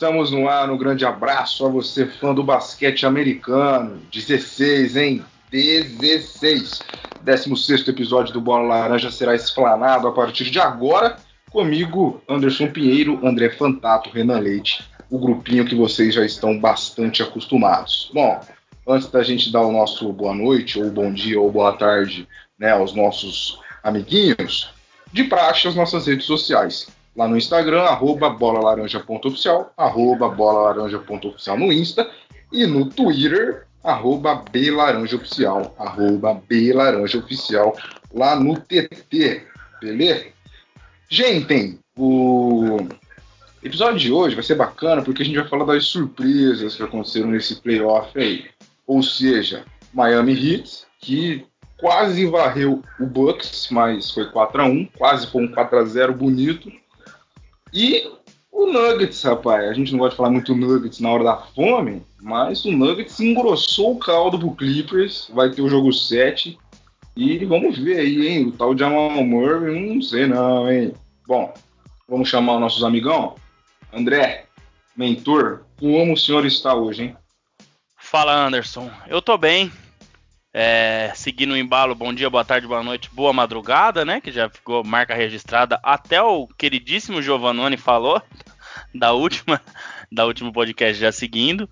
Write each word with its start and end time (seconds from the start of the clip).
Estamos 0.00 0.30
no 0.30 0.48
ar. 0.48 0.70
Um 0.70 0.78
grande 0.78 1.04
abraço 1.04 1.66
a 1.66 1.68
você, 1.68 2.06
fã 2.06 2.32
do 2.32 2.42
basquete 2.42 3.04
americano. 3.04 4.00
16, 4.10 4.96
hein? 4.96 5.22
16. 5.50 6.80
16 7.20 7.86
episódio 7.86 8.32
do 8.32 8.40
Bola 8.40 8.66
Laranja 8.66 9.10
será 9.10 9.34
explanado 9.34 10.08
a 10.08 10.12
partir 10.12 10.50
de 10.50 10.58
agora. 10.58 11.18
Comigo, 11.50 12.22
Anderson 12.26 12.68
Pinheiro, 12.68 13.20
André 13.22 13.50
Fantato, 13.50 14.08
Renan 14.08 14.38
Leite, 14.38 14.82
o 15.10 15.18
grupinho 15.18 15.66
que 15.66 15.74
vocês 15.74 16.14
já 16.14 16.24
estão 16.24 16.58
bastante 16.58 17.22
acostumados. 17.22 18.10
Bom, 18.14 18.40
antes 18.88 19.06
da 19.08 19.22
gente 19.22 19.52
dar 19.52 19.60
o 19.60 19.70
nosso 19.70 20.10
boa 20.14 20.34
noite, 20.34 20.82
ou 20.82 20.90
bom 20.90 21.12
dia, 21.12 21.38
ou 21.38 21.52
boa 21.52 21.74
tarde 21.74 22.26
né, 22.58 22.70
aos 22.70 22.94
nossos 22.94 23.60
amiguinhos, 23.82 24.70
de 25.12 25.24
praxe 25.24 25.68
as 25.68 25.74
nossas 25.74 26.06
redes 26.06 26.24
sociais. 26.24 26.86
Lá 27.20 27.28
no 27.28 27.36
Instagram, 27.36 27.82
arroba 27.82 28.30
bolalaranja.oficial, 28.30 29.74
arroba 29.76 30.26
bolalaranja.oficial 30.30 31.58
no 31.58 31.70
Insta, 31.70 32.10
e 32.50 32.66
no 32.66 32.88
Twitter, 32.88 33.66
arroba 33.84 34.42
belaranjaoficial, 34.50 35.74
arroba 35.78 36.40
belaranjaoficial, 36.48 37.76
lá 38.14 38.34
no 38.40 38.58
TT, 38.58 39.42
beleza? 39.82 40.28
Gente, 41.10 41.78
o 41.94 42.78
episódio 43.62 43.98
de 43.98 44.10
hoje 44.10 44.34
vai 44.34 44.42
ser 44.42 44.54
bacana 44.54 45.02
porque 45.02 45.20
a 45.20 45.26
gente 45.26 45.38
vai 45.38 45.46
falar 45.46 45.66
das 45.66 45.84
surpresas 45.84 46.74
que 46.74 46.82
aconteceram 46.82 47.28
nesse 47.28 47.60
playoff 47.60 48.18
aí. 48.18 48.46
Ou 48.86 49.02
seja, 49.02 49.66
Miami 49.92 50.32
Heat, 50.32 50.86
que 50.98 51.44
quase 51.76 52.24
varreu 52.24 52.82
o 52.98 53.04
Bucks, 53.04 53.68
mas 53.70 54.10
foi 54.10 54.24
4 54.30 54.62
a 54.62 54.64
1 54.64 54.86
quase 54.96 55.26
foi 55.26 55.44
um 55.44 55.48
4 55.48 55.80
a 55.80 55.84
0 55.84 56.14
bonito. 56.14 56.80
E 57.72 58.10
o 58.50 58.66
Nuggets, 58.66 59.22
rapaz, 59.22 59.68
a 59.68 59.72
gente 59.72 59.92
não 59.92 59.98
gosta 59.98 60.10
de 60.10 60.16
falar 60.16 60.30
muito 60.30 60.54
Nuggets 60.54 61.00
na 61.00 61.10
hora 61.10 61.24
da 61.24 61.36
fome, 61.36 62.02
mas 62.20 62.64
o 62.64 62.72
Nuggets 62.72 63.18
engrossou 63.20 63.92
o 63.92 63.98
caldo 63.98 64.38
pro 64.38 64.54
Clippers, 64.54 65.30
vai 65.32 65.50
ter 65.50 65.62
o 65.62 65.68
jogo 65.68 65.92
7. 65.92 66.58
E 67.16 67.44
vamos 67.44 67.78
ver 67.78 67.98
aí, 67.98 68.28
hein? 68.28 68.48
O 68.48 68.52
tal 68.52 68.74
de 68.74 68.80
Jamal 68.80 69.24
Murray, 69.24 69.94
não 69.94 70.00
sei 70.00 70.26
não, 70.26 70.70
hein? 70.70 70.94
Bom, 71.26 71.52
vamos 72.08 72.28
chamar 72.28 72.54
os 72.54 72.60
nossos 72.60 72.84
amigão. 72.84 73.34
André, 73.92 74.46
mentor, 74.96 75.62
como 75.78 76.12
o 76.12 76.16
senhor 76.16 76.46
está 76.46 76.74
hoje, 76.74 77.04
hein? 77.04 77.16
Fala, 77.96 78.46
Anderson. 78.46 78.90
Eu 79.06 79.20
tô 79.20 79.36
bem, 79.36 79.70
é, 80.52 81.12
seguindo 81.14 81.52
o 81.52 81.56
embalo, 81.56 81.94
bom 81.94 82.12
dia, 82.12 82.28
boa 82.28 82.44
tarde, 82.44 82.66
boa 82.66 82.82
noite, 82.82 83.08
boa 83.12 83.32
madrugada, 83.32 84.04
né? 84.04 84.20
Que 84.20 84.32
já 84.32 84.48
ficou 84.48 84.82
marca 84.84 85.14
registrada. 85.14 85.78
Até 85.82 86.20
o 86.22 86.48
queridíssimo 86.48 87.22
Giovannone 87.22 87.76
falou 87.76 88.20
da 88.94 89.12
última, 89.12 89.60
da 90.10 90.26
último 90.26 90.52
podcast 90.52 91.00
já 91.00 91.12
seguindo. 91.12 91.68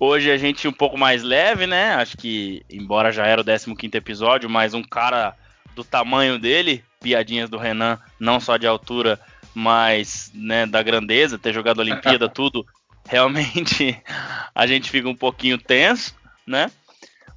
Hoje 0.00 0.30
a 0.30 0.36
gente 0.36 0.66
um 0.66 0.72
pouco 0.72 0.98
mais 0.98 1.22
leve, 1.22 1.66
né? 1.66 1.94
Acho 1.94 2.16
que, 2.16 2.62
embora 2.70 3.12
já 3.12 3.26
era 3.26 3.40
o 3.40 3.44
15 3.44 3.96
episódio, 3.96 4.50
mas 4.50 4.74
um 4.74 4.82
cara 4.82 5.34
do 5.74 5.84
tamanho 5.84 6.38
dele, 6.38 6.84
piadinhas 7.00 7.48
do 7.48 7.58
Renan, 7.58 7.98
não 8.18 8.40
só 8.40 8.56
de 8.56 8.66
altura, 8.66 9.20
mas 9.54 10.30
né, 10.34 10.66
da 10.66 10.82
grandeza, 10.82 11.38
ter 11.38 11.52
jogado 11.52 11.80
a 11.80 11.82
Olimpíada, 11.82 12.28
tudo, 12.30 12.66
realmente 13.08 14.00
a 14.54 14.66
gente 14.66 14.90
fica 14.90 15.08
um 15.08 15.14
pouquinho 15.14 15.58
tenso, 15.58 16.14
né? 16.46 16.70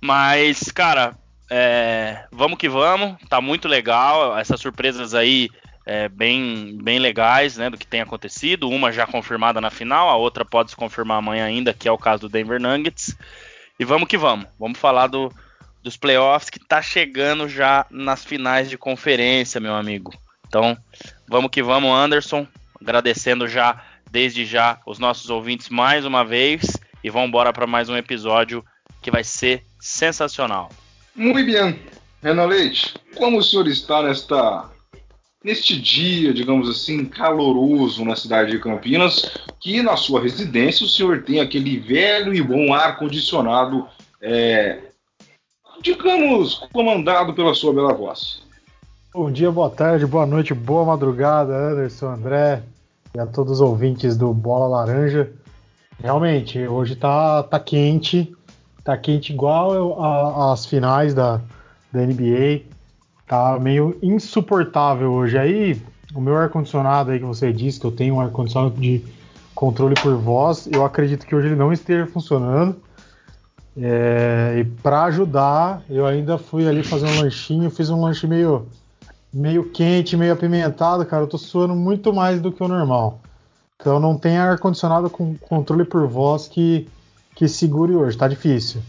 Mas, 0.01 0.71
cara, 0.71 1.15
é, 1.49 2.25
vamos 2.31 2.57
que 2.57 2.67
vamos. 2.67 3.17
Tá 3.29 3.39
muito 3.39 3.67
legal. 3.67 4.37
Essas 4.37 4.59
surpresas 4.59 5.13
aí 5.13 5.49
é, 5.85 6.07
bem, 6.09 6.77
bem 6.81 6.97
legais, 6.97 7.57
né? 7.57 7.69
Do 7.69 7.77
que 7.77 7.85
tem 7.85 8.01
acontecido. 8.01 8.69
Uma 8.69 8.91
já 8.91 9.05
confirmada 9.05 9.61
na 9.61 9.69
final, 9.69 10.09
a 10.09 10.15
outra 10.15 10.43
pode 10.45 10.71
se 10.71 10.75
confirmar 10.75 11.17
amanhã 11.17 11.45
ainda, 11.45 11.73
que 11.73 11.87
é 11.87 11.91
o 11.91 11.97
caso 11.97 12.21
do 12.21 12.29
Denver 12.29 12.59
Nuggets. 12.59 13.15
E 13.79 13.85
vamos 13.85 14.07
que 14.07 14.17
vamos. 14.17 14.47
Vamos 14.59 14.79
falar 14.79 15.07
do, 15.07 15.31
dos 15.83 15.97
playoffs 15.97 16.49
que 16.49 16.59
tá 16.59 16.81
chegando 16.81 17.47
já 17.47 17.85
nas 17.89 18.23
finais 18.23 18.69
de 18.69 18.77
conferência, 18.77 19.61
meu 19.61 19.75
amigo. 19.75 20.13
Então, 20.47 20.77
vamos 21.27 21.51
que 21.51 21.61
vamos, 21.61 21.91
Anderson. 21.91 22.47
Agradecendo 22.79 23.47
já, 23.47 23.83
desde 24.09 24.45
já, 24.45 24.79
os 24.85 24.99
nossos 24.99 25.29
ouvintes 25.29 25.69
mais 25.69 26.05
uma 26.05 26.23
vez. 26.23 26.77
E 27.03 27.09
vamos 27.09 27.29
embora 27.29 27.51
para 27.51 27.67
mais 27.67 27.89
um 27.89 27.97
episódio 27.97 28.63
que 29.01 29.11
vai 29.11 29.23
ser 29.23 29.63
sensacional. 29.79 30.69
Muito 31.15 31.45
bem. 31.45 31.79
Renan 32.21 32.45
Leite, 32.45 32.93
como 33.17 33.39
o 33.39 33.43
senhor 33.43 33.67
está 33.67 34.03
nesta 34.03 34.69
neste 35.43 35.79
dia, 35.79 36.33
digamos 36.33 36.69
assim, 36.69 37.03
caloroso 37.05 38.05
na 38.05 38.15
cidade 38.15 38.51
de 38.51 38.59
Campinas, 38.59 39.31
que 39.59 39.81
na 39.81 39.97
sua 39.97 40.21
residência 40.21 40.85
o 40.85 40.89
senhor 40.89 41.23
tem 41.23 41.39
aquele 41.39 41.79
velho 41.79 42.31
e 42.31 42.41
bom 42.43 42.71
ar-condicionado, 42.71 43.87
é, 44.21 44.77
digamos, 45.81 46.67
comandado 46.71 47.33
pela 47.33 47.55
sua 47.55 47.73
bela 47.73 47.91
voz. 47.91 48.43
Bom 49.11 49.31
dia, 49.31 49.51
boa 49.51 49.69
tarde, 49.69 50.05
boa 50.05 50.27
noite, 50.27 50.53
boa 50.53 50.85
madrugada, 50.85 51.53
Anderson, 51.53 52.11
André 52.11 52.61
e 53.15 53.19
a 53.19 53.25
todos 53.25 53.53
os 53.53 53.61
ouvintes 53.61 54.15
do 54.15 54.33
Bola 54.33 54.67
Laranja. 54.67 55.31
Realmente, 55.99 56.59
hoje 56.67 56.95
tá, 56.95 57.43
tá 57.43 57.59
quente, 57.59 58.31
tá 58.83 58.97
quente 58.97 59.31
igual 59.31 60.51
às 60.51 60.65
finais 60.65 61.13
da, 61.13 61.39
da 61.91 62.01
NBA. 62.01 62.61
Tá 63.27 63.57
meio 63.59 63.97
insuportável 64.01 65.11
hoje. 65.11 65.37
Aí, 65.37 65.81
o 66.13 66.19
meu 66.19 66.35
ar-condicionado 66.35 67.11
aí 67.11 67.19
que 67.19 67.25
você 67.25 67.53
disse, 67.53 67.79
que 67.79 67.85
eu 67.85 67.91
tenho 67.91 68.15
um 68.15 68.21
ar-condicionado 68.21 68.75
de 68.75 69.03
controle 69.55 69.95
por 69.95 70.15
voz, 70.15 70.67
eu 70.71 70.83
acredito 70.83 71.25
que 71.25 71.35
hoje 71.35 71.47
ele 71.47 71.55
não 71.55 71.71
esteja 71.71 72.05
funcionando. 72.07 72.75
É, 73.77 74.55
e 74.59 74.63
para 74.65 75.03
ajudar, 75.03 75.81
eu 75.89 76.05
ainda 76.05 76.37
fui 76.37 76.67
ali 76.67 76.83
fazer 76.83 77.05
um 77.05 77.21
lanchinho, 77.21 77.69
fiz 77.69 77.89
um 77.89 78.01
lanche 78.01 78.27
meio, 78.27 78.67
meio 79.33 79.69
quente, 79.69 80.17
meio 80.17 80.33
apimentado, 80.33 81.05
cara. 81.05 81.23
Eu 81.23 81.27
tô 81.27 81.37
suando 81.37 81.73
muito 81.73 82.13
mais 82.13 82.41
do 82.41 82.51
que 82.51 82.61
o 82.61 82.67
normal. 82.67 83.21
Então 83.79 83.99
não 83.99 84.17
tem 84.17 84.37
ar-condicionado 84.37 85.09
com 85.09 85.35
controle 85.37 85.85
por 85.85 86.05
voz 86.07 86.47
que 86.47 86.87
que 87.35 87.47
segure 87.47 87.93
hoje, 87.93 88.17
tá 88.17 88.27
difícil. 88.27 88.81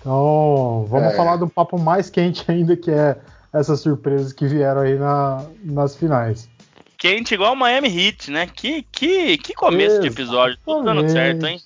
Então, 0.00 0.86
vamos 0.88 1.12
é. 1.12 1.16
falar 1.16 1.36
do 1.36 1.48
papo 1.48 1.78
mais 1.78 2.08
quente 2.08 2.44
ainda, 2.48 2.76
que 2.76 2.90
é 2.90 3.16
essas 3.52 3.80
surpresas 3.80 4.32
que 4.32 4.46
vieram 4.46 4.82
aí 4.82 4.96
na, 4.96 5.44
nas 5.62 5.96
finais. 5.96 6.48
Quente 6.96 7.34
igual 7.34 7.52
o 7.52 7.56
Miami 7.56 7.88
Heat, 7.88 8.30
né? 8.30 8.46
Que, 8.46 8.82
que, 8.90 9.38
que 9.38 9.54
começo 9.54 9.96
Exatamente. 9.96 10.14
de 10.14 10.22
episódio, 10.22 10.58
tudo 10.64 10.84
dando 10.84 11.08
certo, 11.08 11.46
hein? 11.46 11.60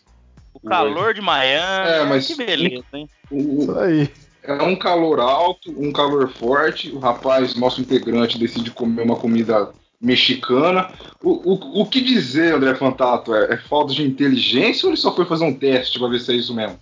O 0.52 0.60
calor 0.60 1.14
de 1.14 1.20
Miami, 1.20 1.90
é, 1.90 2.04
mas 2.04 2.26
que 2.26 2.34
beleza, 2.34 2.84
hein? 2.92 3.08
Isso 3.30 3.78
aí. 3.78 4.10
É 4.42 4.54
um 4.62 4.76
calor 4.76 5.20
alto, 5.20 5.70
um 5.70 5.92
calor 5.92 6.28
forte. 6.28 6.90
O 6.90 6.98
rapaz, 6.98 7.54
nosso 7.54 7.80
integrante, 7.80 8.38
decide 8.38 8.70
comer 8.70 9.02
uma 9.02 9.16
comida 9.16 9.72
mexicana. 10.02 10.90
O, 11.22 11.52
o, 11.52 11.82
o 11.82 11.86
que 11.86 12.00
dizer, 12.00 12.54
André 12.54 12.74
Fantato? 12.74 13.32
É, 13.32 13.54
é, 13.54 13.56
falta 13.56 13.94
de 13.94 14.02
inteligência 14.02 14.86
ou 14.86 14.90
ele 14.90 15.00
só 15.00 15.14
foi 15.14 15.24
fazer 15.24 15.44
um 15.44 15.54
teste 15.54 15.98
pra 15.98 16.08
ver 16.08 16.20
se 16.20 16.32
é 16.32 16.36
isso 16.36 16.52
mesmo? 16.52 16.78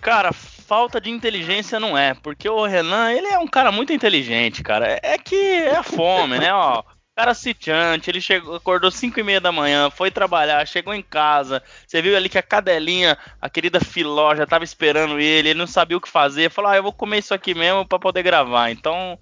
Cara, 0.00 0.32
falta 0.32 1.00
de 1.00 1.10
inteligência 1.10 1.78
não 1.78 1.96
é, 1.96 2.14
porque 2.14 2.48
o 2.48 2.64
Renan, 2.64 3.12
ele 3.12 3.26
é 3.26 3.38
um 3.38 3.46
cara 3.46 3.70
muito 3.70 3.92
inteligente, 3.92 4.62
cara. 4.62 4.88
É, 4.88 5.00
é 5.02 5.18
que 5.18 5.36
é 5.36 5.76
a 5.76 5.82
fome, 5.82 6.38
né, 6.38 6.52
ó. 6.52 6.82
Cara 7.14 7.34
sitiante, 7.34 8.08
ele 8.08 8.22
chegou, 8.22 8.54
acordou 8.54 8.90
5 8.90 9.20
e 9.20 9.22
meia 9.22 9.38
da 9.38 9.52
manhã, 9.52 9.90
foi 9.90 10.10
trabalhar, 10.10 10.66
chegou 10.66 10.94
em 10.94 11.02
casa. 11.02 11.62
Você 11.86 12.00
viu 12.00 12.16
ali 12.16 12.26
que 12.26 12.38
a 12.38 12.42
cadelinha, 12.42 13.18
a 13.38 13.50
querida 13.50 13.80
Filó, 13.80 14.34
já 14.34 14.46
tava 14.46 14.64
esperando 14.64 15.20
ele, 15.20 15.50
ele 15.50 15.58
não 15.58 15.66
sabia 15.66 15.98
o 15.98 16.00
que 16.00 16.08
fazer. 16.08 16.50
Falou, 16.50 16.70
ah, 16.70 16.76
eu 16.76 16.82
vou 16.82 16.92
comer 16.92 17.18
isso 17.18 17.34
aqui 17.34 17.54
mesmo 17.54 17.86
para 17.86 17.98
poder 17.98 18.22
gravar. 18.22 18.70
Então, 18.70 19.18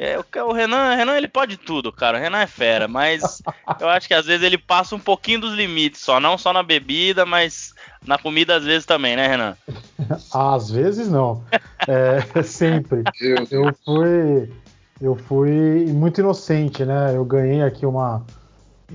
é, 0.00 0.16
o 0.44 0.52
Renan, 0.52 0.94
Renan, 0.94 1.16
ele 1.16 1.26
pode 1.26 1.56
tudo, 1.56 1.90
cara. 1.90 2.18
O 2.18 2.20
Renan 2.20 2.38
é 2.38 2.46
fera, 2.46 2.86
mas 2.86 3.42
eu 3.80 3.88
acho 3.88 4.06
que 4.06 4.14
às 4.14 4.26
vezes 4.26 4.44
ele 4.44 4.56
passa 4.56 4.94
um 4.94 5.00
pouquinho 5.00 5.40
dos 5.40 5.54
limites 5.54 6.00
só, 6.00 6.20
não 6.20 6.38
só 6.38 6.52
na 6.52 6.62
bebida, 6.62 7.26
mas 7.26 7.74
na 8.06 8.16
comida 8.16 8.54
às 8.54 8.64
vezes 8.64 8.86
também, 8.86 9.16
né, 9.16 9.26
Renan? 9.26 9.56
às 10.32 10.70
vezes 10.70 11.08
não. 11.08 11.42
É, 11.88 12.20
sempre. 12.44 13.02
Eu 13.50 13.74
fui, 13.84 14.52
eu 15.00 15.16
fui 15.16 15.86
muito 15.86 16.20
inocente, 16.20 16.84
né? 16.84 17.16
Eu 17.16 17.24
ganhei 17.24 17.62
aqui 17.62 17.84
uma, 17.84 18.24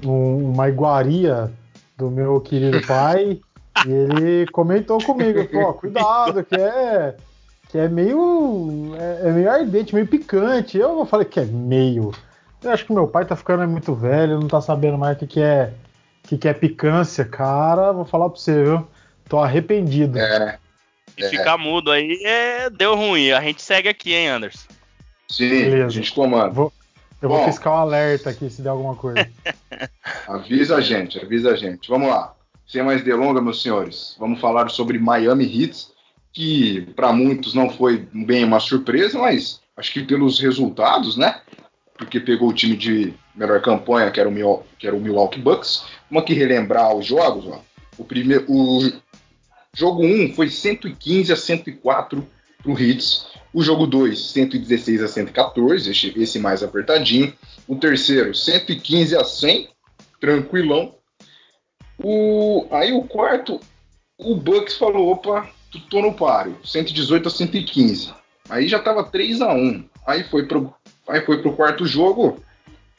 um, 0.05 0.51
uma 0.51 0.69
iguaria 0.69 1.51
do 1.97 2.09
meu 2.09 2.39
querido 2.39 2.79
pai 2.87 3.41
e 3.85 3.91
ele 3.91 4.47
comentou 4.53 5.03
comigo, 5.03 5.43
pô, 5.49 5.73
cuidado, 5.73 6.45
que 6.45 6.55
é 6.55 7.17
que 7.73 7.79
é 7.79 7.89
meio. 7.89 8.95
É, 8.99 9.29
é, 9.29 9.31
meio 9.31 9.49
ardente, 9.49 9.95
meio 9.95 10.05
picante. 10.05 10.77
Eu 10.77 11.03
falei 11.07 11.25
que 11.25 11.39
é 11.39 11.45
meio. 11.45 12.11
Eu 12.61 12.69
acho 12.69 12.85
que 12.85 12.93
meu 12.93 13.07
pai 13.07 13.25
tá 13.25 13.35
ficando 13.35 13.67
muito 13.67 13.95
velho, 13.95 14.39
não 14.39 14.47
tá 14.47 14.61
sabendo 14.61 14.95
mais 14.95 15.17
o 15.17 15.19
que, 15.19 15.25
que 15.25 15.41
é 15.41 15.73
que, 16.21 16.37
que 16.37 16.47
é 16.47 16.53
picância, 16.53 17.25
cara. 17.25 17.91
Vou 17.91 18.05
falar 18.05 18.29
pra 18.29 18.39
você, 18.39 18.63
viu? 18.63 18.87
Tô 19.27 19.39
arrependido. 19.39 20.19
É. 20.19 20.59
E 21.17 21.23
é. 21.23 21.29
ficar 21.29 21.57
mudo 21.57 21.89
aí 21.89 22.21
é, 22.23 22.69
deu 22.69 22.95
ruim. 22.95 23.31
A 23.31 23.41
gente 23.41 23.63
segue 23.63 23.89
aqui, 23.89 24.13
hein, 24.13 24.27
Anderson? 24.27 24.67
Sim, 25.27 25.49
Beleza. 25.49 25.87
a 25.87 25.89
gente 25.89 26.13
comanda. 26.13 26.51
Vou, 26.51 26.71
eu 27.23 27.27
Bom, 27.27 27.37
vou 27.37 27.45
fiscar 27.45 27.73
um 27.73 27.77
alerta 27.77 28.29
aqui 28.29 28.51
se 28.51 28.61
der 28.61 28.69
alguma 28.69 28.95
coisa. 28.95 29.27
avisa 30.29 30.75
a 30.75 30.81
gente, 30.81 31.19
avisa 31.19 31.49
a 31.49 31.55
gente. 31.55 31.89
Vamos 31.89 32.07
lá. 32.07 32.35
sem 32.67 32.83
mais 32.83 33.03
delongas, 33.03 33.43
meus 33.43 33.63
senhores, 33.63 34.15
vamos 34.19 34.39
falar 34.39 34.69
sobre 34.69 34.99
Miami 34.99 35.45
Heat, 35.45 35.87
que 36.33 36.81
para 36.95 37.13
muitos 37.13 37.53
não 37.53 37.69
foi 37.69 38.07
bem 38.11 38.43
uma 38.43 38.59
surpresa, 38.59 39.19
mas 39.19 39.61
acho 39.77 39.93
que 39.93 40.03
pelos 40.03 40.39
resultados, 40.39 41.15
né? 41.15 41.39
Porque 41.95 42.19
pegou 42.19 42.49
o 42.49 42.53
time 42.53 42.75
de 42.75 43.13
melhor 43.35 43.61
campanha, 43.61 44.09
que 44.09 44.19
era 44.19 44.27
o, 44.27 44.63
que 44.79 44.87
era 44.87 44.95
o 44.95 44.99
Milwaukee 44.99 45.39
Bucks. 45.39 45.85
Vamos 46.09 46.23
aqui 46.23 46.33
relembrar 46.33 46.93
os 46.95 47.05
jogos. 47.05 47.45
Ó. 47.45 47.61
O, 47.97 48.03
primeiro, 48.03 48.45
o 48.47 48.91
jogo 49.75 50.03
1 50.03 50.33
foi 50.33 50.49
115 50.49 51.31
a 51.31 51.35
104 51.35 52.27
para 52.61 52.71
o 52.71 52.79
Hits. 52.79 53.27
O 53.53 53.61
jogo 53.61 53.85
2, 53.85 54.31
116 54.31 55.03
a 55.03 55.07
114, 55.07 55.91
esse, 55.91 56.19
esse 56.19 56.39
mais 56.39 56.63
apertadinho. 56.63 57.31
O 57.67 57.75
terceiro, 57.75 58.33
115 58.33 59.15
a 59.15 59.23
100, 59.23 59.69
tranquilão. 60.19 60.95
O, 62.03 62.65
aí 62.71 62.91
o 62.91 63.03
quarto, 63.03 63.59
o 64.17 64.35
Bucks 64.35 64.75
falou: 64.75 65.11
opa, 65.11 65.47
tô 65.79 66.01
no 66.01 66.13
páreo, 66.13 66.57
118 66.63 67.27
a 67.27 67.31
115. 67.31 68.13
Aí 68.49 68.67
já 68.67 68.79
tava 68.79 69.03
3 69.03 69.41
a 69.41 69.53
1 69.53 69.85
Aí 70.05 70.23
foi 70.23 70.45
pro, 70.45 70.73
aí 71.07 71.21
foi 71.21 71.41
pro 71.41 71.53
quarto 71.53 71.85
jogo, 71.85 72.39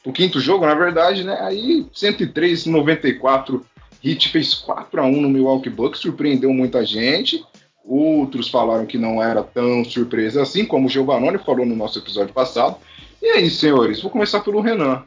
pro 0.03 0.11
quinto 0.11 0.39
jogo, 0.39 0.65
na 0.65 0.73
verdade, 0.73 1.23
né? 1.23 1.37
Aí 1.41 1.85
103 1.93 2.67
a 2.67 2.71
94, 2.71 3.65
Hit 4.01 4.29
fez 4.29 4.53
4 4.53 5.01
a 5.01 5.05
1 5.05 5.21
no 5.21 5.29
Milwaukee 5.29 5.69
Bucks, 5.69 6.01
surpreendeu 6.01 6.51
muita 6.53 6.85
gente. 6.85 7.43
Outros 7.83 8.49
falaram 8.49 8.85
que 8.85 8.97
não 8.97 9.21
era 9.21 9.43
tão 9.43 9.85
surpresa 9.85 10.41
assim, 10.41 10.65
como 10.65 10.87
o 10.87 10.89
Giovanni 10.89 11.37
falou 11.37 11.65
no 11.65 11.75
nosso 11.75 11.99
episódio 11.99 12.33
passado. 12.33 12.77
E 13.21 13.27
aí, 13.27 13.49
senhores, 13.49 14.01
vou 14.01 14.11
começar 14.11 14.39
pelo 14.41 14.61
Renan. 14.61 15.03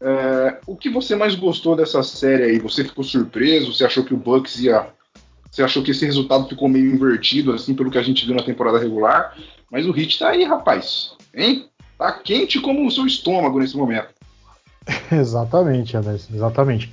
É, 0.00 0.58
o 0.66 0.76
que 0.76 0.90
você 0.90 1.16
mais 1.16 1.34
gostou 1.34 1.74
dessa 1.74 2.02
série 2.02 2.44
aí? 2.44 2.58
Você 2.58 2.84
ficou 2.84 3.02
surpreso? 3.02 3.72
Você 3.72 3.84
achou 3.84 4.04
que 4.04 4.14
o 4.14 4.16
Bucks 4.16 4.58
ia. 4.60 4.88
Você 5.50 5.62
achou 5.62 5.82
que 5.82 5.90
esse 5.90 6.04
resultado 6.04 6.48
ficou 6.48 6.68
meio 6.68 6.94
invertido, 6.94 7.52
assim, 7.52 7.74
pelo 7.74 7.90
que 7.90 7.98
a 7.98 8.02
gente 8.02 8.24
viu 8.26 8.34
na 8.34 8.42
temporada 8.42 8.78
regular? 8.78 9.36
Mas 9.70 9.86
o 9.86 9.92
Hit 9.92 10.18
tá 10.18 10.30
aí, 10.30 10.44
rapaz. 10.44 11.12
Hein? 11.34 11.68
Tá 11.96 12.12
quente 12.12 12.60
como 12.60 12.86
o 12.86 12.90
seu 12.90 13.06
estômago 13.06 13.58
nesse 13.58 13.76
momento. 13.76 14.08
exatamente, 15.12 15.96
Anderson, 15.96 16.34
exatamente. 16.34 16.92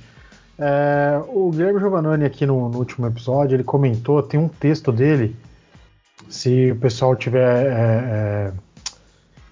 É, 0.58 1.20
o 1.28 1.50
Guilherme 1.50 1.78
Giovannoni 1.80 2.24
aqui 2.24 2.46
no, 2.46 2.68
no, 2.68 2.78
último 2.78 3.06
episódio, 3.06 3.56
ele 3.56 3.64
comentou, 3.64 4.22
tem 4.22 4.40
um 4.40 4.48
texto 4.48 4.90
dele, 4.90 5.36
se 6.28 6.72
o 6.72 6.76
pessoal 6.76 7.14
tiver 7.14 7.66
é, 7.66 7.70
é, 7.70 8.52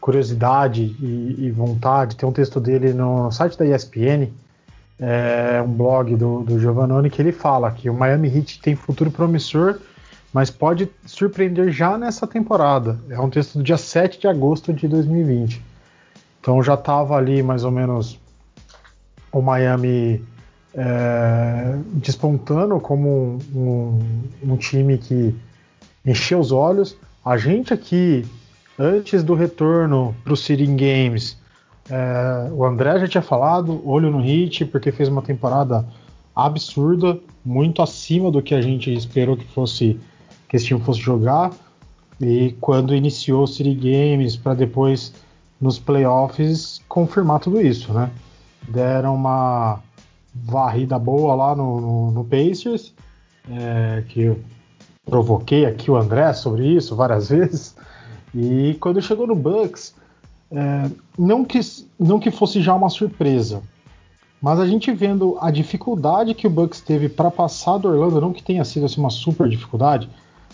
curiosidade 0.00 0.96
e, 1.00 1.46
e, 1.46 1.50
vontade, 1.50 2.16
tem 2.16 2.28
um 2.28 2.32
texto 2.32 2.58
dele 2.58 2.92
no 2.94 3.30
site 3.30 3.58
da 3.58 3.66
ESPN, 3.66 4.30
é, 4.98 5.62
um 5.62 5.72
blog 5.72 6.14
do, 6.16 6.40
do 6.40 6.58
Giovannone, 6.58 7.10
que 7.10 7.20
ele 7.20 7.32
fala 7.32 7.70
que 7.70 7.90
o 7.90 7.94
Miami 7.94 8.28
Heat 8.28 8.60
tem 8.60 8.74
futuro 8.74 9.10
promissor, 9.10 9.78
mas 10.32 10.50
pode 10.50 10.88
surpreender 11.06 11.70
já 11.70 11.96
nessa 11.96 12.26
temporada. 12.26 12.98
É 13.08 13.20
um 13.20 13.30
texto 13.30 13.58
do 13.58 13.64
dia 13.64 13.76
7 13.76 14.20
de 14.20 14.28
agosto 14.28 14.72
de 14.72 14.88
2020. 14.88 15.62
Então 16.40 16.62
já 16.62 16.74
estava 16.74 17.16
ali 17.16 17.42
mais 17.42 17.64
ou 17.64 17.70
menos 17.70 18.18
o 19.32 19.40
Miami 19.40 20.24
é, 20.74 21.76
despontando 21.94 22.78
como 22.80 23.38
um, 23.54 23.98
um, 24.44 24.52
um 24.52 24.56
time 24.56 24.98
que 24.98 25.34
encheu 26.04 26.38
os 26.38 26.52
olhos. 26.52 26.96
A 27.24 27.36
gente 27.36 27.72
aqui 27.72 28.24
Antes 28.78 29.22
do 29.22 29.34
retorno 29.34 30.16
para 30.24 30.32
o 30.32 30.36
Seeding 30.36 30.76
Games, 30.76 31.38
é, 31.90 32.50
o 32.52 32.64
André 32.64 32.98
já 33.00 33.08
tinha 33.08 33.22
falado, 33.22 33.82
olho 33.88 34.10
no 34.10 34.20
hit, 34.20 34.64
porque 34.64 34.90
fez 34.90 35.08
uma 35.08 35.22
temporada 35.22 35.86
absurda, 36.34 37.18
muito 37.44 37.82
acima 37.82 38.30
do 38.30 38.42
que 38.42 38.54
a 38.54 38.60
gente 38.60 38.92
esperou 38.92 39.36
que 39.36 39.44
fosse 39.44 40.00
que 40.48 40.56
esse 40.56 40.66
time 40.66 40.80
fosse 40.80 41.00
jogar. 41.00 41.52
E 42.20 42.56
quando 42.60 42.94
iniciou 42.94 43.44
o 43.44 43.46
City 43.46 43.74
Games, 43.74 44.36
para 44.36 44.54
depois 44.54 45.12
nos 45.60 45.78
playoffs 45.78 46.80
confirmar 46.88 47.40
tudo 47.40 47.60
isso, 47.60 47.92
né? 47.92 48.10
Deram 48.68 49.14
uma 49.14 49.80
varrida 50.34 50.98
boa 50.98 51.34
lá 51.34 51.54
no, 51.54 51.80
no, 51.80 52.10
no 52.10 52.24
Pacers, 52.24 52.94
é, 53.50 54.02
que 54.08 54.22
eu 54.22 54.40
provoquei 55.04 55.66
aqui 55.66 55.90
o 55.90 55.96
André 55.96 56.32
sobre 56.32 56.66
isso 56.66 56.96
várias 56.96 57.28
vezes. 57.30 57.76
E 58.34 58.76
quando 58.80 59.00
chegou 59.02 59.26
no 59.26 59.34
Bucks, 59.34 59.94
é, 60.54 60.90
não, 61.18 61.44
que, 61.44 61.60
não 61.98 62.18
que 62.20 62.30
fosse 62.30 62.62
já 62.62 62.74
uma 62.74 62.88
surpresa, 62.88 63.62
mas 64.40 64.60
a 64.60 64.66
gente 64.66 64.92
vendo 64.92 65.36
a 65.40 65.50
dificuldade 65.50 66.34
que 66.34 66.46
o 66.46 66.50
Bucks 66.50 66.80
teve 66.80 67.08
para 67.08 67.30
passar 67.30 67.78
do 67.78 67.88
Orlando, 67.88 68.20
não 68.20 68.32
que 68.32 68.42
tenha 68.42 68.64
sido 68.64 68.86
assim, 68.86 69.00
uma 69.00 69.10
super 69.10 69.48
dificuldade, 69.48 70.08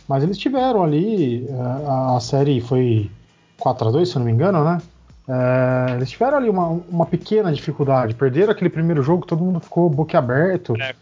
mas 0.08 0.23
eles 0.23 0.38
tiveram 0.38 0.82
ali, 0.82 1.47
é, 1.49 1.52
a, 1.87 2.17
a 2.17 2.20
série 2.20 2.61
foi 2.61 3.11
4 3.58 3.88
a 3.88 3.91
2 3.91 4.08
se 4.08 4.17
eu 4.17 4.20
não 4.20 4.26
me 4.26 4.32
engano, 4.32 4.64
né? 4.64 4.79
É, 5.29 5.94
eles 5.94 6.11
tiveram 6.11 6.38
ali 6.38 6.49
uma, 6.49 6.67
uma 6.88 7.06
pequena 7.06 7.52
dificuldade. 7.52 8.17
Perderam 8.17 8.50
aquele 8.50 8.69
primeiro 8.69 9.00
jogo, 9.00 9.25
todo 9.25 9.44
mundo 9.44 9.61
ficou 9.61 9.88
boquiaberto. 9.88 10.75
É, 10.81 10.93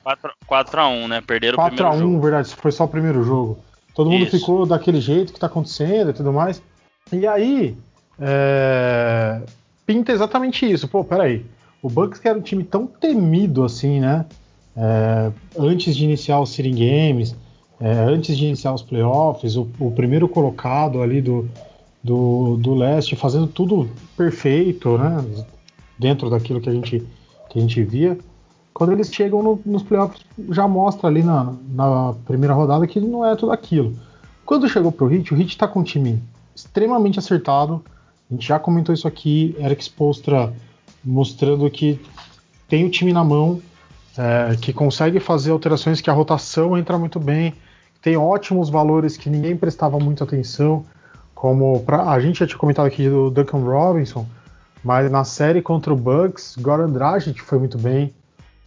4x1, 0.46 1.08
né? 1.08 1.22
Perderam 1.22 1.56
4 1.56 1.72
o 1.72 1.76
primeiro 1.76 1.76
4 1.76 1.86
a 1.86 1.90
1, 1.92 1.98
jogo. 1.98 2.20
verdade, 2.20 2.54
foi 2.54 2.70
só 2.70 2.84
o 2.84 2.88
primeiro 2.88 3.22
jogo. 3.22 3.58
Todo 3.94 4.10
mundo 4.10 4.24
Isso. 4.24 4.38
ficou 4.38 4.66
daquele 4.66 5.00
jeito 5.00 5.32
que 5.32 5.40
tá 5.40 5.46
acontecendo 5.46 6.10
e 6.10 6.12
tudo 6.12 6.30
mais. 6.30 6.62
E 7.10 7.26
aí, 7.26 7.74
é... 8.20 9.40
pinta 9.86 10.12
exatamente 10.12 10.70
isso. 10.70 10.88
Pô, 10.88 11.04
peraí. 11.04 11.44
O 11.82 11.88
Bucks 11.88 12.18
que 12.18 12.28
era 12.28 12.38
um 12.38 12.42
time 12.42 12.64
tão 12.64 12.86
temido 12.86 13.64
assim, 13.64 14.00
né? 14.00 14.26
É... 14.76 15.30
antes 15.58 15.96
de 15.96 16.04
iniciar 16.04 16.40
os 16.40 16.50
City 16.50 16.70
Games, 16.70 17.36
é... 17.80 17.92
antes 17.92 18.36
de 18.36 18.46
iniciar 18.46 18.72
os 18.72 18.82
playoffs, 18.82 19.56
o, 19.56 19.68
o 19.78 19.90
primeiro 19.90 20.28
colocado 20.28 21.02
ali 21.02 21.20
do, 21.20 21.48
do, 22.02 22.56
do 22.56 22.74
leste, 22.74 23.16
fazendo 23.16 23.46
tudo 23.46 23.88
perfeito, 24.16 24.98
né? 24.98 25.24
Dentro 25.98 26.30
daquilo 26.30 26.60
que 26.60 26.68
a 26.68 26.72
gente, 26.72 27.04
que 27.48 27.58
a 27.58 27.60
gente 27.60 27.82
via 27.82 28.18
quando 28.78 28.92
eles 28.92 29.12
chegam 29.12 29.42
no, 29.42 29.60
nos 29.66 29.82
playoffs, 29.82 30.24
já 30.50 30.68
mostra 30.68 31.08
ali 31.08 31.20
na, 31.20 31.52
na, 31.68 32.14
primeira 32.24 32.54
rodada 32.54 32.86
que 32.86 33.00
não 33.00 33.26
é 33.26 33.34
tudo 33.34 33.50
aquilo. 33.50 33.98
Quando 34.46 34.68
chegou 34.68 34.92
pro 34.92 35.08
Hit, 35.08 35.34
o 35.34 35.36
Hit 35.36 35.50
está 35.50 35.66
com 35.66 35.80
um 35.80 35.82
time 35.82 36.22
extremamente 36.54 37.18
acertado. 37.18 37.82
A 38.30 38.34
gente 38.34 38.46
já 38.46 38.58
comentou 38.58 38.94
isso 38.94 39.08
aqui, 39.08 39.56
Eric 39.58 39.82
Spolstra 39.82 40.52
mostrando 41.04 41.70
que 41.70 42.00
tem 42.68 42.84
o 42.84 42.90
time 42.90 43.12
na 43.12 43.24
mão, 43.24 43.62
é, 44.16 44.56
que 44.56 44.72
consegue 44.72 45.18
fazer 45.20 45.50
alterações, 45.50 46.00
que 46.00 46.10
a 46.10 46.12
rotação 46.12 46.76
entra 46.76 46.98
muito 46.98 47.18
bem, 47.18 47.54
tem 48.02 48.16
ótimos 48.16 48.68
valores 48.68 49.16
que 49.16 49.30
ninguém 49.30 49.56
prestava 49.56 49.98
muita 49.98 50.24
atenção, 50.24 50.84
como 51.34 51.80
pra, 51.80 52.10
a 52.10 52.20
gente 52.20 52.40
já 52.40 52.46
tinha 52.46 52.58
comentado 52.58 52.86
aqui 52.86 53.08
do 53.08 53.30
Duncan 53.30 53.58
Robinson, 53.58 54.26
mas 54.84 55.10
na 55.10 55.24
série 55.24 55.62
contra 55.62 55.92
o 55.92 55.96
Bucks, 55.96 56.56
Goran 56.58 56.90
Dragic 56.90 57.40
foi 57.40 57.58
muito 57.58 57.78
bem, 57.78 58.12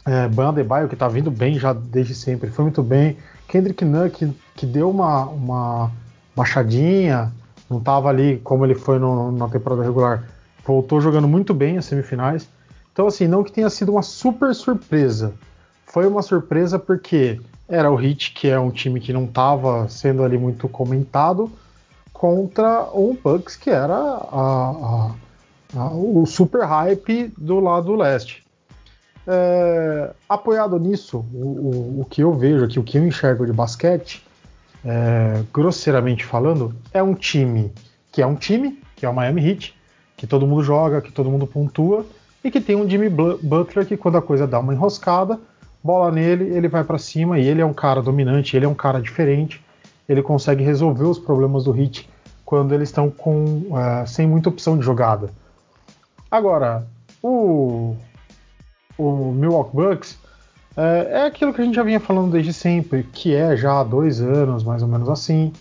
é, 0.06 0.28
Ban 0.28 0.54
que 0.88 0.96
está 0.96 1.08
vindo 1.08 1.30
bem 1.30 1.60
já 1.60 1.74
desde 1.74 2.16
sempre, 2.16 2.50
foi 2.50 2.64
muito 2.64 2.82
bem. 2.82 3.18
Kendrick 3.48 3.84
Nunn, 3.86 4.10
que, 4.10 4.32
que 4.56 4.66
deu 4.66 4.90
uma, 4.90 5.26
uma 5.26 5.92
baixadinha, 6.36 7.32
não 7.72 7.80
estava 7.80 8.10
ali 8.10 8.38
como 8.44 8.66
ele 8.66 8.76
foi 8.76 9.00
no, 9.00 9.32
na 9.32 9.48
temporada 9.48 9.82
regular. 9.82 10.24
Voltou 10.66 11.02
jogando 11.02 11.28
muito 11.28 11.54
bem 11.54 11.78
as 11.78 11.86
semifinais. 11.86 12.48
Então, 12.92 13.08
assim, 13.08 13.28
não 13.28 13.44
que 13.44 13.52
tenha 13.52 13.70
sido 13.70 13.94
uma 13.94 14.02
super 14.02 14.54
surpresa. 14.54 15.34
Foi 15.86 16.06
uma 16.06 16.22
surpresa 16.22 16.78
porque 16.78 17.40
era 17.68 17.90
o 17.90 18.00
Heat, 18.00 18.34
que 18.34 18.50
é 18.50 18.60
um 18.60 18.70
time 18.70 19.00
que 19.00 19.14
não 19.14 19.24
estava 19.24 19.88
sendo 19.88 20.24
ali 20.24 20.38
muito 20.38 20.68
comentado, 20.68 21.50
contra 22.12 22.84
o 22.92 23.18
Bucks, 23.24 23.56
que 23.56 23.70
era 23.70 23.96
a, 23.96 25.12
a, 25.74 25.80
a, 25.80 25.90
o 25.94 26.26
super 26.26 26.66
hype 26.66 27.34
do 27.38 27.60
lado 27.60 27.96
leste. 27.96 28.44
É, 29.26 30.12
apoiado 30.28 30.78
nisso, 30.78 31.26
o, 31.34 31.38
o, 31.38 32.02
o, 32.02 32.06
que 32.06 32.22
eu 32.22 32.34
vejo 32.34 32.66
aqui, 32.66 32.80
o 32.80 32.84
que 32.84 32.98
eu 32.98 33.08
enxergo 33.08 33.46
de 33.46 33.54
basquete, 33.54 34.24
é, 34.86 35.44
grosseiramente 35.54 36.26
falando, 36.26 36.76
é 36.94 37.02
um 37.02 37.14
time 37.14 37.72
que 38.12 38.22
é 38.22 38.26
um 38.26 38.36
time, 38.36 38.82
que 38.96 39.06
é 39.06 39.10
o 39.10 39.14
Miami 39.14 39.48
Heat, 39.48 39.76
que 40.18 40.28
todo 40.28 40.46
mundo 40.46 40.64
joga, 40.64 41.02
que 41.02 41.12
todo 41.12 41.32
mundo 41.32 41.48
pontua, 41.48 42.06
e 42.44 42.52
que 42.52 42.60
tem 42.60 42.76
um 42.76 42.90
Jimmy 42.90 43.10
Butler 43.10 43.86
que 43.86 43.96
quando 43.96 44.18
a 44.18 44.22
coisa 44.22 44.46
dá 44.46 44.60
uma 44.60 44.74
enroscada, 44.74 45.40
bola 45.84 46.12
nele, 46.12 46.56
ele 46.56 46.68
vai 46.68 46.84
para 46.84 46.98
cima 46.98 47.40
e 47.40 47.48
ele 47.48 47.62
é 47.62 47.66
um 47.66 47.74
cara 47.74 48.02
dominante, 48.02 48.56
ele 48.56 48.66
é 48.66 48.70
um 48.70 48.74
cara 48.74 49.02
diferente, 49.02 49.64
ele 50.10 50.22
consegue 50.22 50.64
resolver 50.64 51.06
os 51.06 51.18
problemas 51.18 51.64
do 51.64 51.76
Heat 51.76 52.10
quando 52.44 52.74
eles 52.74 52.90
estão 52.90 53.10
com 53.10 53.46
uh, 53.46 54.06
sem 54.06 54.28
muita 54.28 54.50
opção 54.50 54.78
de 54.78 54.84
jogada. 54.84 55.30
Agora, 56.30 56.86
o 57.22 57.96
o 58.98 59.32
Milwaukee 59.32 59.76
Bucks 59.76 60.20
é, 60.76 61.08
é, 61.12 61.26
aquilo 61.26 61.54
que 61.54 61.62
a 61.62 61.66
gente 61.66 61.76
já 61.76 61.84
vinha 61.84 62.00
falando 62.00 62.32
desde 62.32 62.54
sempre, 62.54 63.04
que 63.04 63.36
é 63.36 63.56
já 63.58 63.80
há 63.80 63.84
dois 63.84 64.22
anos, 64.22 64.64
mais 64.64 64.82
ou 64.82 64.88
menos 64.88 65.10
assim. 65.10 65.52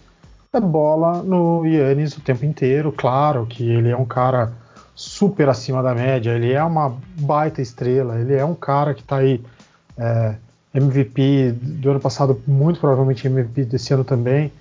É 0.52 0.60
bola 0.60 1.22
no 1.22 1.64
Yannis 1.64 2.16
o 2.16 2.20
tempo 2.20 2.44
inteiro. 2.44 2.92
Claro 2.92 3.46
que 3.46 3.68
ele 3.68 3.90
é 3.90 3.96
um 3.96 4.04
cara 4.04 4.52
super 4.94 5.48
acima 5.48 5.82
da 5.82 5.94
média, 5.94 6.32
ele 6.32 6.52
é 6.52 6.62
uma 6.62 6.94
baita 7.20 7.62
estrela, 7.62 8.18
ele 8.18 8.34
é 8.34 8.44
um 8.44 8.54
cara 8.54 8.92
que 8.92 9.00
está 9.00 9.16
aí 9.16 9.42
é, 9.96 10.34
MVP 10.74 11.52
do 11.52 11.90
ano 11.90 12.00
passado, 12.00 12.40
muito 12.46 12.78
provavelmente 12.80 13.26
MVP 13.26 13.64
desse 13.64 13.94
ano 13.94 14.04
também. 14.04 14.52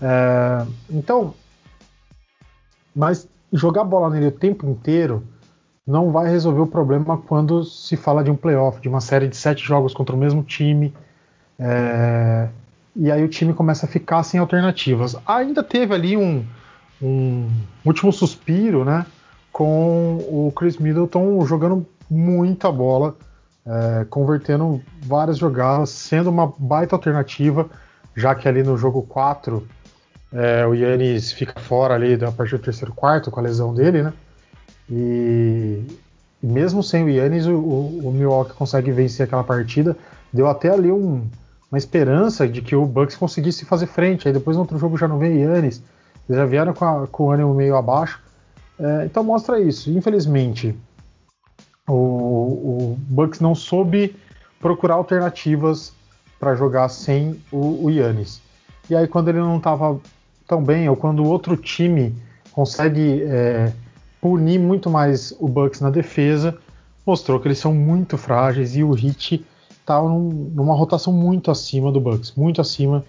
É, 0.00 0.66
então, 0.90 1.34
mas 2.94 3.28
jogar 3.52 3.84
bola 3.84 4.10
nele 4.10 4.26
o 4.26 4.32
tempo 4.32 4.66
inteiro 4.66 5.22
não 5.86 6.10
vai 6.10 6.28
resolver 6.28 6.60
o 6.60 6.66
problema 6.66 7.16
quando 7.16 7.62
se 7.64 7.96
fala 7.96 8.24
de 8.24 8.30
um 8.30 8.36
playoff, 8.36 8.80
de 8.80 8.88
uma 8.88 9.00
série 9.00 9.28
de 9.28 9.36
sete 9.36 9.64
jogos 9.64 9.94
contra 9.94 10.16
o 10.16 10.18
mesmo 10.18 10.42
time. 10.42 10.92
É, 11.58 12.48
e 12.94 13.10
aí 13.10 13.22
o 13.22 13.28
time 13.28 13.54
começa 13.54 13.86
a 13.86 13.88
ficar 13.88 14.22
sem 14.24 14.40
alternativas. 14.40 15.16
Ainda 15.24 15.62
teve 15.62 15.94
ali 15.94 16.16
um, 16.16 16.44
um 17.00 17.48
último 17.84 18.12
suspiro, 18.12 18.84
né? 18.84 19.06
Com 19.52 20.16
o 20.28 20.52
Chris 20.56 20.76
Middleton 20.76 21.46
jogando 21.46 21.86
muita 22.10 22.70
bola, 22.72 23.14
é, 23.64 24.06
convertendo 24.10 24.82
várias 25.02 25.38
jogadas, 25.38 25.90
sendo 25.90 26.30
uma 26.30 26.52
baita 26.58 26.96
alternativa, 26.96 27.68
já 28.14 28.34
que 28.34 28.48
ali 28.48 28.62
no 28.62 28.76
jogo 28.76 29.02
4 29.02 29.66
é, 30.32 30.66
o 30.66 30.74
Yannis 30.74 31.32
fica 31.32 31.60
fora 31.60 31.94
ali 31.94 32.14
a 32.24 32.32
partir 32.32 32.56
do 32.56 32.62
terceiro 32.62 32.92
quarto 32.92 33.30
com 33.30 33.38
a 33.38 33.42
lesão 33.42 33.72
dele, 33.72 34.02
né? 34.02 34.12
E, 34.90 35.82
mesmo 36.42 36.82
sem 36.82 37.04
o 37.04 37.08
Yannis, 37.08 37.46
o, 37.46 37.56
o, 37.58 38.12
Milwaukee 38.12 38.54
consegue 38.54 38.92
vencer 38.92 39.26
aquela 39.26 39.42
partida. 39.42 39.96
Deu 40.32 40.46
até 40.46 40.70
ali 40.70 40.92
um, 40.92 41.26
uma 41.70 41.78
esperança 41.78 42.46
de 42.46 42.62
que 42.62 42.76
o 42.76 42.86
Bucks 42.86 43.16
conseguisse 43.16 43.64
fazer 43.64 43.86
frente. 43.86 44.28
Aí 44.28 44.34
depois 44.34 44.56
no 44.56 44.62
outro 44.62 44.78
jogo 44.78 44.96
já 44.96 45.08
não 45.08 45.18
veio 45.18 45.40
Yannis, 45.40 45.82
eles 46.28 46.40
já 46.40 46.46
vieram 46.46 46.72
com, 46.72 46.84
a, 46.84 47.06
com 47.06 47.24
o 47.24 47.30
ânimo 47.30 47.54
meio 47.54 47.76
abaixo. 47.76 48.22
É, 48.78 49.04
então 49.06 49.24
mostra 49.24 49.60
isso. 49.60 49.90
Infelizmente, 49.90 50.76
o, 51.88 51.94
o 51.94 52.96
Bucks 52.98 53.40
não 53.40 53.54
soube 53.54 54.14
procurar 54.60 54.94
alternativas 54.94 55.92
para 56.38 56.54
jogar 56.54 56.88
sem 56.88 57.40
o, 57.50 57.84
o 57.84 57.90
Yannis. 57.90 58.40
E 58.88 58.94
aí 58.94 59.06
quando 59.08 59.28
ele 59.28 59.38
não 59.38 59.56
estava 59.56 59.98
tão 60.46 60.62
bem, 60.62 60.88
ou 60.88 60.96
quando 60.96 61.24
o 61.24 61.26
outro 61.26 61.56
time 61.56 62.14
consegue 62.52 63.22
é, 63.24 63.72
punir 64.20 64.58
muito 64.58 64.90
mais 64.90 65.34
o 65.38 65.48
Bucks 65.48 65.80
na 65.80 65.90
defesa, 65.90 66.56
mostrou 67.06 67.38
que 67.40 67.48
eles 67.48 67.58
são 67.58 67.72
muito 67.72 68.16
frágeis 68.16 68.76
e 68.76 68.82
o 68.82 68.96
Heat 68.96 69.44
está 69.80 70.00
num, 70.02 70.50
numa 70.54 70.74
rotação 70.74 71.12
muito 71.12 71.50
acima 71.50 71.92
do 71.92 72.00
Bucks, 72.00 72.32
muito 72.36 72.60
acima. 72.60 73.04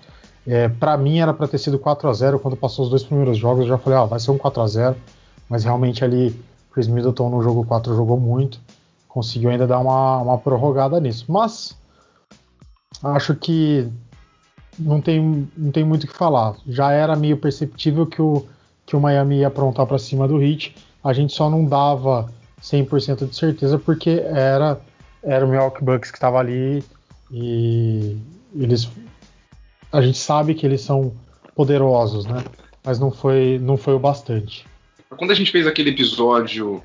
É, 0.46 0.70
para 0.70 0.98
mim 0.98 1.20
era 1.20 1.34
para 1.34 1.48
ter 1.48 1.58
sido 1.58 1.78
4 1.78 2.08
a 2.08 2.14
0 2.14 2.40
quando 2.40 2.56
passou 2.56 2.86
os 2.86 2.90
dois 2.90 3.04
primeiros 3.04 3.38
jogos, 3.38 3.62
eu 3.62 3.68
já 3.68 3.78
falei, 3.78 4.00
ó, 4.00 4.06
vai 4.06 4.20
ser 4.20 4.32
um 4.32 4.38
4 4.38 4.62
a 4.62 4.68
0 4.68 4.96
mas 5.50 5.64
realmente 5.64 6.04
ali 6.04 6.40
Chris 6.72 6.88
Middleton 6.88 7.30
no 7.30 7.42
jogo 7.42 7.66
4 7.66 7.96
jogou 7.96 8.20
muito, 8.20 8.60
conseguiu 9.08 9.50
ainda 9.50 9.66
dar 9.66 9.80
uma, 9.80 10.18
uma 10.22 10.38
prorrogada 10.38 11.00
nisso. 11.00 11.26
Mas 11.28 11.76
acho 13.04 13.34
que 13.36 13.90
não 14.78 15.02
tem, 15.02 15.50
não 15.58 15.72
tem 15.72 15.84
muito 15.84 16.04
o 16.04 16.08
que 16.08 16.14
falar. 16.14 16.56
Já 16.68 16.92
era 16.92 17.16
meio 17.16 17.38
perceptível 17.38 18.06
que 18.06 18.22
o, 18.22 18.46
que 18.86 18.96
o 18.96 19.00
Miami 19.00 19.40
ia 19.40 19.48
aprontar 19.48 19.88
para 19.88 19.98
cima 19.98 20.28
do 20.28 20.42
Heat. 20.42 20.76
A 21.08 21.14
gente 21.14 21.32
só 21.32 21.50
não 21.50 21.64
dava 21.64 22.30
100% 22.62 23.30
de 23.30 23.34
certeza 23.34 23.80
porque 23.80 24.22
era, 24.26 24.78
era 25.24 25.46
o 25.46 25.48
Milwaukee 25.48 25.82
Bucks 25.82 26.12
que 26.12 26.18
estava 26.18 26.38
ali 26.38 26.84
e 27.32 28.18
eles 28.54 28.90
a 29.90 30.02
gente 30.02 30.18
sabe 30.18 30.54
que 30.54 30.66
eles 30.66 30.82
são 30.82 31.14
poderosos, 31.56 32.26
né? 32.26 32.44
Mas 32.84 33.00
não 33.00 33.10
foi, 33.10 33.58
não 33.58 33.78
foi 33.78 33.94
o 33.94 34.00
bastante. 34.00 34.66
Quando 35.16 35.32
a 35.32 35.34
gente 35.34 35.50
fez 35.50 35.66
aquele 35.66 35.92
episódio 35.92 36.84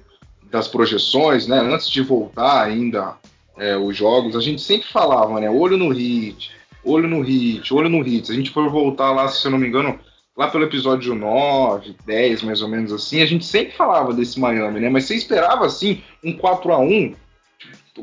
das 0.52 0.69
projeções, 0.69 1.49
né? 1.49 1.59
Antes 1.59 1.91
de 1.91 2.00
voltar 2.00 2.62
ainda 2.62 3.17
é, 3.59 3.76
os 3.76 3.97
jogos, 3.97 4.37
a 4.37 4.41
gente 4.41 4.62
sempre 4.62 4.87
falava, 4.87 5.41
né? 5.41 5.50
Olho 5.50 5.76
no 5.76 5.93
Heat, 5.93 6.52
olho 6.85 7.09
no 7.09 7.23
hit, 7.23 7.75
olho 7.75 7.88
no 7.88 8.00
hit. 8.00 8.31
A 8.31 8.35
gente 8.37 8.52
for 8.52 8.71
voltar 8.71 9.11
lá, 9.11 9.26
se 9.26 9.45
eu 9.45 9.50
não 9.50 9.59
me 9.59 9.67
engano, 9.67 9.99
lá 10.37 10.49
pelo 10.49 10.65
episódio 10.65 11.15
9, 11.15 11.97
10, 12.05 12.43
mais 12.43 12.62
ou 12.62 12.69
menos 12.69 12.93
assim, 12.93 13.23
a 13.23 13.27
gente 13.27 13.45
sempre 13.45 13.77
falava 13.77 14.12
desse 14.15 14.41
Miami, 14.41 14.81
né? 14.81 14.89
Mas 14.89 15.05
você 15.05 15.15
esperava 15.15 15.67
assim 15.67 16.03
um 16.25 16.37
4 16.37 16.73
a 16.73 16.79
1 16.79 17.15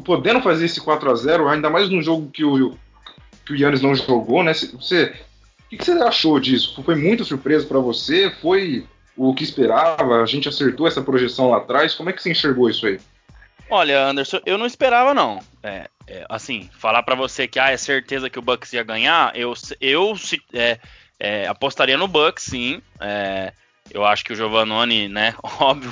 podendo 0.05 0.41
fazer 0.41 0.65
esse 0.65 0.79
4 0.79 1.09
a 1.09 1.15
0 1.15 1.47
ainda 1.47 1.69
mais 1.69 1.89
num 1.89 2.01
jogo 2.01 2.29
que 2.29 2.43
o, 2.43 2.77
que 3.45 3.53
o 3.53 3.55
Yannis 3.55 3.81
não 3.81 3.95
jogou, 3.95 4.43
né? 4.43 4.53
Você, 4.53 5.13
o 5.71 5.77
que 5.77 5.83
você 5.83 5.91
achou 5.91 6.39
disso? 6.39 6.81
Foi 6.83 6.95
muito 6.95 7.25
surpresa 7.25 7.65
para 7.65 7.79
você? 7.79 8.29
Foi 8.41 8.85
o 9.17 9.33
que 9.33 9.43
esperava? 9.43 10.21
A 10.21 10.25
gente 10.25 10.47
acertou 10.47 10.87
essa 10.87 11.01
projeção 11.01 11.49
lá 11.49 11.57
atrás? 11.57 11.95
Como 11.95 12.09
é 12.09 12.13
que 12.13 12.21
você 12.21 12.31
enxergou 12.31 12.69
isso 12.69 12.85
aí? 12.85 12.99
Olha, 13.71 14.07
Anderson, 14.07 14.39
eu 14.45 14.57
não 14.57 14.65
esperava 14.65 15.13
não. 15.13 15.39
É, 15.61 15.87
é, 16.07 16.25
assim, 16.27 16.69
falar 16.79 17.03
para 17.03 17.15
você 17.15 17.47
que 17.47 17.59
ah, 17.59 17.69
é 17.69 17.77
certeza 17.77 18.29
que 18.29 18.39
o 18.39 18.41
Bucks 18.41 18.73
ia 18.73 18.81
ganhar, 18.81 19.35
eu, 19.35 19.53
eu 19.79 20.15
é, 20.53 20.79
é, 21.19 21.47
apostaria 21.47 21.97
no 21.97 22.07
Bucks, 22.07 22.45
sim. 22.45 22.81
É, 22.99 23.53
eu 23.91 24.05
acho 24.05 24.23
que 24.23 24.33
o 24.33 24.35
Giovannone, 24.35 25.07
né, 25.07 25.35
óbvio, 25.59 25.91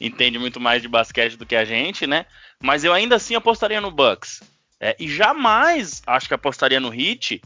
entende 0.00 0.38
muito 0.38 0.58
mais 0.58 0.82
de 0.82 0.88
basquete 0.88 1.36
do 1.36 1.46
que 1.46 1.56
a 1.56 1.64
gente, 1.64 2.06
né? 2.06 2.26
Mas 2.62 2.84
eu 2.84 2.92
ainda 2.92 3.16
assim 3.16 3.34
apostaria 3.34 3.80
no 3.80 3.90
Bucks. 3.90 4.42
É, 4.80 4.96
e 4.98 5.08
jamais 5.08 6.02
acho 6.06 6.26
que 6.26 6.34
apostaria 6.34 6.80
no 6.80 6.92
Heat 6.92 7.42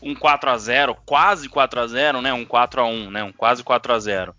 um 0.00 0.14
4 0.14 0.50
a 0.50 0.56
0 0.56 0.96
quase 1.04 1.48
4 1.48 1.80
a 1.80 1.86
0 1.86 2.22
né? 2.22 2.32
Um 2.32 2.44
4 2.44 2.80
a 2.80 2.86
1 2.86 3.10
né? 3.10 3.24
Um 3.24 3.32
quase 3.32 3.62
4 3.62 3.92
a 3.92 3.98
0 3.98 4.34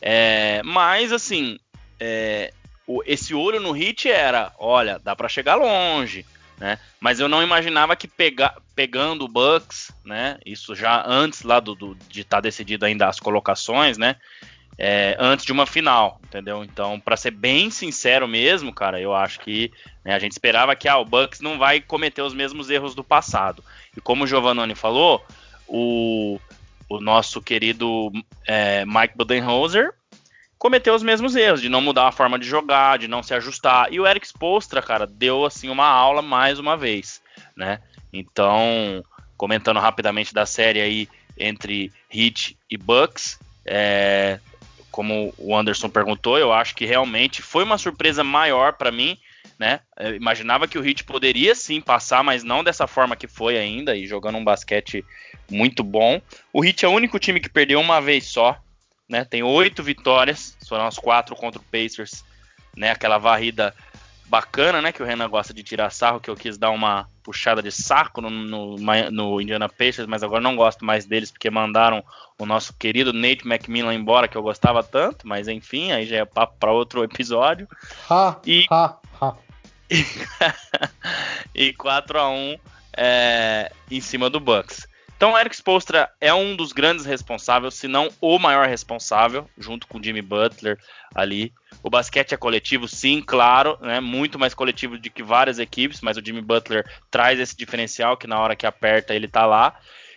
é, 0.00 0.60
Mas, 0.64 1.12
assim, 1.12 1.58
é, 1.98 2.52
o, 2.86 3.02
esse 3.06 3.34
olho 3.34 3.60
no 3.60 3.72
hit 3.72 4.10
era, 4.10 4.52
olha, 4.58 4.98
dá 4.98 5.16
para 5.16 5.28
chegar 5.28 5.56
longe, 5.56 6.24
né? 6.58 6.78
Mas 7.00 7.20
eu 7.20 7.28
não 7.28 7.42
imaginava 7.42 7.96
que 7.96 8.08
pega, 8.08 8.54
pegando 8.74 9.24
o 9.24 9.28
Bucks, 9.28 9.92
né? 10.04 10.38
Isso 10.44 10.74
já 10.74 11.04
antes 11.06 11.42
lá 11.42 11.60
do, 11.60 11.74
do 11.74 11.96
de 12.08 12.20
estar 12.20 12.38
tá 12.38 12.40
decidido 12.40 12.84
ainda 12.84 13.08
as 13.08 13.20
colocações, 13.20 13.98
né? 13.98 14.16
É, 14.78 15.16
antes 15.18 15.46
de 15.46 15.52
uma 15.52 15.64
final, 15.64 16.20
entendeu? 16.24 16.62
Então, 16.62 17.00
para 17.00 17.16
ser 17.16 17.30
bem 17.30 17.70
sincero 17.70 18.28
mesmo, 18.28 18.74
cara, 18.74 19.00
eu 19.00 19.14
acho 19.14 19.40
que 19.40 19.72
né, 20.04 20.14
a 20.14 20.18
gente 20.18 20.32
esperava 20.32 20.76
que 20.76 20.86
ah, 20.86 20.98
o 20.98 21.04
Bucks 21.04 21.40
não 21.40 21.58
vai 21.58 21.80
cometer 21.80 22.20
os 22.20 22.34
mesmos 22.34 22.68
erros 22.68 22.94
do 22.94 23.02
passado. 23.02 23.64
E 23.96 24.00
como 24.02 24.24
o 24.24 24.26
Giovannone 24.26 24.74
falou, 24.74 25.24
o, 25.66 26.38
o 26.90 27.00
nosso 27.00 27.40
querido 27.40 28.12
é, 28.46 28.84
Mike 28.84 29.16
Budenholzer 29.16 29.94
cometeu 30.66 30.96
os 30.96 31.02
mesmos 31.04 31.36
erros, 31.36 31.60
de 31.60 31.68
não 31.68 31.80
mudar 31.80 32.08
a 32.08 32.12
forma 32.12 32.36
de 32.36 32.44
jogar, 32.44 32.98
de 32.98 33.06
não 33.06 33.22
se 33.22 33.32
ajustar. 33.32 33.86
E 33.92 34.00
o 34.00 34.06
Eric 34.06 34.26
Spolstra, 34.26 34.82
cara, 34.82 35.06
deu 35.06 35.44
assim 35.44 35.68
uma 35.68 35.86
aula 35.86 36.20
mais 36.20 36.58
uma 36.58 36.76
vez, 36.76 37.22
né? 37.56 37.78
Então, 38.12 39.00
comentando 39.36 39.78
rapidamente 39.78 40.34
da 40.34 40.44
série 40.44 40.80
aí 40.80 41.08
entre 41.38 41.92
Heat 42.12 42.58
e 42.68 42.76
Bucks, 42.76 43.38
é, 43.64 44.40
como 44.90 45.32
o 45.38 45.56
Anderson 45.56 45.88
perguntou, 45.88 46.36
eu 46.36 46.52
acho 46.52 46.74
que 46.74 46.84
realmente 46.84 47.42
foi 47.42 47.62
uma 47.62 47.78
surpresa 47.78 48.24
maior 48.24 48.72
para 48.72 48.90
mim, 48.90 49.16
né? 49.56 49.78
Eu 49.96 50.16
imaginava 50.16 50.66
que 50.66 50.80
o 50.80 50.84
Heat 50.84 51.04
poderia 51.04 51.54
sim 51.54 51.80
passar, 51.80 52.24
mas 52.24 52.42
não 52.42 52.64
dessa 52.64 52.88
forma 52.88 53.14
que 53.14 53.28
foi 53.28 53.56
ainda, 53.56 53.94
e 53.94 54.04
jogando 54.04 54.38
um 54.38 54.44
basquete 54.44 55.04
muito 55.48 55.84
bom. 55.84 56.20
O 56.52 56.64
Heat 56.64 56.84
é 56.84 56.88
o 56.88 56.92
único 56.92 57.20
time 57.20 57.38
que 57.38 57.48
perdeu 57.48 57.80
uma 57.80 58.00
vez 58.00 58.24
só, 58.24 58.60
né? 59.08 59.24
Tem 59.24 59.42
oito 59.42 59.82
vitórias, 59.82 60.56
foram 60.68 60.86
as 60.86 60.98
quatro 60.98 61.34
contra 61.36 61.60
o 61.60 61.64
Pacers, 61.64 62.24
né? 62.76 62.90
Aquela 62.90 63.18
varrida 63.18 63.74
bacana, 64.26 64.82
né? 64.82 64.92
Que 64.92 65.02
o 65.02 65.06
Renan 65.06 65.28
gosta 65.28 65.54
de 65.54 65.62
tirar 65.62 65.90
sarro, 65.90 66.20
que 66.20 66.30
eu 66.30 66.36
quis 66.36 66.58
dar 66.58 66.70
uma 66.70 67.08
puxada 67.22 67.62
de 67.62 67.72
saco 67.72 68.20
no, 68.20 68.30
no, 68.30 68.76
no, 69.10 69.40
Indiana 69.40 69.68
Pacers, 69.68 70.06
mas 70.06 70.22
agora 70.22 70.40
não 70.40 70.54
gosto 70.54 70.84
mais 70.84 71.06
deles 71.06 71.30
porque 71.30 71.50
mandaram 71.50 72.04
o 72.38 72.46
nosso 72.46 72.72
querido 72.74 73.12
Nate 73.12 73.46
McMillan 73.46 73.94
embora, 73.94 74.28
que 74.28 74.36
eu 74.36 74.42
gostava 74.42 74.82
tanto, 74.82 75.26
mas 75.26 75.48
enfim, 75.48 75.92
aí 75.92 76.06
já 76.06 76.18
é 76.18 76.24
papo 76.24 76.56
para 76.58 76.72
outro 76.72 77.02
episódio. 77.02 77.68
Ha, 78.10 78.40
e 78.44 78.66
ha, 78.70 78.96
ha. 79.20 79.34
e 81.54 81.72
4 81.72 82.18
a 82.18 82.28
1 82.28 82.58
é, 82.96 83.72
em 83.90 84.00
cima 84.00 84.28
do 84.28 84.40
Bucks. 84.40 84.86
Então, 85.16 85.38
Eric 85.38 85.56
Spolstra 85.56 86.10
é 86.20 86.32
um 86.34 86.54
dos 86.54 86.72
grandes 86.72 87.06
responsáveis, 87.06 87.74
se 87.74 87.88
não 87.88 88.10
o 88.20 88.38
maior 88.38 88.68
responsável, 88.68 89.48
junto 89.56 89.86
com 89.86 90.02
Jimmy 90.02 90.20
Butler 90.20 90.78
ali. 91.14 91.54
O 91.82 91.88
basquete 91.88 92.34
é 92.34 92.36
coletivo, 92.36 92.86
sim, 92.86 93.22
claro, 93.22 93.78
né? 93.80 93.98
muito 93.98 94.38
mais 94.38 94.52
coletivo 94.52 94.98
do 94.98 95.10
que 95.10 95.22
várias 95.22 95.58
equipes, 95.58 96.02
mas 96.02 96.18
o 96.18 96.22
Jimmy 96.24 96.42
Butler 96.42 96.84
traz 97.10 97.40
esse 97.40 97.56
diferencial 97.56 98.16
que 98.18 98.26
na 98.26 98.38
hora 98.38 98.54
que 98.54 98.66
aperta 98.66 99.14
ele 99.14 99.26
tá 99.26 99.46
lá. 99.46 99.74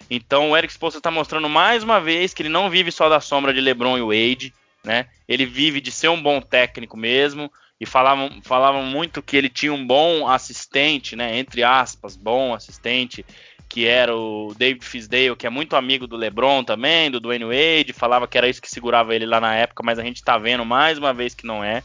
Então, 0.09 0.51
o 0.51 0.57
Eric 0.57 0.73
Spolstra 0.73 0.99
está 0.99 1.11
mostrando 1.11 1.47
mais 1.47 1.81
uma 1.81 2.01
vez 2.01 2.33
que 2.33 2.41
ele 2.41 2.49
não 2.49 2.69
vive 2.69 2.91
só 2.91 3.07
da 3.07 3.21
sombra 3.21 3.53
de 3.53 3.61
LeBron 3.61 3.97
e 3.97 4.01
Wade, 4.01 4.53
né? 4.83 5.07
Ele 5.27 5.45
vive 5.45 5.79
de 5.79 5.91
ser 5.91 6.09
um 6.09 6.21
bom 6.21 6.41
técnico 6.41 6.97
mesmo, 6.97 7.49
e 7.79 7.85
falavam, 7.85 8.41
falavam 8.43 8.83
muito 8.83 9.21
que 9.21 9.37
ele 9.37 9.47
tinha 9.47 9.71
um 9.71 9.87
bom 9.87 10.27
assistente, 10.27 11.15
né? 11.15 11.37
Entre 11.37 11.63
aspas, 11.63 12.17
bom 12.17 12.53
assistente, 12.53 13.25
que 13.69 13.85
era 13.85 14.15
o 14.15 14.55
David 14.57 14.83
Fisdale, 14.83 15.35
que 15.35 15.45
é 15.45 15.49
muito 15.49 15.75
amigo 15.75 16.07
do 16.07 16.17
LeBron 16.17 16.63
também, 16.63 17.11
do 17.11 17.19
Dwayne 17.19 17.45
Wade, 17.45 17.93
falava 17.93 18.27
que 18.27 18.35
era 18.35 18.49
isso 18.49 18.61
que 18.61 18.69
segurava 18.69 19.13
ele 19.13 19.27
lá 19.27 19.39
na 19.39 19.53
época, 19.53 19.83
mas 19.83 19.99
a 19.99 20.03
gente 20.03 20.23
tá 20.23 20.39
vendo 20.39 20.65
mais 20.65 20.97
uma 20.97 21.13
vez 21.13 21.35
que 21.35 21.45
não 21.45 21.63
é. 21.63 21.83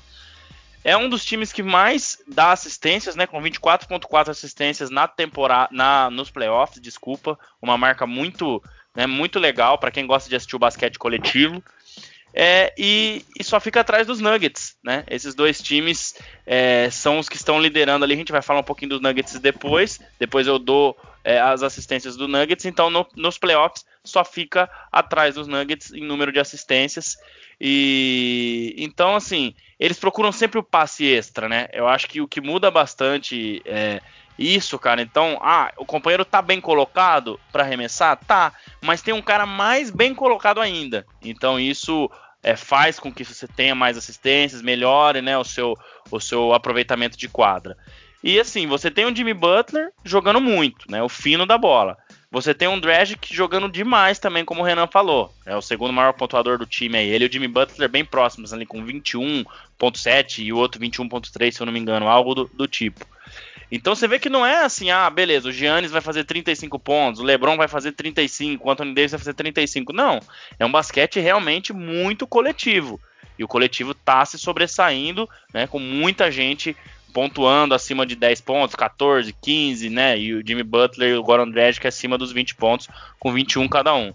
é 0.83 0.97
um 0.97 1.11
dos 1.11 1.23
times 1.23 1.53
que 1.53 1.63
mais 1.63 2.19
dá 2.27 2.53
assistências, 2.53 3.15
né? 3.15 3.27
Com 3.27 3.41
24.4 3.43 4.31
assistências 4.31 4.89
na 4.89 5.07
temporada, 5.07 5.69
na, 5.71 6.09
nos 6.11 6.31
playoffs, 6.31 6.81
desculpa, 6.81 7.39
uma 7.61 7.77
marca 7.77 8.07
muito, 8.07 8.63
né, 8.97 9.07
muito 9.07 9.39
legal 9.39 9.77
para 9.77 9.91
quem 9.91 10.07
gosta 10.07 10.31
de 10.31 10.37
assistir 10.37 10.57
o 10.57 10.61
basquete 10.61 10.99
coletivo. 10.99 11.63
É, 12.37 12.75
e, 12.77 13.25
e, 13.39 13.45
só 13.45 13.61
fica 13.61 13.81
atrás 13.81 14.09
dos 14.09 14.19
Nuggets, 14.19 14.77
né? 14.83 15.05
Esses 15.09 15.37
dois 15.37 15.63
times 15.63 16.17
é, 16.45 16.91
são 16.91 17.21
os 17.21 17.29
que 17.29 17.37
estão 17.37 17.61
liderando 17.61 18.05
ali. 18.05 18.15
A 18.15 18.17
gente 18.17 18.33
vai 18.33 18.43
falar 18.43 18.59
um 18.59 18.65
pouquinho 18.65 18.91
dos 18.91 19.01
Nuggets 19.01 19.39
depois. 19.39 20.01
Depois 20.19 20.49
eu 20.49 20.59
dou 20.59 20.97
é, 21.23 21.39
as 21.41 21.63
assistências 21.63 22.17
do 22.17 22.27
Nuggets. 22.27 22.65
Então, 22.65 22.91
no, 22.91 23.07
nos 23.15 23.39
playoffs, 23.39 23.85
só 24.03 24.25
fica 24.25 24.69
atrás 24.91 25.37
dos 25.37 25.47
Nuggets 25.47 25.93
em 25.93 26.05
número 26.05 26.33
de 26.33 26.41
assistências. 26.41 27.17
E 27.61 28.75
então, 28.79 29.15
assim, 29.15 29.55
eles 29.79 29.99
procuram 29.99 30.33
sempre 30.33 30.59
o 30.59 30.63
passe 30.65 31.07
extra, 31.07 31.49
né? 31.49 31.69
Eu 31.73 31.87
acho 31.87 32.09
que 32.09 32.21
o 32.21 32.27
que 32.27 32.41
muda 32.41 32.69
bastante 32.69 33.63
é 33.65 34.01
isso, 34.39 34.79
cara. 34.79 35.01
Então, 35.01 35.39
ah, 35.41 35.73
o 35.77 35.85
companheiro 35.85 36.25
tá 36.25 36.43
bem 36.43 36.61
colocado 36.61 37.39
para 37.53 37.63
arremessar? 37.63 38.17
Tá, 38.17 38.53
mas 38.81 39.03
tem 39.03 39.15
um 39.15 39.23
cara 39.23 39.47
mais 39.47 39.91
bem 39.91 40.15
colocado 40.15 40.61
ainda. 40.61 41.07
Então, 41.23 41.59
isso 41.59 42.11
é, 42.45 42.55
faz 42.55 43.01
com 43.01 43.13
que 43.13 43.25
você 43.25 43.49
tenha 43.49 43.75
mais 43.75 43.97
assistências, 43.97 44.63
melhore 44.63 45.23
né, 45.23 45.37
o, 45.37 45.43
seu, 45.43 45.77
o 46.11 46.21
seu 46.21 46.53
aproveitamento 46.53 47.17
de 47.17 47.29
quadra. 47.29 47.77
E 48.23 48.39
assim, 48.39 48.67
você 48.67 48.91
tem 48.91 49.07
o 49.07 49.15
Jimmy 49.15 49.35
Butler 49.35 49.91
jogando 50.05 50.41
muito, 50.41 50.91
né? 50.91 51.03
O 51.03 51.09
fino 51.09 51.45
da 51.45 51.59
bola. 51.59 51.97
Você 52.31 52.55
tem 52.55 52.67
um 52.67 52.81
Dragic 52.81 53.35
jogando 53.35 53.69
demais 53.69 54.19
também, 54.19 54.45
como 54.45 54.61
o 54.61 54.65
Renan 54.65 54.87
falou. 54.87 55.33
É 55.47 55.55
o 55.55 55.63
segundo 55.63 55.93
maior 55.93 56.13
pontuador 56.15 56.59
do 56.59 56.67
time 56.67 56.99
aí. 56.99 57.09
Ele 57.09 57.25
e 57.25 57.29
o 57.29 57.33
Jimmy 57.33 57.49
Butler 57.49 57.89
bem 57.89 58.05
próximos 58.05 58.53
ali, 58.53 58.67
com 58.67 58.85
21.7 58.85 60.43
e 60.43 60.53
o 60.53 60.57
outro 60.57 60.81
21.3, 60.81 61.53
se 61.53 61.61
eu 61.61 61.67
não 61.67 61.73
me 61.73 61.79
engano, 61.79 62.09
algo 62.09 62.35
do, 62.35 62.51
do 62.53 62.67
tipo. 62.67 63.07
Então 63.75 63.93
você 63.93 64.07
vê 64.07 64.21
que 64.21 64.29
não 64.29 64.47
é 64.47 64.65
assim, 64.65 64.93
ah, 64.93 65.11
beleza, 65.11 65.49
o 65.49 65.53
Giannis 65.53 65.91
vai 65.91 66.01
fazer 66.01 66.23
35 66.23 66.79
pontos, 66.79 67.21
o 67.21 67.25
LeBron 67.25 67.57
vai 67.57 67.67
fazer 67.67 67.91
35, 67.91 68.65
o 68.65 68.71
Anthony 68.71 68.95
Davis 68.95 69.11
vai 69.11 69.19
fazer 69.19 69.35
35. 69.35 69.93
Não, 69.93 70.21
é 70.61 70.65
um 70.65 70.71
basquete 70.71 71.19
realmente 71.19 71.73
muito 71.73 72.25
coletivo. 72.25 73.01
E 73.37 73.43
o 73.43 73.49
coletivo 73.49 73.93
tá 73.93 74.25
se 74.25 74.39
sobressaindo, 74.39 75.29
né, 75.53 75.67
com 75.67 75.81
muita 75.81 76.31
gente 76.31 76.77
pontuando 77.13 77.75
acima 77.75 78.07
de 78.07 78.15
10 78.15 78.43
pontos, 78.43 78.77
14, 78.77 79.35
15, 79.43 79.91
né, 79.91 80.17
e 80.17 80.35
o 80.35 80.47
Jimmy 80.47 80.63
Butler 80.63 81.11
e 81.11 81.17
o 81.17 81.23
Goran 81.25 81.51
Dragic 81.51 81.85
acima 81.85 82.17
dos 82.17 82.31
20 82.31 82.55
pontos, 82.55 82.89
com 83.19 83.33
21 83.33 83.67
cada 83.67 83.93
um. 83.93 84.15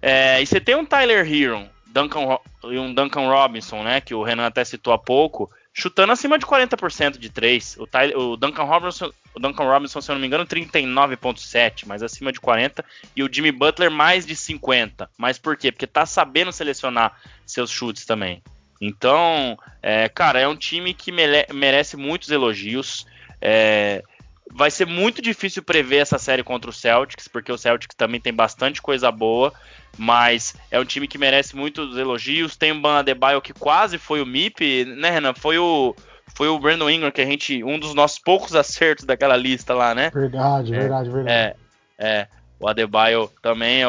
É, 0.00 0.40
e 0.40 0.46
você 0.46 0.60
tem 0.60 0.76
um 0.76 0.84
Tyler 0.84 1.26
Hero, 1.26 1.68
Duncan, 1.84 2.38
um 2.62 2.94
Duncan 2.94 3.28
Robinson, 3.28 3.82
né, 3.82 4.00
que 4.00 4.14
o 4.14 4.22
Renan 4.22 4.46
até 4.46 4.64
citou 4.64 4.92
há 4.92 4.98
pouco, 4.98 5.50
chutando 5.78 6.12
acima 6.12 6.36
de 6.38 6.44
40% 6.44 7.18
de 7.18 7.30
3. 7.30 7.76
O, 7.78 7.86
Tyler, 7.86 8.18
o, 8.18 8.36
Duncan 8.36 8.64
Robinson, 8.64 9.12
o 9.32 9.38
Duncan 9.38 9.64
Robinson, 9.64 10.00
se 10.00 10.10
eu 10.10 10.14
não 10.14 10.20
me 10.20 10.26
engano, 10.26 10.44
39,7, 10.44 11.84
mas 11.86 12.02
acima 12.02 12.32
de 12.32 12.40
40. 12.40 12.84
E 13.14 13.22
o 13.22 13.32
Jimmy 13.32 13.52
Butler 13.52 13.88
mais 13.88 14.26
de 14.26 14.34
50. 14.34 15.08
Mas 15.16 15.38
por 15.38 15.56
quê? 15.56 15.70
Porque 15.70 15.86
tá 15.86 16.04
sabendo 16.04 16.50
selecionar 16.50 17.16
seus 17.46 17.70
chutes 17.70 18.04
também. 18.04 18.42
Então, 18.80 19.56
é, 19.80 20.08
cara, 20.08 20.40
é 20.40 20.48
um 20.48 20.56
time 20.56 20.92
que 20.92 21.12
merece 21.12 21.96
muitos 21.96 22.30
elogios. 22.30 23.06
É, 23.40 24.02
vai 24.52 24.70
ser 24.70 24.86
muito 24.86 25.20
difícil 25.20 25.62
prever 25.62 25.98
essa 25.98 26.18
série 26.18 26.42
contra 26.42 26.70
o 26.70 26.72
Celtics, 26.72 27.28
porque 27.28 27.52
o 27.52 27.58
Celtics 27.58 27.94
também 27.96 28.20
tem 28.20 28.32
bastante 28.32 28.80
coisa 28.80 29.10
boa, 29.10 29.52
mas 29.96 30.54
é 30.70 30.78
um 30.80 30.84
time 30.84 31.06
que 31.06 31.18
merece 31.18 31.56
muitos 31.56 31.96
elogios. 31.96 32.56
Tem 32.56 32.72
o 32.72 32.80
Ban 32.80 32.98
Adebayo 32.98 33.40
que 33.40 33.52
quase 33.52 33.98
foi 33.98 34.20
o 34.20 34.26
MIP, 34.26 34.84
né, 34.84 35.10
Renan? 35.10 35.34
Foi 35.34 35.58
o 35.58 35.94
foi 36.34 36.46
o 36.46 36.58
Brandon 36.58 36.90
Ingram 36.90 37.10
que 37.10 37.20
a 37.20 37.26
gente 37.26 37.64
um 37.64 37.78
dos 37.78 37.94
nossos 37.94 38.18
poucos 38.18 38.54
acertos 38.54 39.04
daquela 39.04 39.36
lista 39.36 39.74
lá, 39.74 39.94
né? 39.94 40.10
Verdade, 40.10 40.74
é, 40.74 40.78
verdade, 40.78 41.10
verdade. 41.10 41.30
É, 41.30 41.56
é. 41.98 42.28
O 42.60 42.68
Adebayo 42.68 43.30
também 43.40 43.82
é 43.82 43.86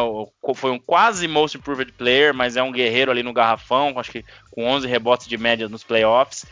foi 0.54 0.72
um 0.72 0.80
quase 0.80 1.28
most 1.28 1.58
improved 1.58 1.92
player, 1.94 2.34
mas 2.34 2.56
é 2.56 2.62
um 2.62 2.72
guerreiro 2.72 3.10
ali 3.10 3.24
no 3.24 3.34
garrafão, 3.34 3.98
acho 3.98 4.12
que 4.12 4.24
com 4.52 4.64
11 4.68 4.88
rebotes 4.88 5.28
de 5.28 5.38
média 5.38 5.68
nos 5.68 5.84
playoffs. 5.84 6.46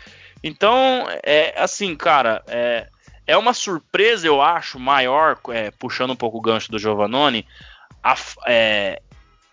Então, 0.43 1.05
é 1.23 1.53
assim, 1.57 1.95
cara, 1.95 2.43
é, 2.47 2.87
é 3.27 3.37
uma 3.37 3.53
surpresa, 3.53 4.25
eu 4.25 4.41
acho, 4.41 4.79
maior, 4.79 5.37
é, 5.49 5.69
puxando 5.71 6.11
um 6.11 6.15
pouco 6.15 6.37
o 6.37 6.41
gancho 6.41 6.71
do 6.71 6.79
Giovannone, 6.79 7.45
a, 8.01 8.15
é, 8.47 9.01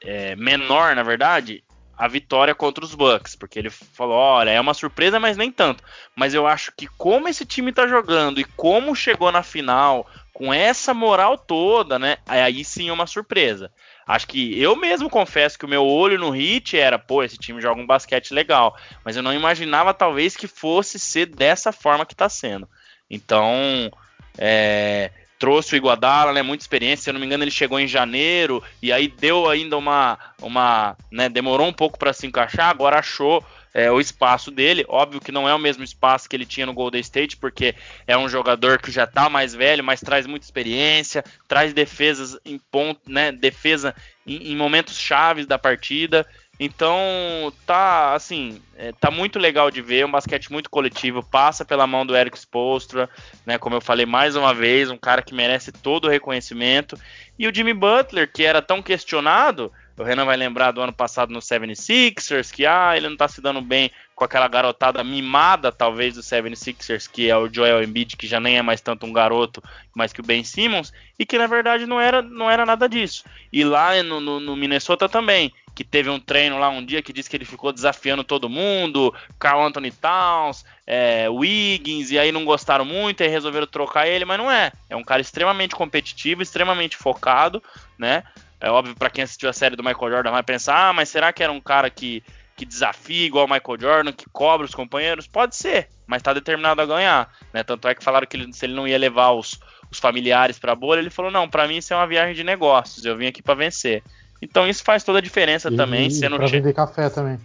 é, 0.01 0.37
menor, 0.37 0.95
na 0.95 1.03
verdade, 1.03 1.65
a 1.97 2.09
vitória 2.09 2.55
contra 2.55 2.85
os 2.85 2.95
Bucks, 2.95 3.35
porque 3.35 3.59
ele 3.59 3.71
falou, 3.71 4.17
olha, 4.17 4.51
é 4.51 4.61
uma 4.61 4.75
surpresa, 4.75 5.19
mas 5.19 5.37
nem 5.37 5.51
tanto. 5.51 5.83
Mas 6.15 6.35
eu 6.35 6.47
acho 6.47 6.73
que 6.77 6.87
como 6.87 7.29
esse 7.29 7.45
time 7.45 7.73
tá 7.73 7.87
jogando 7.87 8.41
e 8.41 8.45
como 8.45 8.95
chegou 8.95 9.31
na 9.33 9.43
final, 9.43 10.09
com 10.33 10.53
essa 10.53 10.93
moral 10.93 11.39
toda, 11.39 11.99
né? 11.99 12.19
Aí 12.27 12.65
sim 12.65 12.89
é 12.89 12.93
uma 12.93 13.07
surpresa. 13.07 13.71
Acho 14.07 14.27
que 14.27 14.61
eu 14.61 14.77
mesmo 14.77 15.09
confesso 15.09 15.59
que 15.59 15.65
o 15.65 15.69
meu 15.69 15.85
olho 15.87 16.19
no 16.19 16.31
hit 16.31 16.77
era, 16.77 16.99
pô, 16.99 17.23
esse 17.23 17.39
time 17.39 17.61
joga 17.61 17.81
um 17.81 17.87
basquete 17.87 18.35
legal, 18.35 18.77
mas 19.05 19.17
eu 19.17 19.23
não 19.23 19.33
imaginava 19.33 19.95
talvez 19.95 20.37
que 20.37 20.47
fosse 20.47 20.99
ser 20.99 21.27
dessa 21.27 21.73
forma 21.73 22.05
que 22.05 22.15
tá 22.15 22.29
sendo. 22.29 22.69
Então, 23.11 23.91
é, 24.39 25.11
trouxe 25.39 25.75
o 25.75 25.77
Iguadala, 25.77 26.33
né, 26.33 26.43
muita 26.43 26.63
experiência, 26.63 27.05
se 27.05 27.11
eu 27.11 27.15
não 27.15 27.21
me 27.21 27.27
engano 27.27 27.45
ele 27.45 27.51
chegou 27.51 27.79
em 27.79 27.87
janeiro 27.87 28.63
e 28.83 28.93
aí 28.93 29.09
deu 29.09 29.49
ainda 29.49 29.77
uma, 29.77 30.19
uma 30.41 30.97
né, 31.11 31.29
demorou 31.29 31.67
um 31.67 31.73
pouco 31.73 31.99
para 31.99 32.13
se 32.13 32.27
encaixar, 32.27 32.71
agora 32.71 32.99
achou 32.99 33.45
é, 33.75 33.91
o 33.91 34.01
espaço 34.01 34.51
dele, 34.53 34.87
óbvio 34.89 35.21
que 35.21 35.33
não 35.33 35.49
é 35.49 35.55
o 35.55 35.59
mesmo 35.59 35.83
espaço 35.83 36.29
que 36.29 36.37
ele 36.37 36.47
tinha 36.47 36.65
no 36.65 36.73
Golden 36.73 37.01
State, 37.01 37.37
porque 37.37 37.75
é 38.07 38.17
um 38.17 38.29
jogador 38.29 38.81
que 38.81 38.91
já 38.91 39.03
está 39.03 39.29
mais 39.29 39.53
velho, 39.53 39.83
mas 39.83 40.01
traz 40.01 40.27
muita 40.27 40.47
experiência, 40.47 41.25
traz 41.49 41.73
defesas 41.75 42.39
em 42.45 42.59
ponto, 42.71 43.01
né, 43.07 43.33
defesa 43.33 43.95
em, 44.25 44.53
em 44.53 44.57
momentos 44.57 44.97
chaves 44.97 45.45
da 45.45 45.59
partida, 45.59 46.25
então, 46.59 47.53
tá 47.67 48.15
assim, 48.15 48.63
é, 48.77 48.93
tá 48.93 49.11
muito 49.11 49.39
legal 49.39 49.71
de 49.71 49.83
ver, 49.83 50.07
um 50.07 50.11
basquete 50.11 50.53
muito 50.53 50.71
coletivo, 50.71 51.23
passa 51.23 51.65
pela 51.65 51.87
mão 51.87 52.07
do 52.07 52.17
Eric 52.17 52.39
Spolstra, 52.39 53.11
né, 53.45 53.59
como 53.59 53.77
eu 53.77 53.81
falei 53.81 54.07
mais 54.07 54.37
uma 54.37 54.55
vez, 54.55 54.89
um 54.91 54.97
cara 54.97 55.23
que 55.23 55.35
merece 55.35 55.73
todo 55.73 56.05
o 56.05 56.11
reconhecimento, 56.11 56.97
e 57.39 57.49
o 57.49 57.55
Jimmy 57.55 57.75
Butler, 57.75 58.31
que 58.33 58.45
era 58.45 58.63
tão 58.63 58.81
questionado, 58.81 59.73
o 59.97 60.03
Renan 60.03 60.25
vai 60.25 60.37
lembrar 60.37 60.73
do 60.73 60.81
ano 60.81 60.93
passado 60.93 61.33
no 61.33 61.39
76ers, 61.39 62.51
que 62.53 62.67
ah, 62.67 62.97
ele 62.97 63.09
não 63.09 63.17
tá 63.17 63.29
se 63.29 63.41
dando 63.41 63.61
bem 63.61 63.91
com 64.15 64.25
aquela 64.25 64.49
garotada 64.49 65.03
mimada, 65.05 65.71
talvez, 65.71 66.15
do 66.15 66.21
76ers, 66.21 67.09
que 67.11 67.31
é 67.31 67.37
o 67.37 67.53
Joel 67.53 67.83
Embiid, 67.83 68.17
que 68.17 68.27
já 68.27 68.41
nem 68.41 68.59
é 68.59 68.63
mais 68.63 68.81
tanto 68.81 69.07
um 69.07 69.13
garoto, 69.13 69.63
mais 69.95 70.13
que 70.13 70.21
o 70.21 70.25
Ben 70.25 70.43
Simmons, 70.43 70.93
e 71.19 71.25
que 71.25 71.39
na 71.39 71.47
verdade 71.47 71.87
não 71.87 72.01
era, 72.01 72.23
não 72.23 72.51
era 72.51 72.67
nada 72.67 72.89
disso. 72.89 73.25
E 73.53 73.65
lá 73.65 74.01
no, 74.03 74.21
no, 74.21 74.41
no 74.41 74.57
Minnesota 74.57 75.09
também, 75.09 75.53
que 75.75 75.83
teve 75.83 76.09
um 76.09 76.21
treino 76.21 76.59
lá 76.59 76.69
um 76.69 76.85
dia 76.85 77.03
que 77.03 77.13
disse 77.13 77.29
que 77.29 77.37
ele 77.37 77.45
ficou 77.45 77.73
desafiando 77.73 78.23
todo 78.23 78.49
mundo, 78.49 79.13
Carl 79.39 79.65
Anthony 79.65 79.91
Towns, 79.91 80.65
é, 80.87 81.29
Wiggins, 81.29 82.11
e 82.11 82.19
aí 82.19 82.31
não 82.31 82.45
gostaram 82.45 82.85
muito, 82.85 83.23
e 83.23 83.29
resolveram 83.29 83.67
trocar 83.67 84.07
ele, 84.07 84.25
mas 84.25 84.39
não 84.39 84.51
é. 84.51 84.71
É 84.89 84.95
um 84.95 85.03
cara 85.03 85.21
extremamente 85.21 85.75
competitivo, 85.75 86.43
extremamente 86.43 86.97
focado, 86.97 87.63
né? 87.99 88.23
É 88.61 88.71
óbvio 88.71 88.95
para 88.95 89.11
quem 89.11 89.25
assistiu 89.25 89.49
a 89.49 89.53
série 89.53 89.77
do 89.77 89.85
Michael 89.85 90.11
Jordan 90.11 90.31
vai 90.31 90.43
pensar, 90.43 90.89
ah, 90.89 90.93
mas 90.93 91.09
será 91.09 91.33
que 91.33 91.43
era 91.43 91.53
um 91.53 91.61
cara 91.61 91.91
que, 91.91 92.23
que 92.57 92.65
desafia 92.65 93.27
igual 93.27 93.47
o 93.47 93.51
Michael 93.51 93.81
Jordan, 93.81 94.13
que 94.13 94.27
cobra 94.31 94.65
os 94.65 94.75
companheiros? 94.75 95.27
Pode 95.27 95.57
ser, 95.57 95.89
mas 96.07 96.21
está 96.21 96.33
determinado 96.33 96.81
a 96.81 96.87
ganhar, 96.87 97.31
né? 97.53 97.63
Tanto 97.63 97.89
é 97.89 97.95
que 97.95 98.05
falaram 98.05 98.27
que 98.27 98.37
ele, 98.37 98.53
se 98.53 98.65
ele 98.65 98.75
não 98.75 98.89
ia 98.89 98.99
levar 98.99 99.33
os, 99.33 99.61
os 99.91 99.99
familiares 99.99 100.59
para 100.59 100.73
a 100.73 100.77
bolha, 100.77 101.01
ele 101.01 101.11
falou: 101.11 101.31
não, 101.31 101.49
para 101.49 101.69
mim 101.69 101.77
isso 101.77 101.93
é 101.93 101.97
uma 101.97 102.07
viagem 102.07 102.35
de 102.35 102.45
negócios, 102.45 103.05
eu 103.05 103.17
vim 103.17 103.27
aqui 103.27 103.43
para 103.43 103.55
vencer. 103.55 104.03
Então 104.41 104.67
isso 104.69 104.83
faz 104.85 105.03
toda 105.03 105.19
a 105.19 105.23
diferença 105.23 105.69
e, 105.71 105.77
também. 105.77 106.09
E 106.09 106.29
para 106.29 106.47
vender 106.47 106.73
café 106.73 107.09
também. 107.09 107.39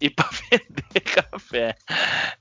E 0.00 0.08
para 0.10 0.28
vender 0.50 1.00
café. 1.00 1.74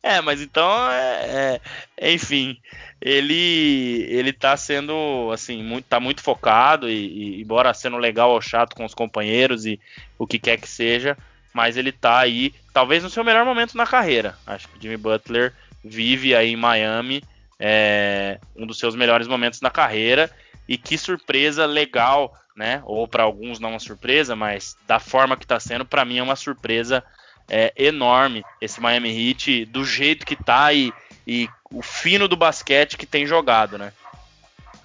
É, 0.04 0.20
mas 0.22 0.42
então, 0.42 0.92
é, 0.92 1.60
é, 1.98 2.14
enfim, 2.14 2.60
ele 3.02 4.06
ele 4.10 4.34
tá 4.34 4.58
sendo 4.58 5.30
assim, 5.34 5.64
muito, 5.64 5.86
tá 5.86 6.00
muito 6.00 6.22
focado 6.22 6.90
e, 6.90 7.38
e, 7.38 7.42
embora 7.42 7.74
sendo 7.74 7.98
legal 7.98 8.32
ou 8.32 8.42
chato 8.42 8.76
com 8.76 8.84
os 8.84 8.94
companheiros 8.94 9.66
e 9.66 9.80
o 10.18 10.28
que 10.28 10.38
quer 10.38 10.58
que 10.58 10.68
seja, 10.68 11.18
mas 11.54 11.78
ele 11.78 11.92
tá 11.92 12.20
aí, 12.20 12.54
talvez 12.74 13.04
no 13.04 13.10
seu 13.10 13.24
melhor 13.24 13.46
momento 13.46 13.78
na 13.78 13.86
carreira. 13.86 14.38
Acho 14.46 14.68
que 14.68 14.78
o 14.78 14.82
Jimmy 14.82 14.98
Butler 14.98 15.54
vive 15.84 16.36
aí 16.36 16.52
em 16.52 16.58
Miami 16.58 17.24
é, 17.58 18.40
um 18.56 18.66
dos 18.66 18.80
seus 18.80 18.96
melhores 18.96 19.28
momentos 19.28 19.62
na 19.62 19.70
carreira 19.70 20.30
e 20.68 20.78
que 20.78 20.98
surpresa 20.98 21.66
legal 21.66 22.34
né? 22.56 22.82
Ou 22.86 23.08
para 23.08 23.24
alguns 23.24 23.60
não 23.60 23.72
uma 23.72 23.80
surpresa, 23.80 24.36
mas 24.36 24.78
da 24.88 25.00
forma 25.00 25.36
que 25.36 25.44
está 25.44 25.60
sendo, 25.60 25.86
para 25.86 26.06
mim 26.06 26.20
é 26.20 26.24
uma 26.24 26.36
surpresa 26.36 27.04
é, 27.50 27.74
enorme 27.78 28.44
esse 28.60 28.82
Miami 28.82 29.10
Heat 29.10 29.66
do 29.66 29.84
jeito 29.86 30.26
que 30.26 30.36
tá 30.36 30.74
e, 30.74 30.92
e 31.28 31.48
o 31.72 31.82
fino 31.82 32.28
do 32.28 32.36
basquete 32.36 32.98
que 32.98 33.06
tem 33.06 33.26
jogado, 33.26 33.78
né? 33.78 33.92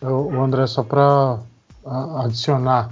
O 0.03 0.41
André, 0.41 0.67
só 0.67 0.83
para 0.83 1.39
adicionar, 2.25 2.91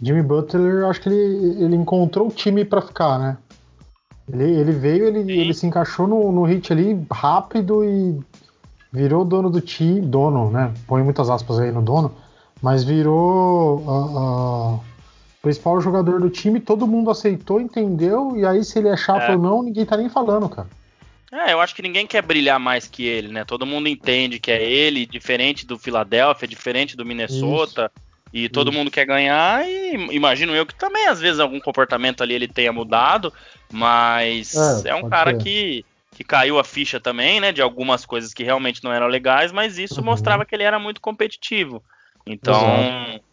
Jimmy 0.00 0.22
Butler, 0.22 0.86
acho 0.86 1.00
que 1.00 1.08
ele, 1.08 1.64
ele 1.64 1.76
encontrou 1.76 2.28
o 2.28 2.32
time 2.32 2.64
para 2.64 2.80
ficar, 2.80 3.18
né? 3.18 3.36
Ele, 4.32 4.44
ele 4.44 4.72
veio, 4.72 5.06
ele, 5.06 5.32
ele 5.32 5.54
se 5.54 5.66
encaixou 5.66 6.06
no, 6.06 6.30
no 6.30 6.44
hit 6.44 6.72
ali 6.72 7.04
rápido 7.10 7.84
e 7.84 8.20
virou 8.92 9.24
dono 9.24 9.50
do 9.50 9.60
time. 9.60 10.00
Dono, 10.00 10.50
né? 10.50 10.72
Põe 10.86 11.02
muitas 11.02 11.30
aspas 11.30 11.58
aí 11.58 11.72
no 11.72 11.82
dono, 11.82 12.12
mas 12.62 12.84
virou 12.84 13.78
uh, 13.78 14.74
uh, 14.74 14.80
principal 15.42 15.80
jogador 15.80 16.20
do 16.20 16.30
time. 16.30 16.60
Todo 16.60 16.86
mundo 16.86 17.10
aceitou, 17.10 17.60
entendeu. 17.60 18.36
E 18.36 18.44
aí, 18.44 18.64
se 18.64 18.78
ele 18.78 18.88
é 18.88 18.96
chato 18.96 19.30
é. 19.30 19.32
ou 19.32 19.38
não, 19.38 19.62
ninguém 19.62 19.84
tá 19.84 19.96
nem 19.96 20.08
falando, 20.08 20.48
cara. 20.48 20.68
É, 21.30 21.52
eu 21.52 21.60
acho 21.60 21.74
que 21.74 21.82
ninguém 21.82 22.06
quer 22.06 22.22
brilhar 22.22 22.58
mais 22.58 22.86
que 22.86 23.04
ele, 23.04 23.28
né? 23.28 23.44
Todo 23.44 23.66
mundo 23.66 23.86
entende 23.86 24.38
que 24.38 24.50
é 24.50 24.62
ele, 24.62 25.04
diferente 25.04 25.66
do 25.66 25.78
Philadelphia, 25.78 26.48
diferente 26.48 26.96
do 26.96 27.04
Minnesota. 27.04 27.90
Isso. 27.94 28.08
E 28.32 28.48
todo 28.48 28.70
Isso. 28.70 28.78
mundo 28.78 28.90
quer 28.90 29.06
ganhar, 29.06 29.66
e 29.66 29.94
imagino 30.14 30.54
eu 30.54 30.66
que 30.66 30.74
também, 30.74 31.06
às 31.06 31.18
vezes, 31.20 31.40
algum 31.40 31.58
comportamento 31.60 32.22
ali 32.22 32.34
ele 32.34 32.48
tenha 32.48 32.72
mudado, 32.72 33.32
mas 33.72 34.54
é, 34.84 34.90
é 34.90 34.94
um 34.94 35.08
cara 35.08 35.34
que, 35.34 35.84
que 36.14 36.22
caiu 36.22 36.58
a 36.58 36.64
ficha 36.64 37.00
também, 37.00 37.40
né? 37.40 37.52
De 37.52 37.62
algumas 37.62 38.04
coisas 38.04 38.34
que 38.34 38.42
realmente 38.42 38.84
não 38.84 38.92
eram 38.92 39.06
legais, 39.06 39.50
mas 39.50 39.78
isso 39.78 40.00
uhum. 40.00 40.06
mostrava 40.06 40.44
que 40.44 40.54
ele 40.54 40.62
era 40.62 40.78
muito 40.78 41.00
competitivo. 41.00 41.82
Então, 42.26 42.54
Exato. 42.54 43.24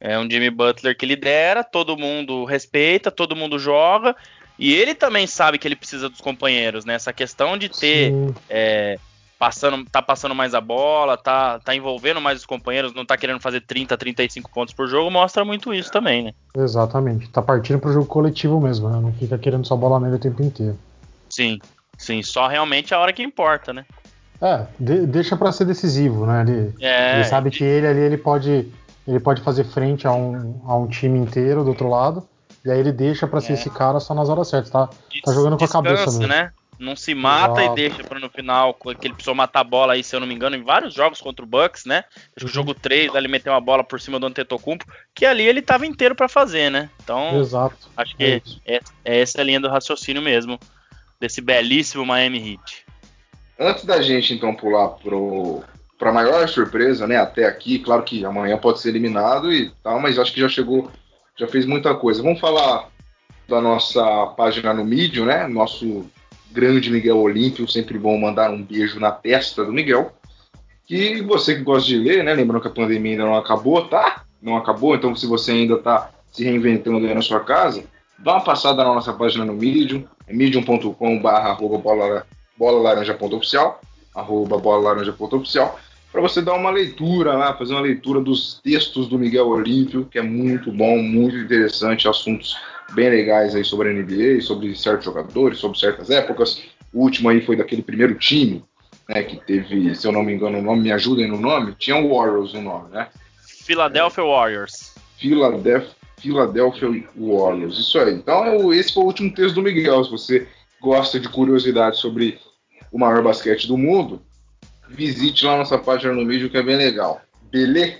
É 0.00 0.18
um 0.18 0.28
Jimmy 0.30 0.50
Butler 0.50 0.96
que 0.96 1.06
lidera, 1.06 1.64
todo 1.64 1.96
mundo 1.96 2.44
respeita, 2.44 3.10
todo 3.10 3.36
mundo 3.36 3.58
joga, 3.58 4.14
e 4.58 4.74
ele 4.74 4.94
também 4.94 5.26
sabe 5.26 5.58
que 5.58 5.66
ele 5.66 5.76
precisa 5.76 6.08
dos 6.08 6.20
companheiros, 6.20 6.84
né? 6.84 6.94
Essa 6.94 7.12
questão 7.12 7.56
de 7.58 7.68
ter. 7.68 8.12
É, 8.48 8.98
passando, 9.38 9.84
tá 9.90 10.00
passando 10.00 10.34
mais 10.34 10.54
a 10.54 10.60
bola, 10.60 11.16
tá, 11.16 11.58
tá 11.58 11.74
envolvendo 11.74 12.20
mais 12.20 12.38
os 12.38 12.46
companheiros, 12.46 12.94
não 12.94 13.04
tá 13.04 13.16
querendo 13.16 13.40
fazer 13.40 13.60
30, 13.60 13.96
35 13.96 14.50
pontos 14.50 14.72
por 14.72 14.88
jogo, 14.88 15.10
mostra 15.10 15.44
muito 15.44 15.74
isso 15.74 15.90
também, 15.90 16.24
né? 16.24 16.32
Exatamente. 16.56 17.28
Tá 17.28 17.42
partindo 17.42 17.78
pro 17.78 17.92
jogo 17.92 18.06
coletivo 18.06 18.60
mesmo, 18.60 18.88
né? 18.88 18.98
Não 19.00 19.12
fica 19.12 19.36
querendo 19.36 19.66
só 19.66 19.76
bola 19.76 20.00
nele 20.00 20.16
o 20.16 20.18
tempo 20.18 20.42
inteiro. 20.42 20.78
Sim, 21.28 21.58
sim. 21.98 22.22
Só 22.22 22.46
realmente 22.46 22.94
a 22.94 22.98
hora 22.98 23.12
que 23.12 23.22
importa, 23.22 23.72
né? 23.72 23.84
É, 24.40 24.66
de, 24.78 25.06
deixa 25.06 25.36
para 25.36 25.52
ser 25.52 25.64
decisivo, 25.64 26.26
né? 26.26 26.42
Ele, 26.42 26.72
é, 26.80 27.16
ele 27.16 27.24
sabe 27.24 27.50
que 27.50 27.62
ele 27.62 27.86
ali 27.86 28.00
ele 28.00 28.16
pode, 28.16 28.72
ele 29.06 29.20
pode 29.20 29.42
fazer 29.42 29.64
frente 29.64 30.06
a 30.06 30.12
um, 30.12 30.62
a 30.66 30.76
um 30.76 30.86
time 30.86 31.18
inteiro 31.18 31.62
do 31.62 31.70
outro 31.70 31.88
lado. 31.88 32.26
E 32.64 32.70
aí 32.70 32.78
ele 32.78 32.92
deixa 32.92 33.26
para 33.26 33.40
ser 33.40 33.52
é. 33.52 33.54
esse 33.54 33.68
cara 33.68 34.00
só 34.00 34.14
nas 34.14 34.28
horas 34.28 34.48
certas, 34.48 34.70
tá? 34.70 34.88
Tá 35.24 35.32
jogando 35.32 35.58
com 35.58 35.64
a 35.64 35.68
cabeça 35.68 36.06
mesmo. 36.06 36.26
né? 36.26 36.50
Não 36.78 36.96
se 36.96 37.14
mata 37.14 37.62
Exato. 37.62 37.78
e 37.78 37.88
deixa 37.88 38.04
para 38.04 38.18
no 38.18 38.28
final, 38.28 38.74
que 38.74 39.06
ele 39.06 39.14
precisou 39.14 39.34
matar 39.34 39.60
a 39.60 39.64
bola 39.64 39.92
aí, 39.92 40.02
se 40.02 40.16
eu 40.16 40.20
não 40.20 40.26
me 40.26 40.34
engano, 40.34 40.56
em 40.56 40.62
vários 40.62 40.92
jogos 40.92 41.20
contra 41.20 41.44
o 41.44 41.48
Bucks, 41.48 41.84
né? 41.84 42.04
Acho 42.36 42.46
que 42.46 42.50
o 42.50 42.54
jogo 42.54 42.74
3, 42.74 43.14
ele 43.14 43.28
meteu 43.28 43.52
uma 43.52 43.60
bola 43.60 43.84
por 43.84 44.00
cima 44.00 44.18
do 44.18 44.26
Antetokounmpo, 44.26 44.84
que 45.14 45.24
ali 45.24 45.44
ele 45.44 45.62
tava 45.62 45.86
inteiro 45.86 46.14
para 46.14 46.28
fazer, 46.28 46.70
né? 46.70 46.90
Então, 47.02 47.38
Exato. 47.38 47.76
acho 47.96 48.16
que 48.16 48.24
é, 48.24 48.42
é, 48.66 48.80
é, 49.04 49.20
essa 49.20 49.40
a 49.40 49.44
linha 49.44 49.60
do 49.60 49.68
raciocínio 49.68 50.20
mesmo, 50.20 50.58
desse 51.20 51.40
belíssimo 51.40 52.04
Miami 52.04 52.38
Heat. 52.38 52.84
Antes 53.58 53.84
da 53.84 54.02
gente, 54.02 54.34
então, 54.34 54.54
pular 54.54 54.88
pro, 54.88 55.62
pra 55.98 56.12
maior 56.12 56.48
surpresa, 56.48 57.06
né, 57.06 57.16
até 57.16 57.46
aqui, 57.46 57.78
claro 57.78 58.02
que 58.02 58.24
amanhã 58.24 58.58
pode 58.58 58.80
ser 58.80 58.90
eliminado 58.90 59.52
e 59.52 59.70
tal, 59.82 60.00
mas 60.00 60.18
acho 60.18 60.32
que 60.32 60.40
já 60.40 60.48
chegou 60.48 60.90
já 61.36 61.48
fez 61.48 61.66
muita 61.66 61.94
coisa. 61.94 62.22
Vamos 62.22 62.40
falar 62.40 62.88
da 63.48 63.60
nossa 63.60 64.26
página 64.36 64.72
no 64.72 64.84
Medium, 64.84 65.26
né? 65.26 65.46
Nosso 65.46 66.06
grande 66.50 66.90
Miguel 66.90 67.18
Olímpio, 67.18 67.68
sempre 67.68 67.98
bom 67.98 68.18
mandar 68.18 68.50
um 68.50 68.62
beijo 68.62 69.00
na 69.00 69.10
testa 69.10 69.64
do 69.64 69.72
Miguel. 69.72 70.12
E 70.88 71.20
você 71.22 71.56
que 71.56 71.62
gosta 71.62 71.88
de 71.88 71.98
ler, 71.98 72.22
né? 72.22 72.32
Lembrando 72.34 72.62
que 72.62 72.68
a 72.68 72.72
pandemia 72.72 73.12
ainda 73.12 73.24
não 73.24 73.36
acabou, 73.36 73.86
tá? 73.88 74.24
Não 74.40 74.56
acabou, 74.56 74.94
então 74.94 75.16
se 75.16 75.26
você 75.26 75.52
ainda 75.52 75.74
está 75.74 76.10
se 76.30 76.44
reinventando 76.44 77.06
aí 77.06 77.14
na 77.14 77.22
sua 77.22 77.40
casa, 77.40 77.84
dá 78.18 78.34
uma 78.34 78.44
passada 78.44 78.84
na 78.84 78.94
nossa 78.94 79.12
página 79.12 79.44
no 79.44 79.54
Medium, 79.54 80.04
é 80.26 80.32
medium.com.br 80.32 80.94
bola 82.56 82.80
laranja.oficial, 82.80 83.80
arroba 84.14 84.58
bola 84.58 84.90
laranja.oficial 84.90 85.78
para 86.14 86.22
você 86.22 86.40
dar 86.40 86.54
uma 86.54 86.70
leitura 86.70 87.32
lá, 87.32 87.56
fazer 87.56 87.74
uma 87.74 87.80
leitura 87.80 88.20
dos 88.20 88.60
textos 88.62 89.08
do 89.08 89.18
Miguel 89.18 89.48
Olímpio, 89.48 90.04
que 90.08 90.16
é 90.16 90.22
muito 90.22 90.70
bom, 90.70 90.96
muito 90.98 91.36
interessante, 91.36 92.06
assuntos 92.06 92.56
bem 92.92 93.10
legais 93.10 93.52
aí 93.52 93.64
sobre 93.64 93.88
a 93.88 93.92
NBA, 93.92 94.40
sobre 94.40 94.76
certos 94.76 95.06
jogadores, 95.06 95.58
sobre 95.58 95.76
certas 95.76 96.10
épocas. 96.10 96.62
O 96.92 97.00
último 97.00 97.28
aí 97.28 97.40
foi 97.40 97.56
daquele 97.56 97.82
primeiro 97.82 98.14
time, 98.14 98.62
né, 99.08 99.24
que 99.24 99.44
teve, 99.44 99.92
se 99.96 100.06
eu 100.06 100.12
não 100.12 100.22
me 100.22 100.32
engano, 100.32 100.58
o 100.58 100.62
nome, 100.62 100.82
me 100.82 100.92
ajudem 100.92 101.26
no 101.26 101.40
nome, 101.40 101.74
tinha 101.80 101.96
o 101.96 102.16
Warriors 102.16 102.52
no 102.52 102.62
nome, 102.62 102.90
né? 102.92 103.08
Philadelphia 103.64 104.22
é, 104.22 104.26
Warriors. 104.26 104.94
Philadelphia, 105.18 105.90
Philadelphia 106.18 107.04
Warriors, 107.16 107.76
isso 107.76 107.98
aí. 107.98 108.14
Então, 108.14 108.72
esse 108.72 108.94
foi 108.94 109.02
o 109.02 109.06
último 109.06 109.34
texto 109.34 109.56
do 109.56 109.62
Miguel. 109.62 110.04
Se 110.04 110.10
você 110.12 110.46
gosta 110.80 111.18
de 111.18 111.28
curiosidade 111.28 111.98
sobre 111.98 112.38
o 112.94 112.98
maior 112.98 113.24
basquete 113.24 113.66
do 113.66 113.76
mundo, 113.76 114.22
visite 114.88 115.44
lá 115.44 115.56
nossa 115.56 115.76
página 115.76 116.12
no 116.12 116.24
vídeo 116.24 116.48
que 116.48 116.56
é 116.56 116.62
bem 116.62 116.76
legal. 116.76 117.20
Beleza? 117.50 117.96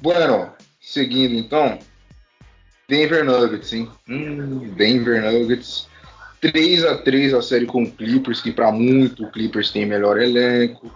Bueno, 0.00 0.50
seguindo 0.80 1.34
então, 1.34 1.78
Denver 2.88 3.22
Nuggets, 3.22 3.70
hein? 3.74 3.86
Hum, 4.08 4.72
Denver 4.74 5.22
Nuggets. 5.22 5.86
3 6.40 6.84
a 6.86 6.96
3 6.96 7.34
a 7.34 7.42
série 7.42 7.66
com 7.66 7.82
o 7.82 7.90
Clippers, 7.90 8.40
que 8.40 8.50
para 8.50 8.72
muito 8.72 9.24
o 9.24 9.30
Clippers 9.30 9.70
tem 9.72 9.84
melhor 9.84 10.18
elenco, 10.18 10.90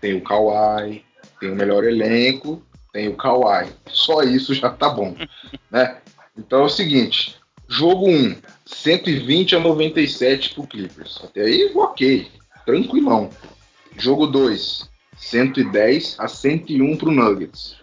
tem 0.00 0.14
o 0.14 0.22
Kawhi, 0.22 1.04
tem 1.38 1.50
o 1.50 1.56
melhor 1.56 1.84
elenco, 1.84 2.62
tem 2.94 3.08
o 3.08 3.16
Kawhi. 3.16 3.68
Só 3.88 4.22
isso 4.22 4.54
já 4.54 4.70
tá 4.70 4.88
bom, 4.88 5.14
né? 5.70 5.98
Então 6.38 6.60
é 6.60 6.64
o 6.64 6.68
seguinte, 6.70 7.36
jogo 7.68 8.08
1, 8.08 8.36
120 8.64 9.56
a 9.56 9.60
97 9.60 10.54
pro 10.54 10.66
Clippers. 10.66 11.20
Até 11.22 11.42
aí, 11.42 11.70
ok, 11.74 12.26
tranquilão. 12.64 13.30
Jogo 13.96 14.26
2, 14.26 14.88
110 15.16 16.16
a 16.18 16.28
101 16.28 16.96
para 16.96 17.08
o 17.08 17.12
Nuggets. 17.12 17.76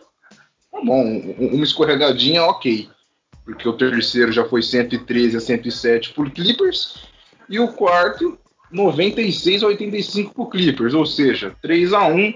Tá 0.71 0.79
bom, 0.83 1.03
uma 1.37 1.63
escorregadinha, 1.63 2.43
ok. 2.43 2.89
Porque 3.45 3.67
o 3.67 3.73
terceiro 3.73 4.31
já 4.31 4.45
foi 4.45 4.61
113 4.61 5.37
a 5.37 5.39
107 5.39 6.13
por 6.13 6.29
Clippers. 6.31 7.03
E 7.49 7.59
o 7.59 7.67
quarto, 7.69 8.37
96 8.71 9.63
a 9.63 9.67
85 9.67 10.33
por 10.33 10.49
Clippers. 10.49 10.93
Ou 10.93 11.05
seja, 11.05 11.55
3 11.61 11.93
a 11.93 12.07
1 12.07 12.33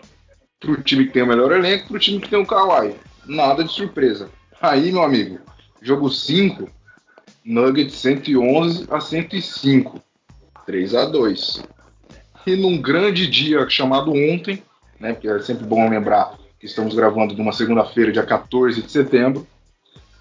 para 0.59 0.71
o 0.71 0.81
time 0.81 1.05
que 1.05 1.13
tem 1.13 1.23
o 1.23 1.27
melhor 1.27 1.51
elenco, 1.51 1.87
para 1.87 1.97
o 1.97 1.99
time 1.99 2.19
que 2.19 2.29
tem 2.29 2.39
o 2.39 2.45
Kawhi. 2.45 2.95
Nada 3.25 3.63
de 3.63 3.71
surpresa. 3.71 4.29
Aí, 4.61 4.91
meu 4.91 5.03
amigo, 5.03 5.39
jogo 5.81 6.09
5, 6.09 6.69
Nuggets 7.43 7.95
111 7.95 8.87
a 8.89 8.99
105. 8.99 10.01
3 10.65 10.95
a 10.95 11.05
2 11.05 11.74
e 12.45 12.55
num 12.55 12.79
grande 12.79 13.27
dia 13.27 13.67
chamado 13.69 14.11
ontem, 14.11 14.61
né, 14.99 15.13
porque 15.13 15.27
é 15.27 15.39
sempre 15.39 15.65
bom 15.65 15.89
lembrar 15.89 16.37
que 16.59 16.65
estamos 16.65 16.95
gravando 16.95 17.35
numa 17.35 17.51
segunda-feira, 17.51 18.11
dia 18.11 18.23
14 18.23 18.81
de 18.81 18.91
setembro, 18.91 19.47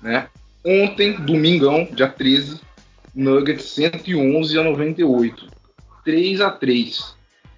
né, 0.02 0.28
ontem, 0.64 1.12
domingão, 1.20 1.87
dia 1.92 2.08
13, 2.08 2.60
Nuggets 3.14 3.66
111 3.66 4.58
a 4.58 4.64
98, 4.64 5.46
3 6.04 6.40
a 6.40 6.50
3. 6.50 7.14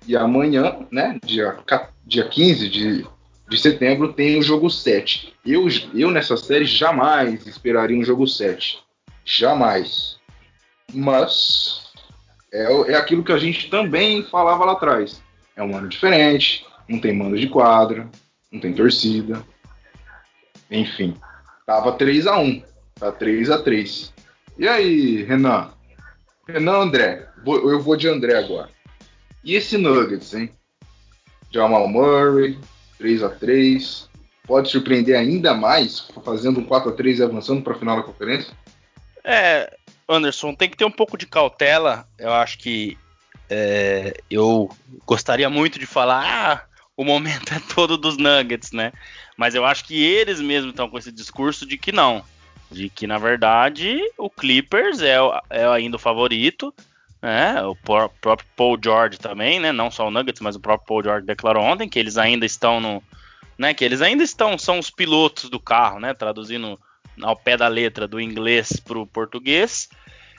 E 0.06 0.16
amanhã, 0.16 0.76
né, 0.90 1.18
dia, 1.24 1.56
dia 2.04 2.28
15 2.28 2.68
de, 2.68 3.06
de 3.48 3.58
setembro, 3.58 4.12
tem 4.12 4.38
o 4.38 4.42
jogo 4.42 4.70
7. 4.70 5.32
Eu, 5.44 5.66
eu 5.94 6.10
nessa 6.10 6.36
série 6.36 6.64
jamais 6.64 7.46
esperaria 7.46 7.96
um 7.96 8.04
jogo 8.04 8.26
7. 8.26 8.78
Jamais. 9.24 10.18
Mas 10.92 11.85
é, 12.56 12.92
é 12.92 12.94
aquilo 12.96 13.24
que 13.24 13.32
a 13.32 13.38
gente 13.38 13.68
também 13.68 14.22
falava 14.24 14.64
lá 14.64 14.72
atrás. 14.72 15.22
É 15.54 15.62
um 15.62 15.76
ano 15.76 15.88
diferente, 15.88 16.66
não 16.88 16.98
tem 16.98 17.14
mando 17.14 17.38
de 17.38 17.48
quadra, 17.48 18.08
não 18.50 18.60
tem 18.60 18.72
torcida. 18.72 19.44
Enfim, 20.70 21.14
tava 21.66 21.92
3 21.92 22.26
a 22.26 22.38
1 22.38 22.62
tá 22.98 23.12
3 23.12 23.50
a 23.50 23.58
3 23.62 24.12
E 24.58 24.66
aí, 24.66 25.22
Renan? 25.22 25.70
Renan 26.48 26.82
André, 26.82 27.28
eu 27.44 27.80
vou 27.80 27.96
de 27.96 28.08
André 28.08 28.38
agora. 28.38 28.70
E 29.44 29.54
esse 29.54 29.76
Nuggets, 29.76 30.34
hein? 30.34 30.50
Jamal 31.50 31.88
Murray, 31.88 32.58
3 32.98 33.22
a 33.22 33.28
3 33.28 34.08
Pode 34.46 34.70
surpreender 34.70 35.18
ainda 35.18 35.54
mais, 35.54 36.08
fazendo 36.24 36.60
um 36.60 36.64
4 36.64 36.90
a 36.90 36.92
3 36.92 37.18
e 37.18 37.22
avançando 37.22 37.62
para 37.62 37.74
a 37.74 37.78
final 37.78 37.96
da 37.96 38.04
conferência? 38.04 38.54
É, 39.24 39.76
Anderson, 40.08 40.54
tem 40.54 40.68
que 40.68 40.76
ter 40.76 40.84
um 40.84 40.90
pouco 40.90 41.16
de 41.16 41.26
cautela. 41.26 42.08
Eu 42.18 42.32
acho 42.32 42.58
que 42.58 42.96
é, 43.48 44.14
eu 44.30 44.70
gostaria 45.04 45.48
muito 45.48 45.78
de 45.78 45.86
falar, 45.86 46.24
ah, 46.24 46.64
o 46.96 47.04
momento 47.04 47.52
é 47.52 47.60
todo 47.74 47.96
dos 47.96 48.16
Nuggets, 48.16 48.72
né? 48.72 48.92
Mas 49.36 49.54
eu 49.54 49.64
acho 49.64 49.84
que 49.84 50.02
eles 50.02 50.40
mesmos 50.40 50.72
estão 50.72 50.88
com 50.88 50.98
esse 50.98 51.12
discurso 51.12 51.66
de 51.66 51.76
que 51.76 51.92
não. 51.92 52.24
De 52.70 52.88
que, 52.88 53.06
na 53.06 53.18
verdade, 53.18 54.00
o 54.18 54.28
Clippers 54.30 55.00
é, 55.00 55.16
é 55.50 55.66
ainda 55.66 55.96
o 55.96 56.00
favorito. 56.00 56.74
Né? 57.20 57.62
O 57.62 57.74
próprio 57.74 58.46
Paul 58.56 58.78
George 58.82 59.18
também, 59.18 59.58
né? 59.60 59.72
Não 59.72 59.90
só 59.90 60.06
o 60.06 60.10
Nuggets, 60.10 60.40
mas 60.40 60.56
o 60.56 60.60
próprio 60.60 60.86
Paul 60.86 61.02
George 61.02 61.26
declarou 61.26 61.62
ontem 61.62 61.88
que 61.88 61.98
eles 61.98 62.16
ainda 62.16 62.46
estão 62.46 62.80
no. 62.80 63.02
Né, 63.58 63.72
que 63.72 63.82
eles 63.82 64.02
ainda 64.02 64.22
estão, 64.22 64.58
são 64.58 64.78
os 64.78 64.90
pilotos 64.90 65.48
do 65.48 65.58
carro, 65.58 65.98
né? 65.98 66.12
Traduzindo 66.12 66.78
ao 67.22 67.36
pé 67.36 67.56
da 67.56 67.68
letra 67.68 68.06
do 68.06 68.20
inglês 68.20 68.80
para 68.80 68.98
o 68.98 69.06
português. 69.06 69.88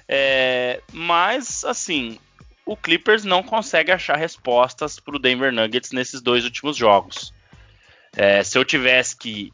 É, 0.08 0.82
mas, 0.94 1.66
assim, 1.66 2.18
o 2.66 2.76
Clippers 2.76 3.24
não 3.24 3.44
consegue 3.44 3.92
achar 3.92 4.18
respostas 4.18 5.00
para 5.00 5.16
o 5.16 5.20
Denver 5.20 5.52
Nuggets 5.52 5.92
nesses 5.92 6.22
dois 6.22 6.44
últimos 6.44 6.76
jogos. 6.76 7.34
É, 8.16 8.44
se 8.44 8.58
eu 8.58 8.66
tivesse 8.66 9.16
que 9.16 9.54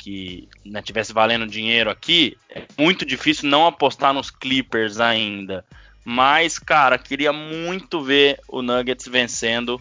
que 0.00 0.48
né, 0.64 0.80
tivesse 0.80 1.12
valendo 1.12 1.46
dinheiro 1.46 1.90
aqui, 1.90 2.34
é 2.48 2.64
muito 2.78 3.04
difícil 3.04 3.50
não 3.50 3.66
apostar 3.66 4.14
nos 4.14 4.30
Clippers 4.30 4.98
ainda. 4.98 5.62
Mas, 6.02 6.58
cara, 6.58 6.96
queria 6.96 7.32
muito 7.34 8.02
ver 8.02 8.40
o 8.48 8.62
Nuggets 8.62 9.06
vencendo, 9.06 9.78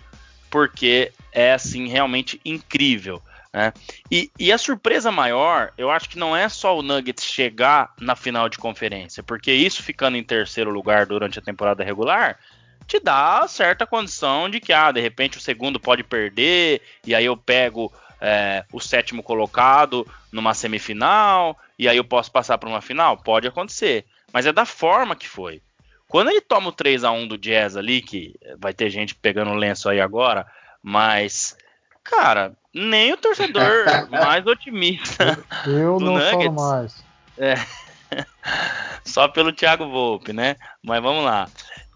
porque 0.49 1.13
é 1.31 1.53
assim 1.53 1.87
realmente 1.87 2.39
incrível. 2.43 3.21
Né? 3.53 3.73
E, 4.11 4.31
e, 4.37 4.51
a 4.51 4.57
surpresa 4.57 5.11
maior, 5.11 5.73
eu 5.77 5.89
acho 5.89 6.07
que 6.07 6.19
não 6.19 6.35
é 6.35 6.47
só 6.47 6.77
o 6.77 6.83
Nuggets 6.83 7.25
chegar 7.25 7.93
na 7.99 8.15
final 8.15 8.47
de 8.47 8.59
conferência, 8.59 9.23
porque 9.23 9.51
isso 9.51 9.81
ficando 9.81 10.17
em 10.17 10.23
terceiro 10.23 10.69
lugar 10.69 11.05
durante 11.05 11.39
a 11.39 11.41
temporada 11.41 11.83
regular 11.83 12.37
te 12.85 12.99
dá 12.99 13.47
certa 13.47 13.85
condição 13.85 14.49
de 14.49 14.59
que, 14.59 14.73
ah, 14.73 14.91
de 14.91 14.99
repente 14.99 15.37
o 15.37 15.41
segundo 15.41 15.79
pode 15.79 16.03
perder, 16.03 16.81
e 17.05 17.13
aí 17.13 17.25
eu 17.25 17.37
pego 17.37 17.93
é, 18.19 18.65
o 18.73 18.79
sétimo 18.79 19.21
colocado 19.21 20.07
numa 20.31 20.55
semifinal, 20.55 21.57
e 21.77 21.87
aí 21.87 21.97
eu 21.97 22.03
posso 22.03 22.31
passar 22.31 22.57
para 22.57 22.67
uma 22.67 22.81
final? 22.81 23.17
Pode 23.17 23.47
acontecer. 23.47 24.05
Mas 24.33 24.47
é 24.47 24.51
da 24.51 24.65
forma 24.65 25.15
que 25.15 25.27
foi. 25.27 25.61
Quando 26.07 26.29
ele 26.29 26.41
toma 26.41 26.69
o 26.69 26.73
3 26.73 27.03
a 27.03 27.11
1 27.11 27.27
do 27.27 27.37
Jazz 27.37 27.77
ali, 27.77 28.01
que 28.01 28.33
vai 28.57 28.73
ter 28.73 28.89
gente 28.89 29.13
pegando 29.13 29.53
lenço 29.53 29.87
aí 29.87 30.01
agora, 30.01 30.47
mas, 30.81 31.55
cara, 32.09 32.53
nem 32.73 33.13
o 33.13 33.17
torcedor 33.17 33.85
mais 34.09 34.45
otimista. 34.45 35.37
Eu 35.65 35.99
não 35.99 36.13
Nuggets, 36.13 36.31
falo 36.31 36.51
mais. 36.53 37.03
É, 37.37 37.55
só 39.05 39.27
pelo 39.27 39.53
Thiago 39.53 39.89
Volpe, 39.89 40.33
né? 40.33 40.55
Mas 40.83 41.01
vamos 41.01 41.23
lá. 41.23 41.47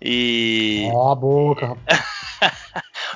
E. 0.01 0.89
Ó, 0.93 1.11
a 1.11 1.15
boca. 1.15 1.77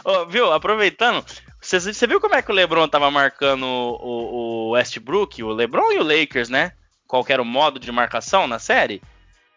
oh, 0.03 0.25
viu? 0.29 0.51
Aproveitando, 0.51 1.23
você, 1.61 2.07
viu 2.07 2.19
como 2.19 2.35
é 2.35 2.41
que 2.41 2.51
o 2.51 2.55
LeBron 2.55 2.87
tava 2.87 3.11
marcando 3.11 3.65
o, 3.65 4.67
o, 4.67 4.69
Westbrook, 4.71 5.43
o 5.43 5.51
LeBron 5.51 5.91
e 5.91 5.99
o 5.99 6.03
Lakers, 6.03 6.49
né? 6.49 6.71
Qual 7.07 7.25
era 7.27 7.41
o 7.41 7.45
modo 7.45 7.79
de 7.79 7.91
marcação 7.91 8.47
na 8.47 8.59
série? 8.59 9.01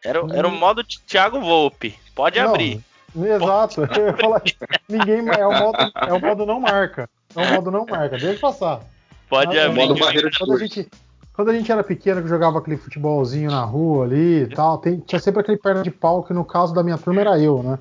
Era, 0.05 0.20
era 0.33 0.48
o 0.48 0.50
hum. 0.50 0.59
modo 0.59 0.85
Thiago 0.85 1.40
Volpe. 1.40 1.98
Pode 2.14 2.40
não, 2.40 2.48
abrir. 2.48 2.83
Exato. 3.16 3.87
Pode... 3.87 4.01
Eu 4.01 4.07
ia 4.07 4.16
falar, 4.16 4.42
ninguém 4.88 5.29
é 5.29 5.46
o 5.46 5.59
modo, 5.59 5.79
é 5.94 6.12
o 6.12 6.20
modo 6.20 6.46
não 6.46 6.61
marca. 6.61 7.09
É 7.35 7.40
o 7.40 7.55
modo 7.55 7.70
não 7.70 7.87
marca. 7.87 8.18
Deixa 8.18 8.40
passar. 8.40 8.81
Pode 9.29 9.59
ah, 9.59 9.66
abrir. 9.66 9.87
Modo 9.87 9.99
barreira 9.99 10.31
de 10.31 10.38
quando 10.38 10.55
a 10.55 10.59
gente 10.59 10.88
quando 11.33 11.51
a 11.51 11.55
gente 11.55 11.73
era 11.73 11.83
pequeno, 11.83 12.20
que 12.20 12.29
jogava 12.29 12.59
aquele 12.59 12.77
futebolzinho 12.77 13.51
na 13.51 13.64
rua 13.64 14.05
ali 14.05 14.42
e 14.42 14.46
tal, 14.49 14.77
tem, 14.77 14.99
tinha 14.99 15.18
sempre 15.18 15.40
aquele 15.40 15.57
perna 15.57 15.83
de 15.83 15.90
pau, 15.90 16.23
que 16.23 16.35
no 16.35 16.44
caso 16.44 16.75
da 16.75 16.83
minha 16.83 16.99
turma 16.99 17.23
era 17.23 17.38
eu, 17.38 17.62
né? 17.62 17.79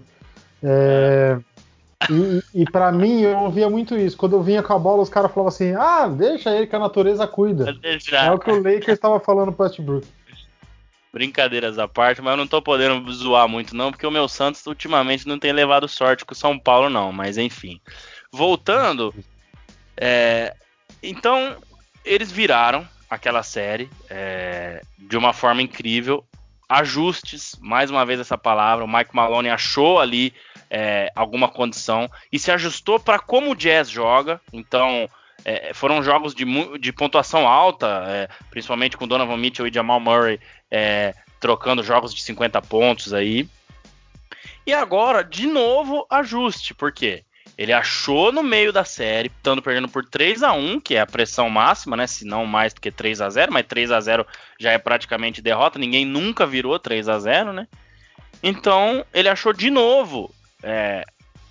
É, 0.64 1.38
e, 2.10 2.62
e 2.62 2.66
para 2.72 2.90
mim, 2.92 3.22
eu 3.22 3.38
ouvia 3.40 3.70
muito 3.70 3.98
isso. 3.98 4.16
Quando 4.16 4.38
eu 4.38 4.42
vinha 4.42 4.64
com 4.64 4.72
a 4.72 4.80
bola, 4.80 5.02
os 5.02 5.10
caras 5.10 5.32
falavam 5.32 5.50
assim: 5.50 5.74
ah, 5.74 6.08
deixa 6.08 6.56
ele 6.56 6.68
que 6.68 6.76
a 6.76 6.80
natureza 6.80 7.28
cuida. 7.28 7.76
É 7.84 8.32
o 8.32 8.40
que 8.40 8.50
o 8.50 8.56
Lakers 8.56 8.88
estava 8.88 9.20
falando 9.20 9.52
pro 9.52 9.66
Westbrook. 9.66 10.08
Brincadeiras 11.12 11.80
à 11.80 11.88
parte, 11.88 12.22
mas 12.22 12.32
eu 12.32 12.38
não 12.38 12.48
tô 12.48 12.62
podendo 12.62 13.12
zoar 13.12 13.48
muito, 13.48 13.76
não, 13.76 13.92
porque 13.92 14.06
o 14.06 14.12
meu 14.12 14.28
Santos 14.28 14.66
ultimamente 14.68 15.28
não 15.28 15.40
tem 15.40 15.52
levado 15.52 15.88
sorte 15.88 16.24
com 16.24 16.34
o 16.34 16.38
São 16.38 16.58
Paulo, 16.58 16.90
não. 16.90 17.12
Mas 17.12 17.38
enfim. 17.38 17.82
Voltando. 18.32 19.14
É, 19.98 20.56
então, 21.02 21.58
eles 22.06 22.32
viraram 22.32 22.88
aquela 23.10 23.44
série 23.44 23.90
é, 24.10 24.82
de 24.98 25.18
uma 25.18 25.34
forma 25.34 25.62
incrível. 25.62 26.24
Ajustes, 26.68 27.58
mais 27.60 27.90
uma 27.90 28.06
vez 28.06 28.20
essa 28.20 28.38
palavra, 28.38 28.86
o 28.86 28.88
Mike 28.88 29.16
Maloney 29.16 29.50
achou 29.50 30.00
ali 30.00 30.34
é, 30.70 31.12
alguma 31.16 31.50
condição 31.50 32.10
e 32.32 32.38
se 32.38 32.52
ajustou 32.52 33.00
para 33.00 33.18
como 33.18 33.52
o 33.52 33.56
Jazz 33.56 33.90
joga. 33.90 34.40
Então, 34.54 35.10
é, 35.46 35.74
foram 35.74 36.04
jogos 36.04 36.34
de, 36.36 36.46
de 36.80 36.92
pontuação 36.92 37.48
alta, 37.48 38.04
é, 38.08 38.30
principalmente 38.50 38.98
com 38.98 39.08
Donovan 39.08 39.38
Mitchell 39.38 39.68
e 39.68 39.74
Jamal 39.74 40.00
Murray 40.00 40.40
é, 40.70 41.14
trocando 41.40 41.84
jogos 41.84 42.14
de 42.14 42.22
50 42.22 42.62
pontos 42.64 43.14
aí. 43.14 43.48
E 44.66 44.74
agora, 44.74 45.24
de 45.24 45.48
novo, 45.48 46.06
ajuste, 46.10 46.74
por 46.74 46.92
quê? 46.92 47.24
Ele 47.58 47.74
achou 47.74 48.32
no 48.32 48.42
meio 48.42 48.72
da 48.72 48.86
série, 48.86 49.28
estando 49.28 49.62
perdendo 49.62 49.90
por 49.90 50.06
3 50.06 50.44
a 50.44 50.54
1 50.54 50.80
que 50.80 50.96
é 50.96 51.02
a 51.02 51.06
pressão 51.06 51.50
máxima, 51.50 51.98
né? 51.98 52.08
Se 52.08 52.24
não 52.24 52.46
mais 52.46 52.74
do 52.74 52.80
que 52.80 52.90
3 52.90 53.20
a 53.20 53.30
0 53.30 53.52
mas 53.52 53.66
3 53.68 53.92
a 53.92 54.00
0 54.00 54.26
já 54.58 54.72
é 54.72 54.78
praticamente 54.78 55.42
derrota, 55.42 55.78
ninguém 55.78 56.06
nunca 56.06 56.46
virou 56.46 56.80
3 56.80 57.10
a 57.10 57.20
0 57.20 57.52
né? 57.52 57.68
Então, 58.42 59.06
ele 59.14 59.28
achou 59.28 59.52
de 59.52 59.70
novo 59.70 60.34
é, 60.64 61.04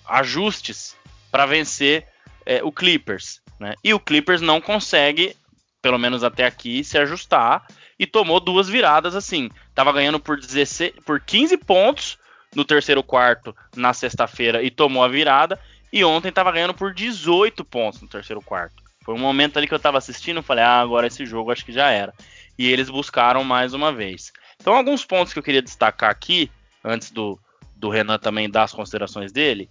ajustes 0.06 0.96
para 1.30 1.44
vencer 1.44 2.06
é, 2.48 2.64
o 2.64 2.72
Clippers, 2.72 3.42
né? 3.60 3.74
E 3.84 3.92
o 3.92 4.00
Clippers 4.00 4.40
não 4.40 4.58
consegue, 4.58 5.36
pelo 5.82 5.98
menos 5.98 6.24
até 6.24 6.46
aqui, 6.46 6.82
se 6.82 6.96
ajustar 6.96 7.66
e 7.98 8.06
tomou 8.06 8.40
duas 8.40 8.66
viradas 8.68 9.14
assim. 9.14 9.50
Tava 9.74 9.92
ganhando 9.92 10.18
por 10.18 10.40
16, 10.40 10.94
por 11.04 11.20
15 11.20 11.58
pontos 11.58 12.18
no 12.56 12.64
terceiro 12.64 13.02
quarto 13.02 13.54
na 13.76 13.92
sexta-feira 13.92 14.62
e 14.62 14.70
tomou 14.70 15.04
a 15.04 15.08
virada 15.08 15.60
e 15.92 16.02
ontem 16.02 16.32
tava 16.32 16.50
ganhando 16.50 16.72
por 16.72 16.94
18 16.94 17.62
pontos 17.66 18.00
no 18.00 18.08
terceiro 18.08 18.40
quarto. 18.40 18.82
Foi 19.04 19.14
um 19.14 19.18
momento 19.18 19.58
ali 19.58 19.68
que 19.68 19.74
eu 19.74 19.78
tava 19.78 19.98
assistindo 19.98 20.42
falei, 20.42 20.64
ah, 20.64 20.80
agora 20.80 21.06
esse 21.06 21.26
jogo 21.26 21.50
acho 21.50 21.66
que 21.66 21.72
já 21.72 21.90
era. 21.90 22.14
E 22.58 22.66
eles 22.66 22.88
buscaram 22.88 23.44
mais 23.44 23.74
uma 23.74 23.92
vez. 23.92 24.32
Então, 24.60 24.74
alguns 24.74 25.04
pontos 25.04 25.32
que 25.32 25.38
eu 25.38 25.42
queria 25.42 25.62
destacar 25.62 26.10
aqui, 26.10 26.50
antes 26.82 27.10
do, 27.10 27.38
do 27.76 27.88
Renan 27.88 28.18
também 28.18 28.50
dar 28.50 28.64
as 28.64 28.72
considerações 28.72 29.30
dele. 29.32 29.70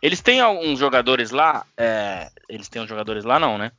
Eles 0.00 0.20
têm 0.20 0.40
alguns 0.40 0.78
jogadores 0.78 1.30
lá, 1.30 1.64
é, 1.76 2.30
eles 2.48 2.68
têm 2.68 2.82
uns 2.82 2.88
jogadores 2.88 3.24
lá 3.24 3.38
não, 3.38 3.58
né? 3.58 3.72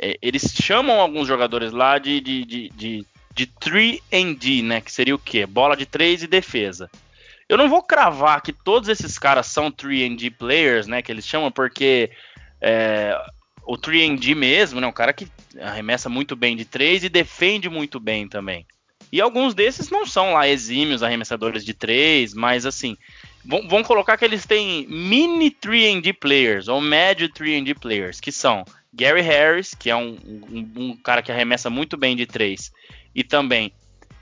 É, 0.00 0.18
eles 0.20 0.42
chamam 0.42 1.00
alguns 1.00 1.28
jogadores 1.28 1.72
lá 1.72 1.98
de, 1.98 2.20
de, 2.20 2.44
de, 2.44 2.70
de, 2.70 3.06
de 3.34 3.46
3D, 3.46 4.62
né? 4.62 4.80
Que 4.80 4.90
seria 4.90 5.14
o 5.14 5.18
quê? 5.18 5.46
Bola 5.46 5.76
de 5.76 5.86
3 5.86 6.24
e 6.24 6.26
defesa. 6.26 6.90
Eu 7.48 7.58
não 7.58 7.68
vou 7.68 7.82
cravar 7.82 8.40
que 8.40 8.52
todos 8.52 8.88
esses 8.88 9.18
caras 9.18 9.46
são 9.46 9.70
3D 9.70 10.32
players, 10.36 10.86
né? 10.86 11.02
Que 11.02 11.12
eles 11.12 11.26
chamam, 11.26 11.50
porque 11.50 12.10
é, 12.60 13.16
o 13.64 13.76
3D 13.76 14.34
mesmo, 14.34 14.80
né? 14.80 14.86
Um 14.86 14.92
cara 14.92 15.12
que 15.12 15.28
arremessa 15.60 16.08
muito 16.08 16.34
bem 16.34 16.56
de 16.56 16.64
3 16.64 17.04
e 17.04 17.08
defende 17.08 17.68
muito 17.68 18.00
bem 18.00 18.28
também. 18.28 18.66
E 19.12 19.20
alguns 19.20 19.54
desses 19.54 19.90
não 19.90 20.06
são 20.06 20.34
lá 20.34 20.48
exímios 20.48 21.02
arremessadores 21.02 21.64
de 21.64 21.74
3, 21.74 22.32
mas 22.34 22.64
assim, 22.64 22.96
vão 23.44 23.82
colocar 23.82 24.16
que 24.16 24.24
eles 24.24 24.46
têm 24.46 24.86
mini 24.86 25.50
3D 25.50 26.12
players 26.12 26.68
ou 26.68 26.80
médio 26.80 27.28
3D 27.28 27.78
players, 27.78 28.20
que 28.20 28.30
são 28.30 28.64
Gary 28.92 29.22
Harris, 29.22 29.74
que 29.74 29.88
é 29.90 29.96
um, 29.96 30.18
um, 30.24 30.72
um 30.76 30.96
cara 30.96 31.22
que 31.22 31.32
arremessa 31.32 31.70
muito 31.70 31.96
bem 31.96 32.16
de 32.16 32.26
3 32.26 32.72
e 33.14 33.24
também 33.24 33.72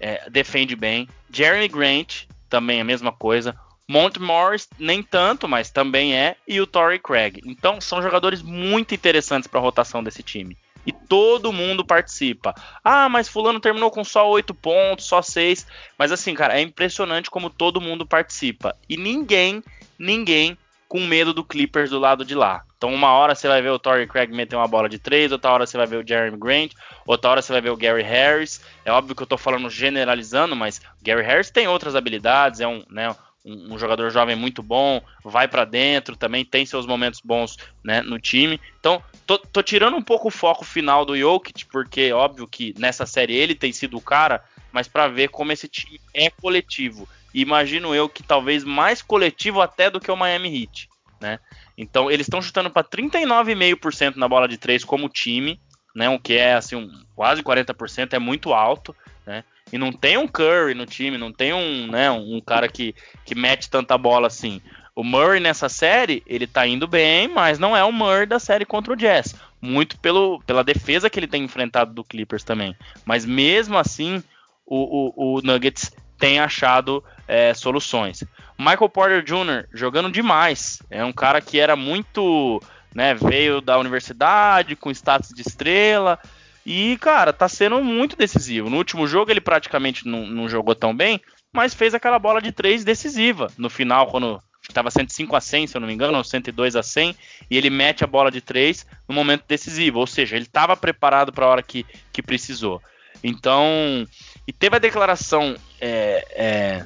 é, 0.00 0.28
defende 0.30 0.76
bem, 0.76 1.08
Jeremy 1.30 1.68
Grant, 1.68 2.24
também 2.48 2.80
a 2.80 2.84
mesma 2.84 3.12
coisa. 3.12 3.58
Mont 3.90 4.18
Morris, 4.20 4.68
nem 4.78 5.02
tanto, 5.02 5.48
mas 5.48 5.70
também 5.70 6.14
é. 6.14 6.36
E 6.46 6.60
o 6.60 6.66
Torrey 6.66 6.98
Craig. 6.98 7.40
Então, 7.44 7.80
são 7.80 8.02
jogadores 8.02 8.42
muito 8.42 8.94
interessantes 8.94 9.46
para 9.46 9.58
a 9.58 9.62
rotação 9.62 10.04
desse 10.04 10.22
time. 10.22 10.58
E 10.88 10.92
todo 10.92 11.52
mundo 11.52 11.84
participa. 11.84 12.54
Ah, 12.82 13.10
mas 13.10 13.28
Fulano 13.28 13.60
terminou 13.60 13.90
com 13.90 14.02
só 14.02 14.26
8 14.26 14.54
pontos, 14.54 15.04
só 15.04 15.20
6. 15.20 15.66
Mas 15.98 16.10
assim, 16.10 16.32
cara, 16.32 16.58
é 16.58 16.62
impressionante 16.62 17.30
como 17.30 17.50
todo 17.50 17.78
mundo 17.78 18.06
participa. 18.06 18.74
E 18.88 18.96
ninguém, 18.96 19.62
ninguém 19.98 20.56
com 20.88 21.00
medo 21.00 21.34
do 21.34 21.44
Clippers 21.44 21.90
do 21.90 21.98
lado 21.98 22.24
de 22.24 22.34
lá. 22.34 22.64
Então, 22.78 22.94
uma 22.94 23.12
hora 23.12 23.34
você 23.34 23.46
vai 23.46 23.60
ver 23.60 23.68
o 23.68 23.78
Torrey 23.78 24.06
Craig 24.06 24.32
meter 24.32 24.56
uma 24.56 24.66
bola 24.66 24.88
de 24.88 24.98
três, 24.98 25.30
outra 25.30 25.50
hora 25.50 25.66
você 25.66 25.76
vai 25.76 25.86
ver 25.86 26.02
o 26.02 26.08
Jeremy 26.08 26.38
Grant, 26.38 26.72
outra 27.04 27.32
hora 27.32 27.42
você 27.42 27.52
vai 27.52 27.60
ver 27.60 27.68
o 27.68 27.76
Gary 27.76 28.02
Harris. 28.02 28.62
É 28.82 28.90
óbvio 28.90 29.14
que 29.14 29.22
eu 29.22 29.26
tô 29.26 29.36
falando 29.36 29.68
generalizando, 29.68 30.56
mas 30.56 30.78
o 30.78 31.04
Gary 31.04 31.22
Harris 31.22 31.50
tem 31.50 31.68
outras 31.68 31.94
habilidades, 31.94 32.60
é 32.60 32.66
um, 32.66 32.82
né, 32.88 33.14
um, 33.44 33.74
um 33.74 33.78
jogador 33.78 34.08
jovem 34.10 34.36
muito 34.36 34.62
bom, 34.62 35.02
vai 35.22 35.46
para 35.46 35.66
dentro, 35.66 36.16
também 36.16 36.46
tem 36.46 36.64
seus 36.64 36.86
momentos 36.86 37.20
bons 37.22 37.58
né, 37.84 38.00
no 38.00 38.18
time. 38.18 38.58
Então, 38.80 39.02
tô, 39.28 39.38
tô, 39.38 39.62
tirando 39.62 39.96
um 39.96 40.02
pouco 40.02 40.26
o 40.26 40.32
foco 40.32 40.64
final 40.64 41.04
do 41.04 41.16
Jokic, 41.16 41.66
porque 41.66 42.12
óbvio 42.12 42.48
que 42.48 42.74
nessa 42.76 43.06
série 43.06 43.36
ele 43.36 43.54
tem 43.54 43.72
sido 43.72 43.96
o 43.96 44.00
cara, 44.00 44.42
mas 44.72 44.88
para 44.88 45.06
ver 45.06 45.28
como 45.28 45.52
esse 45.52 45.68
time 45.68 46.00
é 46.12 46.28
coletivo 46.30 47.08
imagino 47.34 47.94
eu 47.94 48.08
que 48.08 48.22
talvez 48.22 48.64
mais 48.64 49.02
coletivo 49.02 49.60
até 49.60 49.90
do 49.90 50.00
que 50.00 50.10
o 50.10 50.16
Miami 50.16 50.62
Heat, 50.62 50.88
né? 51.20 51.38
Então 51.76 52.10
eles 52.10 52.26
estão 52.26 52.42
chutando 52.42 52.70
para 52.70 52.84
39,5% 52.84 54.16
na 54.16 54.28
bola 54.28 54.48
de 54.48 54.56
três 54.58 54.84
como 54.84 55.08
time, 55.08 55.60
né? 55.94 56.08
O 56.08 56.18
que 56.18 56.34
é 56.34 56.54
assim 56.54 56.76
um, 56.76 56.90
quase 57.14 57.42
40% 57.42 58.14
é 58.14 58.18
muito 58.18 58.52
alto, 58.52 58.94
né? 59.26 59.44
E 59.72 59.76
não 59.76 59.92
tem 59.92 60.16
um 60.16 60.26
Curry 60.26 60.74
no 60.74 60.86
time, 60.86 61.18
não 61.18 61.30
tem 61.30 61.52
um, 61.52 61.88
né, 61.88 62.10
um 62.10 62.40
cara 62.40 62.68
que, 62.68 62.94
que 63.26 63.34
mete 63.34 63.68
tanta 63.68 63.98
bola 63.98 64.26
assim. 64.26 64.62
O 64.98 65.04
Murray 65.04 65.38
nessa 65.38 65.68
série, 65.68 66.24
ele 66.26 66.44
tá 66.44 66.66
indo 66.66 66.84
bem, 66.84 67.28
mas 67.28 67.56
não 67.56 67.76
é 67.76 67.84
o 67.84 67.92
Murray 67.92 68.26
da 68.26 68.40
série 68.40 68.64
contra 68.64 68.92
o 68.92 68.96
Jazz. 68.96 69.32
Muito 69.62 69.96
pelo, 70.00 70.42
pela 70.44 70.64
defesa 70.64 71.08
que 71.08 71.20
ele 71.20 71.28
tem 71.28 71.44
enfrentado 71.44 71.94
do 71.94 72.02
Clippers 72.02 72.42
também. 72.42 72.74
Mas 73.04 73.24
mesmo 73.24 73.78
assim, 73.78 74.20
o, 74.66 75.12
o, 75.14 75.36
o 75.36 75.40
Nuggets 75.40 75.92
tem 76.18 76.40
achado 76.40 77.04
é, 77.28 77.54
soluções. 77.54 78.24
Michael 78.58 78.88
Porter 78.88 79.22
Jr. 79.22 79.68
jogando 79.72 80.10
demais. 80.10 80.82
É 80.90 81.04
um 81.04 81.12
cara 81.12 81.40
que 81.40 81.60
era 81.60 81.76
muito. 81.76 82.60
Né, 82.92 83.14
veio 83.14 83.60
da 83.60 83.78
universidade 83.78 84.74
com 84.74 84.90
status 84.90 85.28
de 85.28 85.42
estrela. 85.42 86.18
E, 86.66 86.98
cara, 87.00 87.32
tá 87.32 87.48
sendo 87.48 87.84
muito 87.84 88.16
decisivo. 88.16 88.68
No 88.68 88.78
último 88.78 89.06
jogo 89.06 89.30
ele 89.30 89.40
praticamente 89.40 90.08
não, 90.08 90.26
não 90.26 90.48
jogou 90.48 90.74
tão 90.74 90.92
bem, 90.92 91.20
mas 91.52 91.72
fez 91.72 91.94
aquela 91.94 92.18
bola 92.18 92.42
de 92.42 92.50
três 92.50 92.82
decisiva. 92.82 93.46
No 93.56 93.70
final, 93.70 94.08
quando 94.08 94.42
estava 94.68 94.90
105 94.90 95.34
a 95.34 95.40
100, 95.40 95.66
se 95.66 95.76
eu 95.76 95.80
não 95.80 95.88
me 95.88 95.94
engano, 95.94 96.16
ou 96.16 96.24
102 96.24 96.76
a 96.76 96.82
100, 96.82 97.16
e 97.50 97.56
ele 97.56 97.70
mete 97.70 98.04
a 98.04 98.06
bola 98.06 98.30
de 98.30 98.40
três 98.40 98.86
no 99.08 99.14
momento 99.14 99.44
decisivo. 99.48 99.98
Ou 99.98 100.06
seja, 100.06 100.36
ele 100.36 100.44
estava 100.44 100.76
preparado 100.76 101.32
para 101.32 101.46
a 101.46 101.48
hora 101.48 101.62
que, 101.62 101.84
que 102.12 102.22
precisou. 102.22 102.82
Então, 103.22 104.06
e 104.46 104.52
teve 104.52 104.76
a 104.76 104.78
declaração 104.78 105.56
é, 105.80 106.26
é, 106.30 106.82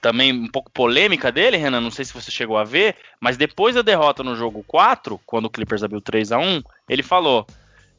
também 0.00 0.32
um 0.32 0.48
pouco 0.48 0.70
polêmica 0.70 1.32
dele, 1.32 1.56
Renan, 1.56 1.80
não 1.80 1.90
sei 1.90 2.04
se 2.04 2.12
você 2.12 2.30
chegou 2.30 2.56
a 2.58 2.64
ver, 2.64 2.96
mas 3.20 3.36
depois 3.36 3.74
da 3.74 3.82
derrota 3.82 4.22
no 4.22 4.36
jogo 4.36 4.62
4, 4.66 5.20
quando 5.26 5.46
o 5.46 5.50
Clippers 5.50 5.82
abriu 5.82 6.00
3 6.00 6.32
a 6.32 6.38
1 6.38 6.62
ele 6.88 7.02
falou 7.02 7.46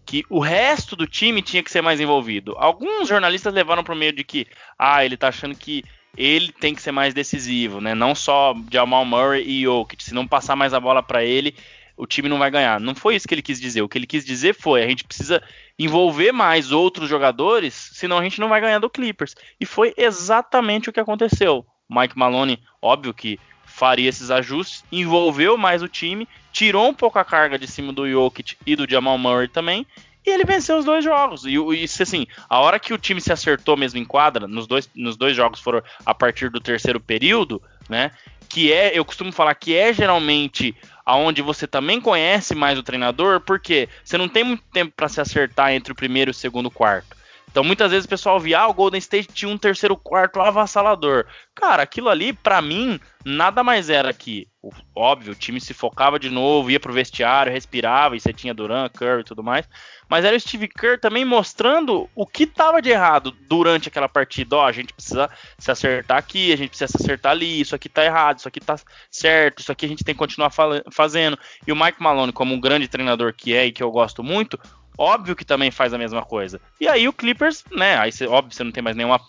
que 0.05 0.23
o 0.29 0.39
resto 0.39 0.95
do 0.95 1.07
time 1.07 1.41
tinha 1.41 1.63
que 1.63 1.71
ser 1.71 1.81
mais 1.81 1.99
envolvido. 1.99 2.53
Alguns 2.57 3.09
jornalistas 3.09 3.51
levaram 3.51 3.83
para 3.83 3.95
o 3.95 3.97
meio 3.97 4.13
de 4.13 4.23
que, 4.23 4.45
ah, 4.77 5.03
ele 5.03 5.17
tá 5.17 5.29
achando 5.29 5.55
que 5.55 5.83
ele 6.17 6.51
tem 6.51 6.73
que 6.73 6.81
ser 6.81 6.91
mais 6.91 7.13
decisivo, 7.13 7.81
né? 7.81 7.93
Não 7.93 8.15
só 8.15 8.55
Jamal 8.71 9.05
Murray 9.05 9.43
e 9.47 9.63
Jokic, 9.63 10.03
se 10.03 10.13
não 10.13 10.27
passar 10.27 10.55
mais 10.55 10.73
a 10.73 10.79
bola 10.79 11.03
para 11.03 11.23
ele, 11.23 11.55
o 11.97 12.05
time 12.05 12.27
não 12.27 12.37
vai 12.37 12.51
ganhar. 12.51 12.79
Não 12.79 12.93
foi 12.93 13.15
isso 13.15 13.27
que 13.27 13.33
ele 13.33 13.41
quis 13.41 13.59
dizer. 13.59 13.81
O 13.81 13.89
que 13.89 13.97
ele 13.97 14.07
quis 14.07 14.25
dizer 14.25 14.53
foi: 14.53 14.83
a 14.83 14.87
gente 14.87 15.03
precisa 15.03 15.41
envolver 15.77 16.31
mais 16.31 16.71
outros 16.71 17.09
jogadores, 17.09 17.73
senão 17.93 18.17
a 18.17 18.23
gente 18.23 18.39
não 18.39 18.49
vai 18.49 18.61
ganhar 18.61 18.79
do 18.79 18.89
Clippers. 18.89 19.35
E 19.59 19.65
foi 19.65 19.93
exatamente 19.97 20.89
o 20.89 20.93
que 20.93 20.99
aconteceu. 20.99 21.65
Mike 21.89 22.17
Maloney, 22.17 22.59
óbvio 22.81 23.13
que 23.13 23.39
faria 23.65 24.09
esses 24.09 24.31
ajustes, 24.31 24.83
envolveu 24.91 25.57
mais 25.57 25.83
o 25.83 25.87
time, 25.87 26.27
tirou 26.51 26.87
um 26.87 26.93
pouco 26.93 27.19
a 27.19 27.25
carga 27.25 27.59
de 27.59 27.67
cima 27.67 27.91
do 27.91 28.09
Jokic 28.09 28.55
e 28.65 28.75
do 28.75 28.89
Jamal 28.89 29.17
Murray 29.17 29.47
também, 29.47 29.85
e 30.25 30.29
ele 30.29 30.43
venceu 30.43 30.77
os 30.77 30.85
dois 30.85 31.03
jogos. 31.03 31.45
E, 31.45 31.53
e 31.53 31.83
assim, 31.83 32.25
a 32.49 32.59
hora 32.59 32.79
que 32.79 32.93
o 32.93 32.97
time 32.97 33.21
se 33.21 33.31
acertou 33.31 33.77
mesmo 33.77 33.99
em 33.99 34.05
quadra, 34.05 34.47
nos 34.47 34.65
dois, 34.67 34.89
nos 34.95 35.15
dois 35.15 35.35
jogos 35.35 35.59
foram 35.59 35.81
a 36.05 36.13
partir 36.13 36.49
do 36.49 36.59
terceiro 36.59 36.99
período, 36.99 37.61
né? 37.87 38.11
Que 38.49 38.71
é, 38.71 38.97
eu 38.97 39.05
costumo 39.05 39.31
falar 39.31 39.53
que 39.55 39.75
é 39.75 39.93
geralmente 39.93 40.75
aonde 41.05 41.41
você 41.41 41.67
também 41.67 42.01
conhece 42.01 42.55
mais 42.55 42.79
o 42.79 42.83
treinador, 42.83 43.39
porque 43.39 43.87
você 44.03 44.17
não 44.17 44.27
tem 44.27 44.43
muito 44.43 44.63
tempo 44.73 44.91
para 44.95 45.07
se 45.07 45.21
acertar 45.21 45.71
entre 45.71 45.93
o 45.93 45.95
primeiro 45.95 46.29
e 46.29 46.33
o 46.33 46.35
segundo 46.35 46.71
quarto. 46.71 47.15
Então 47.55 47.63
muitas 47.63 47.89
vezes 47.89 48.05
o 48.05 48.09
pessoal 48.09 48.37
via, 48.37 48.59
ah, 48.59 48.67
o 48.67 48.73
Golden 48.73 48.97
State 48.99 49.29
tinha 49.33 49.49
um 49.49 49.57
terceiro 49.57 49.95
quarto 49.95 50.41
avassalador. 50.41 51.25
Cara, 51.55 51.83
aquilo 51.83 52.09
ali, 52.09 52.33
para 52.33 52.61
mim, 52.61 52.99
nada 53.23 53.63
mais 53.63 53.89
era 53.89 54.11
que, 54.11 54.45
óbvio, 54.93 55.31
o 55.31 55.35
time 55.35 55.61
se 55.61 55.73
focava 55.73 56.19
de 56.19 56.29
novo, 56.29 56.69
ia 56.69 56.81
pro 56.81 56.91
vestiário, 56.91 57.53
respirava, 57.53 58.13
e 58.13 58.19
você 58.19 58.33
tinha 58.33 58.53
Duran, 58.53 58.89
Curry 58.89 59.21
e 59.21 59.23
tudo 59.23 59.41
mais. 59.41 59.65
Mas 60.09 60.25
era 60.25 60.35
o 60.35 60.39
Steve 60.39 60.67
Kerr 60.67 60.99
também 60.99 61.23
mostrando 61.23 62.09
o 62.13 62.27
que 62.27 62.45
tava 62.45 62.81
de 62.81 62.89
errado 62.89 63.31
durante 63.47 63.87
aquela 63.87 64.09
partida. 64.09 64.57
Ó, 64.57 64.65
a 64.65 64.73
gente 64.73 64.93
precisa 64.93 65.29
se 65.57 65.71
acertar 65.71 66.17
aqui, 66.17 66.51
a 66.51 66.57
gente 66.57 66.71
precisa 66.71 66.91
se 66.91 67.01
acertar 67.01 67.31
ali, 67.31 67.61
isso 67.61 67.73
aqui 67.73 67.87
tá 67.87 68.03
errado, 68.03 68.39
isso 68.39 68.49
aqui 68.49 68.59
tá 68.59 68.75
certo, 69.09 69.61
isso 69.61 69.71
aqui 69.71 69.85
a 69.85 69.89
gente 69.89 70.03
tem 70.03 70.13
que 70.13 70.19
continuar 70.19 70.51
fazendo. 70.91 71.39
E 71.65 71.71
o 71.71 71.75
Mike 71.75 72.03
Malone, 72.03 72.33
como 72.33 72.53
um 72.53 72.59
grande 72.59 72.89
treinador 72.89 73.33
que 73.33 73.55
é 73.55 73.65
e 73.65 73.71
que 73.71 73.81
eu 73.81 73.91
gosto 73.91 74.21
muito, 74.21 74.59
óbvio 74.97 75.35
que 75.35 75.45
também 75.45 75.71
faz 75.71 75.93
a 75.93 75.97
mesma 75.97 76.23
coisa. 76.23 76.59
E 76.79 76.87
aí 76.87 77.07
o 77.07 77.13
Clippers, 77.13 77.63
né? 77.71 77.97
Aí 77.97 78.11
você, 78.11 78.27
óbvio, 78.27 78.55
você 78.55 78.63
não 78.63 78.71
tem 78.71 78.83
mais 78.83 78.95
nenhuma 78.95 79.19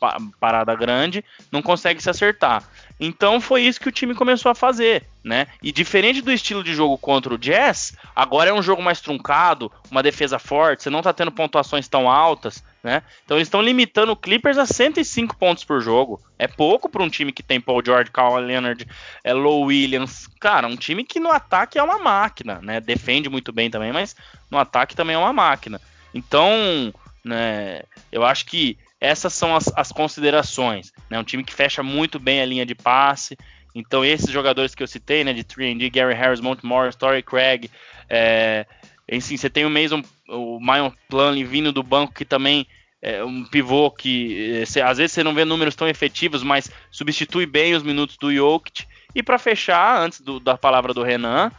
parada 0.40 0.74
grande, 0.74 1.24
não 1.50 1.62
consegue 1.62 2.02
se 2.02 2.10
acertar. 2.10 2.62
Então 2.98 3.40
foi 3.40 3.62
isso 3.62 3.80
que 3.80 3.88
o 3.88 3.92
time 3.92 4.14
começou 4.14 4.50
a 4.50 4.54
fazer, 4.54 5.04
né? 5.22 5.46
E 5.62 5.70
diferente 5.70 6.22
do 6.22 6.32
estilo 6.32 6.64
de 6.64 6.74
jogo 6.74 6.96
contra 6.96 7.34
o 7.34 7.38
Jazz, 7.38 7.94
agora 8.14 8.50
é 8.50 8.52
um 8.54 8.62
jogo 8.62 8.82
mais 8.82 9.00
truncado, 9.00 9.70
uma 9.90 10.02
defesa 10.02 10.38
forte, 10.38 10.82
você 10.82 10.90
não 10.90 11.02
tá 11.02 11.12
tendo 11.12 11.30
pontuações 11.30 11.86
tão 11.88 12.10
altas, 12.10 12.64
né? 12.82 13.02
Então 13.24 13.36
eles 13.36 13.48
estão 13.48 13.60
limitando 13.60 14.12
o 14.12 14.16
Clippers 14.16 14.56
a 14.56 14.64
105 14.64 15.36
pontos 15.36 15.62
por 15.62 15.80
jogo. 15.82 16.20
É 16.38 16.46
pouco 16.46 16.88
para 16.88 17.02
um 17.02 17.10
time 17.10 17.32
que 17.32 17.42
tem 17.42 17.60
Paul 17.60 17.82
George, 17.84 18.10
Kawhi 18.10 18.42
Leonard, 18.42 18.86
é 19.22 19.34
Low 19.34 19.64
Williams. 19.64 20.26
Cara, 20.40 20.66
um 20.66 20.76
time 20.76 21.04
que 21.04 21.20
no 21.20 21.30
ataque 21.30 21.78
é 21.78 21.82
uma 21.82 21.98
máquina, 21.98 22.60
né? 22.62 22.80
Defende 22.80 23.28
muito 23.28 23.52
bem 23.52 23.70
também, 23.70 23.92
mas 23.92 24.16
no 24.50 24.58
ataque 24.58 24.96
também 24.96 25.16
é 25.16 25.18
uma 25.18 25.32
máquina. 25.32 25.80
Então, 26.14 26.94
né, 27.22 27.82
eu 28.10 28.24
acho 28.24 28.46
que 28.46 28.78
essas 29.06 29.32
são 29.32 29.54
as, 29.54 29.72
as 29.76 29.92
considerações. 29.92 30.92
Né? 31.08 31.18
Um 31.18 31.24
time 31.24 31.44
que 31.44 31.54
fecha 31.54 31.82
muito 31.82 32.18
bem 32.18 32.40
a 32.40 32.46
linha 32.46 32.66
de 32.66 32.74
passe. 32.74 33.36
Então, 33.74 34.04
esses 34.04 34.30
jogadores 34.30 34.74
que 34.74 34.82
eu 34.82 34.86
citei, 34.86 35.22
né, 35.22 35.32
de 35.32 35.44
3D, 35.44 35.92
Gary 35.92 36.14
Harris, 36.14 36.40
Monte 36.40 36.64
Morris, 36.64 36.96
Torrey 36.96 37.22
Craig, 37.22 37.70
é, 38.08 38.66
enfim, 39.10 39.36
você 39.36 39.50
tem 39.50 39.64
o 39.64 39.70
Mason, 39.70 40.02
o 40.28 40.58
Mayon 40.58 40.90
Plumlee 41.08 41.44
vindo 41.44 41.72
do 41.72 41.82
banco 41.82 42.14
que 42.14 42.24
também 42.24 42.66
é 43.02 43.22
um 43.22 43.44
pivô 43.44 43.90
que 43.90 44.64
é, 44.76 44.82
às 44.82 44.98
vezes 44.98 45.12
você 45.12 45.22
não 45.22 45.34
vê 45.34 45.44
números 45.44 45.74
tão 45.76 45.86
efetivos, 45.86 46.42
mas 46.42 46.70
substitui 46.90 47.46
bem 47.46 47.74
os 47.74 47.82
minutos 47.82 48.16
do 48.16 48.34
Jokic. 48.34 48.86
E 49.14 49.22
para 49.22 49.38
fechar, 49.38 50.00
antes 50.00 50.20
do, 50.20 50.40
da 50.40 50.56
palavra 50.58 50.92
do 50.92 51.02
Renan, 51.02 51.52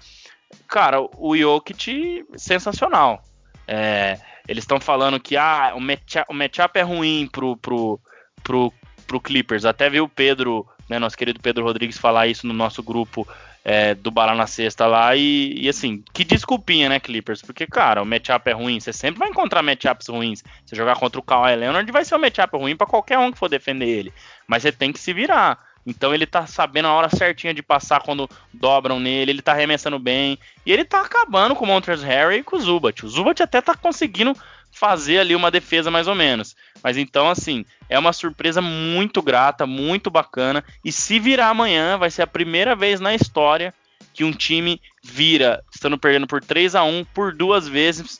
cara, 0.68 1.00
o 1.02 1.38
Jokic 1.38 2.26
sensacional. 2.36 3.24
É, 3.68 4.20
eles 4.48 4.64
estão 4.64 4.80
falando 4.80 5.20
que 5.20 5.36
ah, 5.36 5.74
o 5.76 5.80
matchup, 5.80 6.26
o 6.30 6.34
matchup 6.34 6.80
é 6.80 6.82
ruim 6.82 7.28
pro, 7.32 7.58
pro, 7.58 8.00
pro, 8.44 8.74
pro 9.06 9.22
Clippers. 9.22 9.66
Até 9.66 9.90
viu 9.90 10.06
o 10.06 10.10
Pedro, 10.10 10.66
né, 10.90 10.98
nosso 10.98 11.18
querido 11.18 11.40
Pedro 11.40 11.66
Rodrigues, 11.66 11.98
falar 11.98 12.28
isso 12.28 12.48
no 12.48 12.54
nosso 12.54 12.82
grupo 12.82 13.28
é, 13.66 13.94
do 13.94 14.10
Bala 14.10 14.34
na 14.34 14.48
Sexta 14.48 14.88
lá. 14.88 15.14
E, 15.14 15.54
e, 15.62 15.68
assim, 15.68 16.02
que 16.14 16.24
desculpinha, 16.24 16.88
né, 16.88 17.02
Clippers? 17.02 17.42
Porque, 17.42 17.68
cara, 17.68 18.02
o 18.02 18.06
matchup 18.06 18.50
é 18.50 18.54
ruim. 18.54 18.80
Você 18.80 18.94
sempre 18.94 19.20
vai 19.20 19.28
encontrar 19.28 19.62
matchups 19.62 20.08
ruins. 20.08 20.42
Você 20.66 20.74
jogar 20.74 20.96
contra 20.96 21.20
o 21.20 21.24
Kawhi 21.24 21.54
Leonard 21.58 21.92
vai 21.92 22.06
ser 22.06 22.16
um 22.16 22.20
matchup 22.20 22.56
ruim 22.58 22.78
para 22.78 22.88
qualquer 22.88 23.18
um 23.18 23.30
que 23.30 23.38
for 23.38 23.50
defender 23.50 23.88
ele. 23.88 24.14
Mas 24.48 24.64
você 24.64 24.72
tem 24.72 24.94
que 24.94 25.00
se 25.00 25.12
virar. 25.12 25.67
Então 25.88 26.14
ele 26.14 26.26
tá 26.26 26.46
sabendo 26.46 26.90
a 26.90 26.92
hora 26.92 27.08
certinha 27.08 27.54
de 27.54 27.64
passar 27.64 28.02
quando 28.02 28.30
dobram 28.54 29.00
nele, 29.00 29.32
ele 29.32 29.42
tá 29.42 29.54
arremessando 29.54 29.98
bem. 29.98 30.38
E 30.66 30.72
ele 30.74 30.84
tá 30.84 31.02
acabando 31.02 31.56
com 31.56 31.64
o 31.64 31.68
Montrezl 31.68 32.06
Harry 32.06 32.40
e 32.40 32.44
com 32.44 32.58
o 32.58 32.60
Zubat. 32.60 33.06
O 33.06 33.10
Zubat 33.10 33.42
até 33.42 33.62
tá 33.62 33.74
conseguindo 33.74 34.36
fazer 34.70 35.20
ali 35.20 35.34
uma 35.34 35.50
defesa 35.50 35.90
mais 35.90 36.06
ou 36.06 36.14
menos. 36.14 36.58
Mas 36.84 36.98
então, 36.98 37.30
assim, 37.30 37.64
é 37.88 37.98
uma 37.98 38.12
surpresa 38.12 38.62
muito 38.62 39.22
grata, 39.22 39.66
muito 39.66 40.12
bacana. 40.12 40.62
E 40.84 40.92
se 40.92 41.20
virar 41.20 41.48
amanhã, 41.48 41.98
vai 41.98 42.12
ser 42.12 42.22
a 42.22 42.28
primeira 42.28 42.76
vez 42.76 43.00
na 43.00 43.16
história 43.16 43.74
que 44.14 44.26
um 44.26 44.34
time 44.34 44.82
vira, 45.02 45.64
estando 45.74 45.98
perdendo 45.98 46.28
por 46.28 46.44
3 46.44 46.76
a 46.76 46.84
1 46.84 47.06
por 47.14 47.34
duas 47.34 47.66
vezes, 47.66 48.20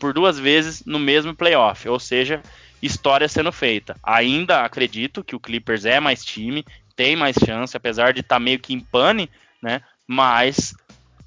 por 0.00 0.12
duas 0.12 0.40
vezes 0.40 0.82
no 0.84 0.98
mesmo 0.98 1.36
playoff. 1.36 1.88
Ou 1.88 2.00
seja, 2.00 2.42
história 2.82 3.28
sendo 3.28 3.52
feita. 3.52 3.96
Ainda 4.02 4.64
acredito 4.64 5.22
que 5.22 5.36
o 5.36 5.40
Clippers 5.40 5.84
é 5.84 6.00
mais 6.00 6.24
time, 6.24 6.64
tem 6.96 7.14
mais 7.14 7.36
chance, 7.36 7.76
apesar 7.76 8.12
de 8.12 8.20
estar 8.20 8.36
tá 8.36 8.40
meio 8.40 8.58
que 8.58 8.72
em 8.74 8.80
pane, 8.80 9.30
né? 9.62 9.82
Mas 10.08 10.74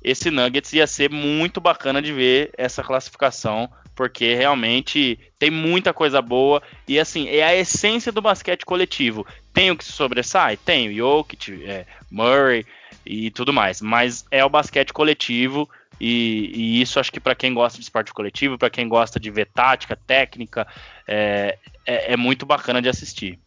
esse 0.03 0.31
Nuggets 0.31 0.73
ia 0.73 0.87
ser 0.87 1.09
muito 1.09 1.61
bacana 1.61 2.01
de 2.01 2.11
ver 2.11 2.51
essa 2.57 2.83
classificação, 2.83 3.69
porque 3.95 4.33
realmente 4.33 5.19
tem 5.37 5.51
muita 5.51 5.93
coisa 5.93 6.21
boa 6.21 6.63
e 6.87 6.99
assim, 6.99 7.27
é 7.27 7.43
a 7.43 7.55
essência 7.55 8.11
do 8.11 8.21
basquete 8.21 8.65
coletivo. 8.65 9.27
Tem 9.53 9.71
o 9.71 9.77
que 9.77 9.83
se 9.83 9.91
sobressai? 9.91 10.57
Tem, 10.57 10.89
o 10.89 10.93
Jokic, 10.93 11.63
é, 11.65 11.85
Murray 12.09 12.65
e 13.05 13.29
tudo 13.29 13.51
mais, 13.51 13.81
mas 13.81 14.25
é 14.31 14.43
o 14.43 14.49
basquete 14.49 14.93
coletivo 14.93 15.69
e, 15.99 16.51
e 16.53 16.81
isso 16.81 16.99
acho 16.99 17.11
que 17.11 17.19
para 17.19 17.35
quem 17.35 17.53
gosta 17.53 17.77
de 17.77 17.83
esporte 17.83 18.13
coletivo, 18.13 18.57
para 18.57 18.69
quem 18.69 18.87
gosta 18.87 19.19
de 19.19 19.29
ver 19.29 19.47
tática, 19.47 19.97
técnica, 19.97 20.65
é, 21.05 21.57
é, 21.85 22.13
é 22.13 22.17
muito 22.17 22.45
bacana 22.45 22.81
de 22.81 22.87
assistir. 22.87 23.37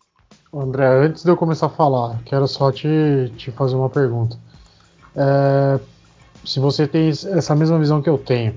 André, 0.54 0.86
antes 0.86 1.24
de 1.24 1.30
eu 1.30 1.36
começar 1.36 1.66
a 1.66 1.70
falar, 1.70 2.20
quero 2.26 2.46
só 2.46 2.70
te, 2.70 3.32
te 3.38 3.50
fazer 3.50 3.74
uma 3.74 3.88
pergunta. 3.88 4.36
É, 5.16 5.80
se 6.44 6.60
você 6.60 6.86
tem 6.86 7.08
essa 7.08 7.56
mesma 7.56 7.78
visão 7.78 8.02
que 8.02 8.10
eu 8.10 8.18
tenho, 8.18 8.54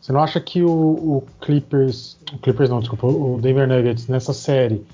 você 0.00 0.10
não 0.10 0.20
acha 0.20 0.40
que 0.40 0.64
o, 0.64 0.68
o 0.68 1.24
Clippers, 1.40 2.18
o 2.32 2.38
Clippers 2.38 2.68
não, 2.68 2.80
desculpa, 2.80 3.06
o 3.06 3.38
Denver 3.40 3.68
Nuggets 3.68 4.08
nessa 4.08 4.32
série, 4.32 4.84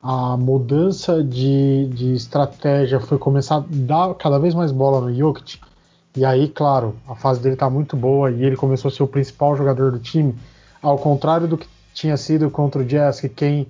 a 0.00 0.36
mudança 0.36 1.22
de, 1.22 1.88
de 1.88 2.14
estratégia 2.14 3.00
foi 3.00 3.18
começar 3.18 3.56
a 3.56 3.64
dar 3.66 4.14
cada 4.14 4.38
vez 4.38 4.54
mais 4.54 4.70
bola 4.70 5.00
no 5.00 5.12
Jokic? 5.12 5.60
E 6.16 6.24
aí, 6.24 6.46
claro, 6.46 6.94
a 7.08 7.16
fase 7.16 7.40
dele 7.40 7.56
tá 7.56 7.68
muito 7.68 7.96
boa 7.96 8.30
e 8.30 8.44
ele 8.44 8.54
começou 8.54 8.88
a 8.88 8.92
ser 8.92 9.02
o 9.02 9.08
principal 9.08 9.56
jogador 9.56 9.90
do 9.90 9.98
time, 9.98 10.32
ao 10.80 10.96
contrário 10.96 11.48
do 11.48 11.58
que 11.58 11.66
tinha 11.92 12.16
sido 12.16 12.48
contra 12.50 12.82
o 12.82 12.84
Jazz, 12.84 13.20
que 13.20 13.28
quem 13.28 13.66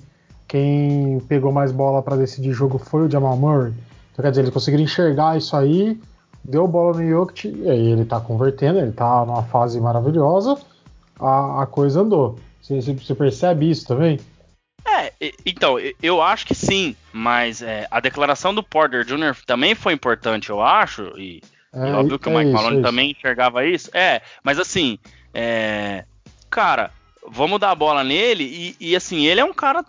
quem 0.53 1.19
pegou 1.27 1.51
mais 1.51 1.73
bola 1.73 2.03
para 2.03 2.15
decidir 2.15 2.53
jogo 2.53 2.77
foi 2.77 3.07
o 3.07 3.11
Jamal 3.11 3.39
Murray. 3.39 3.73
Então, 4.13 4.23
quer 4.23 4.29
dizer, 4.29 4.43
eles 4.43 4.53
conseguiram 4.53 4.85
enxergar 4.85 5.39
isso 5.39 5.57
aí, 5.57 5.99
deu 6.45 6.69
bola 6.69 7.01
no 7.01 7.09
Jokic, 7.09 7.49
e 7.49 7.71
aí 7.71 7.91
ele 7.91 8.05
tá 8.05 8.21
convertendo, 8.21 8.79
ele 8.79 8.93
tá 8.93 9.25
numa 9.25 9.45
fase 9.45 9.81
maravilhosa, 9.81 10.59
a, 11.19 11.63
a 11.63 11.67
coisa 11.67 12.03
andou. 12.03 12.39
Você, 12.61 12.83
você 12.83 13.15
percebe 13.15 13.71
isso 13.71 13.87
também? 13.87 14.21
É, 14.87 15.11
então, 15.47 15.79
eu 16.03 16.21
acho 16.21 16.47
que 16.47 16.55
sim, 16.55 16.95
mas 17.15 17.63
é, 17.63 17.89
a 17.91 17.99
declaração 17.99 18.55
do 18.55 18.63
Porter 18.63 19.07
Jr. 19.07 19.35
também 19.47 19.75
foi 19.75 19.95
importante, 19.95 20.51
eu 20.51 20.61
acho, 20.61 21.19
e, 21.19 21.41
é, 21.73 21.89
e 21.89 21.93
óbvio 21.93 22.19
que 22.19 22.29
o 22.29 22.31
Mike 22.31 22.51
isso, 22.51 22.53
Malone 22.53 22.83
também 22.83 23.13
enxergava 23.13 23.65
isso. 23.65 23.89
É, 23.95 24.21
mas 24.45 24.59
assim, 24.59 24.99
é, 25.33 26.05
cara, 26.51 26.91
vamos 27.27 27.59
dar 27.59 27.71
a 27.71 27.75
bola 27.75 28.05
nele 28.05 28.45
e, 28.45 28.91
e, 28.91 28.97
assim, 28.97 29.25
ele 29.25 29.41
é 29.41 29.45
um 29.45 29.55
cara 29.55 29.83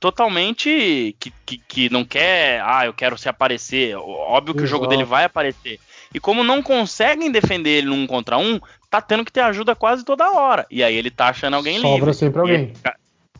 totalmente 0.00 1.14
que, 1.20 1.32
que, 1.44 1.58
que, 1.58 1.90
não 1.90 2.04
quer, 2.04 2.62
ah, 2.64 2.86
eu 2.86 2.94
quero 2.94 3.18
se 3.18 3.28
aparecer. 3.28 3.94
Óbvio 3.96 4.54
que 4.54 4.62
Exato. 4.62 4.64
o 4.64 4.66
jogo 4.66 4.86
dele 4.86 5.04
vai 5.04 5.24
aparecer. 5.24 5.78
E 6.12 6.18
como 6.18 6.42
não 6.42 6.62
conseguem 6.62 7.30
defender 7.30 7.70
ele 7.70 7.88
num 7.88 8.06
contra 8.06 8.38
um, 8.38 8.58
tá 8.88 9.00
tendo 9.00 9.24
que 9.24 9.30
ter 9.30 9.40
ajuda 9.40 9.76
quase 9.76 10.04
toda 10.04 10.32
hora. 10.32 10.66
E 10.70 10.82
aí 10.82 10.96
ele 10.96 11.10
tá 11.10 11.28
achando 11.28 11.54
alguém 11.54 11.76
Sobra 11.76 11.88
livre. 11.90 12.00
Sobra 12.00 12.14
sempre 12.14 12.40
alguém. 12.40 12.72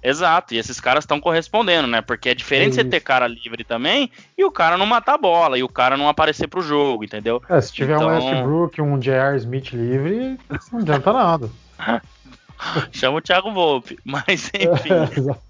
Exato, 0.03 0.55
e 0.55 0.59
esses 0.59 0.81
caras 0.81 1.05
estão 1.05 1.21
correspondendo, 1.21 1.87
né? 1.87 2.01
Porque 2.01 2.31
é 2.31 2.35
diferente 2.35 2.81
é 2.81 2.83
você 2.83 2.85
ter 2.85 3.01
cara 3.01 3.27
livre 3.27 3.65
também 3.65 4.11
e 4.37 4.43
o 4.45 4.51
cara 4.51 4.79
não 4.79 4.87
matar 4.87 5.15
a 5.15 5.19
bola 5.19 5.59
e 5.59 5.63
o 5.63 5.69
cara 5.69 5.95
não 5.97 6.09
aparecer 6.09 6.49
pro 6.49 6.63
jogo, 6.63 7.05
entendeu? 7.05 7.43
É, 7.49 7.61
se 7.61 7.73
tiver 7.73 7.97
então... 7.97 8.09
um 8.09 8.13
Westbrook, 8.15 8.81
um 8.81 8.99
J.R. 8.99 9.37
Smith 9.37 9.73
livre, 9.73 10.39
não 10.73 10.81
adianta 10.81 11.13
nada. 11.13 11.51
Chama 12.93 13.19
o 13.19 13.21
Thiago 13.21 13.53
Volpe, 13.53 13.99
mas 14.05 14.51
enfim. 14.55 15.31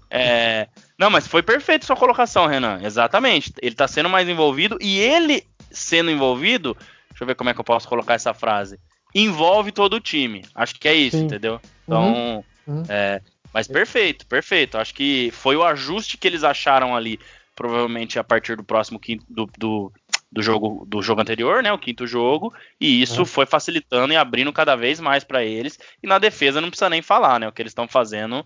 não, 0.97 1.09
mas 1.09 1.27
foi 1.27 1.41
perfeito 1.41 1.85
sua 1.85 1.95
colocação, 1.95 2.45
Renan. 2.45 2.79
Exatamente. 2.83 3.53
Ele 3.61 3.75
tá 3.75 3.87
sendo 3.87 4.09
mais 4.09 4.27
envolvido 4.27 4.77
e 4.81 4.99
ele 4.99 5.45
sendo 5.71 6.11
envolvido, 6.11 6.75
deixa 7.09 7.23
eu 7.23 7.27
ver 7.27 7.35
como 7.35 7.49
é 7.49 7.53
que 7.53 7.59
eu 7.59 7.65
posso 7.65 7.87
colocar 7.87 8.13
essa 8.13 8.33
frase. 8.33 8.79
Envolve 9.15 9.71
todo 9.71 9.95
o 9.95 9.99
time. 9.99 10.43
Acho 10.53 10.75
que 10.75 10.87
é 10.87 10.93
isso, 10.93 11.17
Sim. 11.17 11.25
entendeu? 11.25 11.59
Então, 11.85 12.13
uhum. 12.13 12.43
Uhum. 12.67 12.83
É, 12.87 13.21
mas 13.53 13.67
perfeito, 13.67 14.25
perfeito. 14.25 14.77
Acho 14.77 14.93
que 14.93 15.31
foi 15.31 15.55
o 15.55 15.63
ajuste 15.63 16.17
que 16.17 16.27
eles 16.27 16.43
acharam 16.43 16.95
ali, 16.95 17.19
provavelmente 17.55 18.17
a 18.17 18.23
partir 18.23 18.55
do 18.55 18.63
próximo 18.63 18.99
quinto, 18.99 19.25
do, 19.29 19.49
do, 19.57 19.91
do 20.31 20.41
jogo 20.41 20.85
do 20.87 21.01
jogo 21.01 21.21
anterior, 21.21 21.61
né, 21.61 21.71
o 21.71 21.77
quinto 21.77 22.07
jogo, 22.07 22.53
e 22.79 23.01
isso 23.01 23.21
é. 23.21 23.25
foi 23.25 23.45
facilitando 23.45 24.13
e 24.13 24.17
abrindo 24.17 24.53
cada 24.53 24.75
vez 24.75 24.99
mais 24.99 25.23
para 25.23 25.43
eles. 25.43 25.77
E 26.01 26.07
na 26.07 26.17
defesa 26.17 26.61
não 26.61 26.69
precisa 26.69 26.89
nem 26.89 27.01
falar, 27.01 27.39
né, 27.39 27.47
o 27.47 27.51
que 27.51 27.61
eles 27.61 27.71
estão 27.71 27.87
fazendo. 27.87 28.45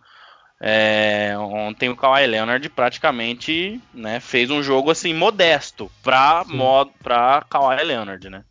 É, 0.62 1.36
ontem 1.38 1.90
o 1.90 1.96
Kawhi 1.96 2.26
Leonard 2.26 2.68
praticamente 2.70 3.82
né, 3.94 4.20
fez 4.22 4.50
um 4.50 4.64
jogo 4.64 4.90
assim 4.90 5.14
modesto 5.14 5.92
para 6.02 6.46
modo 6.48 6.92
para 7.04 7.46
Kawhi 7.50 7.84
Leonard, 7.84 8.30
né? 8.30 8.44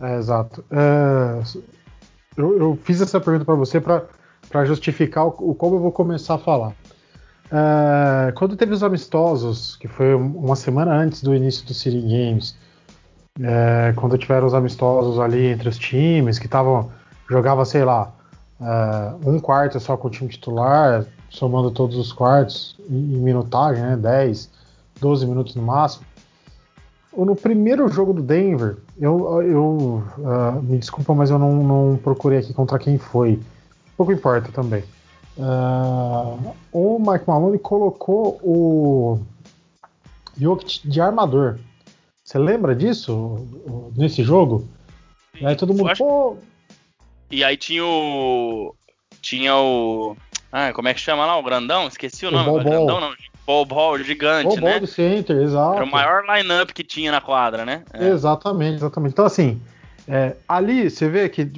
É, 0.00 0.16
exato. 0.16 0.64
É, 0.70 1.42
eu, 2.36 2.58
eu, 2.58 2.78
fiz 2.84 3.00
essa 3.00 3.20
pergunta 3.20 3.44
para 3.44 3.54
você 3.54 3.80
para 3.80 4.04
para 4.48 4.64
justificar 4.64 5.24
o, 5.26 5.50
o, 5.50 5.54
como 5.54 5.76
eu 5.76 5.80
vou 5.80 5.92
começar 5.92 6.34
a 6.34 6.38
falar. 6.38 6.72
É, 7.50 8.32
quando 8.32 8.56
teve 8.56 8.72
os 8.72 8.82
amistosos, 8.82 9.76
que 9.76 9.88
foi 9.88 10.14
uma 10.14 10.56
semana 10.56 10.92
antes 10.92 11.22
do 11.22 11.34
início 11.34 11.66
do 11.66 11.74
City 11.74 12.00
Games, 12.00 12.56
é, 13.40 13.92
quando 13.96 14.16
tiveram 14.16 14.46
os 14.46 14.54
amistosos 14.54 15.18
ali 15.18 15.46
entre 15.46 15.68
os 15.68 15.78
times, 15.78 16.38
que 16.38 16.46
estavam. 16.46 16.90
jogava, 17.28 17.64
sei 17.64 17.84
lá, 17.84 18.12
é, 18.60 19.28
um 19.28 19.40
quarto 19.40 19.78
só 19.80 19.96
com 19.96 20.08
o 20.08 20.10
time 20.10 20.30
titular, 20.30 21.04
somando 21.30 21.70
todos 21.70 21.96
os 21.96 22.12
quartos, 22.12 22.76
em, 22.88 23.14
em 23.14 23.18
minutagem, 23.18 23.82
né? 23.82 23.96
10, 23.96 24.50
12 25.00 25.26
minutos 25.26 25.54
no 25.54 25.62
máximo. 25.62 26.04
No 27.16 27.36
primeiro 27.36 27.86
jogo 27.88 28.12
do 28.12 28.22
Denver, 28.22 28.76
eu, 28.98 29.42
eu 29.42 30.02
uh, 30.18 30.62
me 30.62 30.78
desculpa, 30.78 31.14
mas 31.14 31.30
eu 31.30 31.38
não, 31.38 31.62
não 31.62 31.96
procurei 31.96 32.40
aqui 32.40 32.52
contra 32.52 32.78
quem 32.78 32.98
foi 32.98 33.40
pouco 33.96 34.12
importa 34.12 34.50
também. 34.52 34.84
Uh, 35.36 36.54
o 36.72 36.98
Mike 36.98 37.26
Maloney 37.26 37.58
colocou 37.58 38.38
o 38.42 39.20
Jokic 40.36 40.88
de 40.88 41.00
armador. 41.00 41.58
Você 42.24 42.38
lembra 42.38 42.74
disso 42.74 43.46
nesse 43.96 44.22
jogo? 44.22 44.66
E 45.40 45.44
aí 45.44 45.56
todo 45.56 45.74
mundo. 45.74 45.90
Pô... 45.96 46.36
E 47.30 47.42
aí 47.42 47.56
tinha 47.56 47.84
o. 47.84 48.74
Tinha 49.20 49.56
o. 49.56 50.16
Ah, 50.56 50.72
como 50.72 50.86
é 50.86 50.94
que 50.94 51.00
chama 51.00 51.26
lá? 51.26 51.36
O 51.36 51.42
grandão? 51.42 51.88
Esqueci 51.88 52.24
o, 52.24 52.28
o 52.28 52.30
nome. 52.30 52.44
Ball, 52.44 52.62
grandão 52.62 53.00
não. 53.00 53.12
Ball 53.44 53.64
Ball, 53.64 53.98
gigante, 53.98 54.46
ball, 54.46 54.60
né? 54.60 54.70
Ball 54.70 54.80
do 54.82 54.86
center, 54.86 55.36
exato. 55.38 55.74
Era 55.74 55.84
o 55.84 55.90
maior 55.90 56.22
line-up 56.24 56.72
que 56.72 56.84
tinha 56.84 57.10
na 57.10 57.20
quadra, 57.20 57.64
né? 57.64 57.82
É. 57.92 58.06
Exatamente, 58.06 58.76
exatamente. 58.76 59.12
Então, 59.14 59.24
assim, 59.24 59.60
é, 60.06 60.36
ali 60.48 60.88
você 60.88 61.08
vê 61.08 61.28
que 61.28 61.50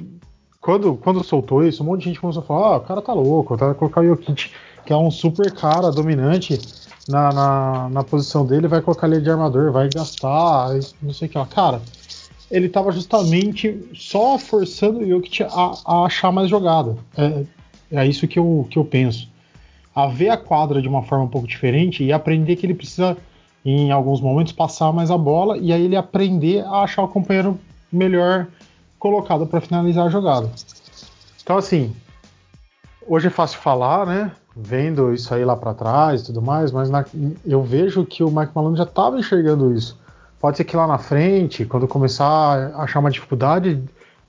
quando, 0.59 0.95
quando 0.95 1.23
soltou 1.23 1.63
isso, 1.63 1.83
um 1.83 1.85
monte 1.85 1.99
de 1.99 2.05
gente 2.05 2.19
começou 2.19 2.41
a 2.41 2.45
falar: 2.47 2.67
ah, 2.69 2.77
o 2.77 2.81
cara 2.81 2.99
tá 3.03 3.13
louco, 3.13 3.55
tá 3.55 3.71
colocar 3.75 4.01
o 4.01 4.07
Jokic, 4.07 4.51
que 4.83 4.91
é 4.91 4.97
um 4.97 5.11
super 5.11 5.51
cara 5.51 5.91
dominante 5.91 6.59
na, 7.07 7.31
na, 7.31 7.89
na 7.89 8.03
posição 8.03 8.47
dele, 8.47 8.67
vai 8.67 8.81
colocar 8.81 9.05
ele 9.05 9.21
de 9.21 9.29
armador, 9.29 9.71
vai 9.71 9.87
gastar, 9.93 10.71
não 11.03 11.13
sei 11.13 11.27
o 11.27 11.31
que 11.31 11.37
lá. 11.37 11.45
Cara, 11.45 11.83
ele 12.49 12.67
tava 12.67 12.91
justamente 12.91 13.79
só 13.93 14.39
forçando 14.39 15.01
o 15.01 15.07
Jokic 15.07 15.43
a, 15.43 15.73
a 15.85 16.05
achar 16.05 16.31
mais 16.31 16.49
jogada. 16.49 16.97
É, 17.15 17.43
é 17.91 18.05
isso 18.05 18.27
que 18.27 18.39
eu, 18.39 18.67
que 18.69 18.77
eu 18.77 18.85
penso. 18.85 19.29
A 19.95 20.07
ver 20.07 20.29
a 20.29 20.37
quadra 20.37 20.81
de 20.81 20.87
uma 20.87 21.03
forma 21.03 21.25
um 21.25 21.29
pouco 21.29 21.47
diferente 21.47 22.03
e 22.03 22.13
aprender 22.13 22.55
que 22.55 22.65
ele 22.65 22.73
precisa, 22.73 23.17
em 23.65 23.91
alguns 23.91 24.21
momentos, 24.21 24.53
passar 24.53 24.91
mais 24.91 25.09
a 25.09 25.17
bola 25.17 25.57
e 25.57 25.73
aí 25.73 25.83
ele 25.83 25.95
aprender 25.95 26.63
a 26.65 26.83
achar 26.83 27.03
o 27.03 27.07
companheiro 27.07 27.59
melhor 27.91 28.47
colocado 28.99 29.47
para 29.47 29.61
finalizar 29.61 30.05
a 30.05 30.09
jogada. 30.09 30.49
Então, 31.41 31.57
assim, 31.57 31.95
hoje 33.07 33.27
é 33.27 33.31
fácil 33.31 33.59
falar, 33.59 34.05
né? 34.05 34.31
Vendo 34.55 35.13
isso 35.13 35.33
aí 35.33 35.45
lá 35.45 35.55
para 35.55 35.73
trás 35.73 36.21
e 36.21 36.25
tudo 36.25 36.41
mais, 36.41 36.71
mas 36.71 36.89
na, 36.89 37.05
eu 37.45 37.63
vejo 37.63 38.05
que 38.05 38.23
o 38.23 38.31
Mike 38.31 38.51
Malone 38.53 38.77
já 38.77 38.83
estava 38.83 39.19
enxergando 39.19 39.73
isso. 39.73 39.99
Pode 40.39 40.57
ser 40.57 40.63
que 40.63 40.75
lá 40.75 40.85
na 40.85 40.97
frente, 40.97 41.65
quando 41.65 41.87
começar 41.87 42.25
a 42.73 42.83
achar 42.83 42.99
uma 42.99 43.09
dificuldade, 43.09 43.81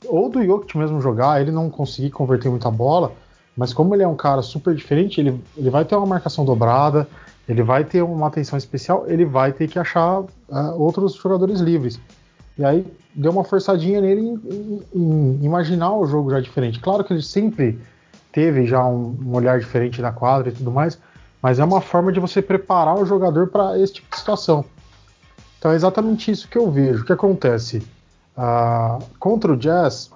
ou 0.07 0.29
do 0.29 0.45
Jokic 0.45 0.77
mesmo 0.77 1.01
jogar, 1.01 1.41
ele 1.41 1.51
não 1.51 1.69
conseguir 1.69 2.11
converter 2.11 2.49
muita 2.49 2.71
bola, 2.71 3.13
mas 3.59 3.75
como 3.75 3.93
ele 3.93 4.05
é 4.05 4.09
um 4.09 4.15
cara 4.15 4.41
super 4.41 4.73
diferente, 4.73 5.21
ele, 5.21 5.43
ele 5.57 5.69
vai 5.69 5.85
ter 5.85 5.97
uma 5.97 6.07
marcação 6.07 6.45
dobrada, 6.45 7.09
ele 7.49 7.61
vai 7.61 7.83
ter 7.83 8.03
uma 8.03 8.29
atenção 8.29 8.57
especial, 8.57 9.05
ele 9.09 9.25
vai 9.25 9.53
ter 9.53 9.67
que 9.67 9.81
achar 9.81 10.21
uh, 10.21 10.29
outros 10.77 11.15
jogadores 11.15 11.59
livres. 11.59 12.01
E 12.57 12.65
aí 12.65 12.87
deu 13.13 13.33
uma 13.33 13.43
forçadinha 13.43 14.01
nele 14.01 14.21
em, 14.21 14.35
em, 14.35 14.83
em, 14.95 15.45
imaginar 15.45 15.93
o 15.93 16.07
jogo 16.07 16.31
já 16.31 16.39
diferente. 16.39 16.79
Claro 16.79 17.03
que 17.03 17.13
ele 17.13 17.23
sempre 17.23 17.81
teve 18.31 18.65
já 18.65 18.87
um, 18.87 19.19
um, 19.27 19.35
olhar 19.35 19.59
diferente 19.59 20.01
na 20.01 20.13
quadra 20.13 20.51
e 20.51 20.53
tudo 20.53 20.71
mais, 20.71 20.97
mas 21.43 21.59
é 21.59 21.65
uma 21.65 21.81
forma 21.81 22.13
de 22.13 22.21
você 22.21 22.41
preparar 22.41 22.95
o 22.95 23.05
jogador 23.05 23.49
para 23.49 23.77
esse 23.77 23.95
tipo 23.95 24.09
de 24.09 24.19
situação. 24.19 24.65
Então 25.59 25.73
é 25.73 25.75
exatamente 25.75 26.31
isso 26.31 26.49
que 26.49 26.57
eu 26.57 26.71
vejo. 26.71 27.03
O 27.03 27.05
que 27.05 27.13
acontece? 27.13 27.79
Uh, 28.37 29.03
contra 29.19 29.53
o 29.53 29.57
Jazz, 29.57 30.13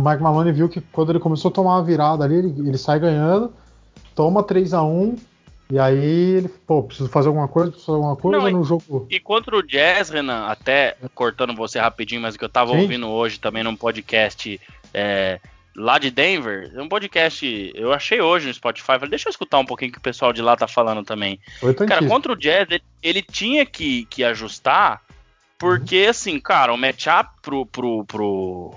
o 0.00 0.08
Mike 0.08 0.22
Maloney 0.22 0.52
viu 0.52 0.68
que 0.68 0.80
quando 0.80 1.10
ele 1.10 1.18
começou 1.18 1.50
a 1.50 1.54
tomar 1.54 1.76
uma 1.76 1.84
virada 1.84 2.24
ali, 2.24 2.36
ele, 2.36 2.68
ele 2.68 2.78
sai 2.78 2.98
ganhando, 2.98 3.52
toma 4.14 4.42
3 4.42 4.72
a 4.72 4.82
1 4.82 5.16
e 5.70 5.78
aí 5.78 6.36
ele, 6.38 6.48
pô, 6.48 6.82
preciso 6.82 7.08
fazer 7.08 7.28
alguma 7.28 7.46
coisa, 7.46 7.70
preciso 7.70 7.86
fazer 7.86 7.96
alguma 7.96 8.16
coisa 8.16 8.38
Não, 8.38 8.58
no 8.58 8.64
jogo. 8.64 9.06
E 9.10 9.20
contra 9.20 9.56
o 9.56 9.62
Jazz, 9.62 10.08
Renan, 10.08 10.46
até 10.46 10.96
cortando 11.14 11.54
você 11.54 11.78
rapidinho, 11.78 12.22
mas 12.22 12.34
o 12.34 12.38
que 12.38 12.44
eu 12.44 12.48
tava 12.48 12.72
Sim. 12.72 12.80
ouvindo 12.80 13.08
hoje 13.08 13.38
também 13.38 13.62
num 13.62 13.76
podcast 13.76 14.60
é, 14.92 15.38
lá 15.76 15.98
de 15.98 16.10
Denver, 16.10 16.72
um 16.76 16.88
podcast, 16.88 17.72
eu 17.74 17.92
achei 17.92 18.20
hoje 18.20 18.48
no 18.48 18.54
Spotify, 18.54 18.86
falei, 18.86 19.10
deixa 19.10 19.28
eu 19.28 19.30
escutar 19.30 19.58
um 19.58 19.66
pouquinho 19.66 19.92
que 19.92 19.98
o 19.98 20.02
pessoal 20.02 20.32
de 20.32 20.42
lá 20.42 20.56
tá 20.56 20.66
falando 20.66 21.04
também. 21.04 21.38
Cara, 21.86 22.04
contra 22.06 22.32
o 22.32 22.36
Jazz, 22.36 22.66
ele, 22.70 22.82
ele 23.02 23.22
tinha 23.22 23.64
que, 23.66 24.06
que 24.06 24.24
ajustar, 24.24 25.02
porque 25.58 26.04
uhum. 26.04 26.10
assim, 26.10 26.40
cara, 26.40 26.72
o 26.72 26.78
matchup 26.78 27.30
pro, 27.42 27.64
pro, 27.66 28.04
pro, 28.06 28.74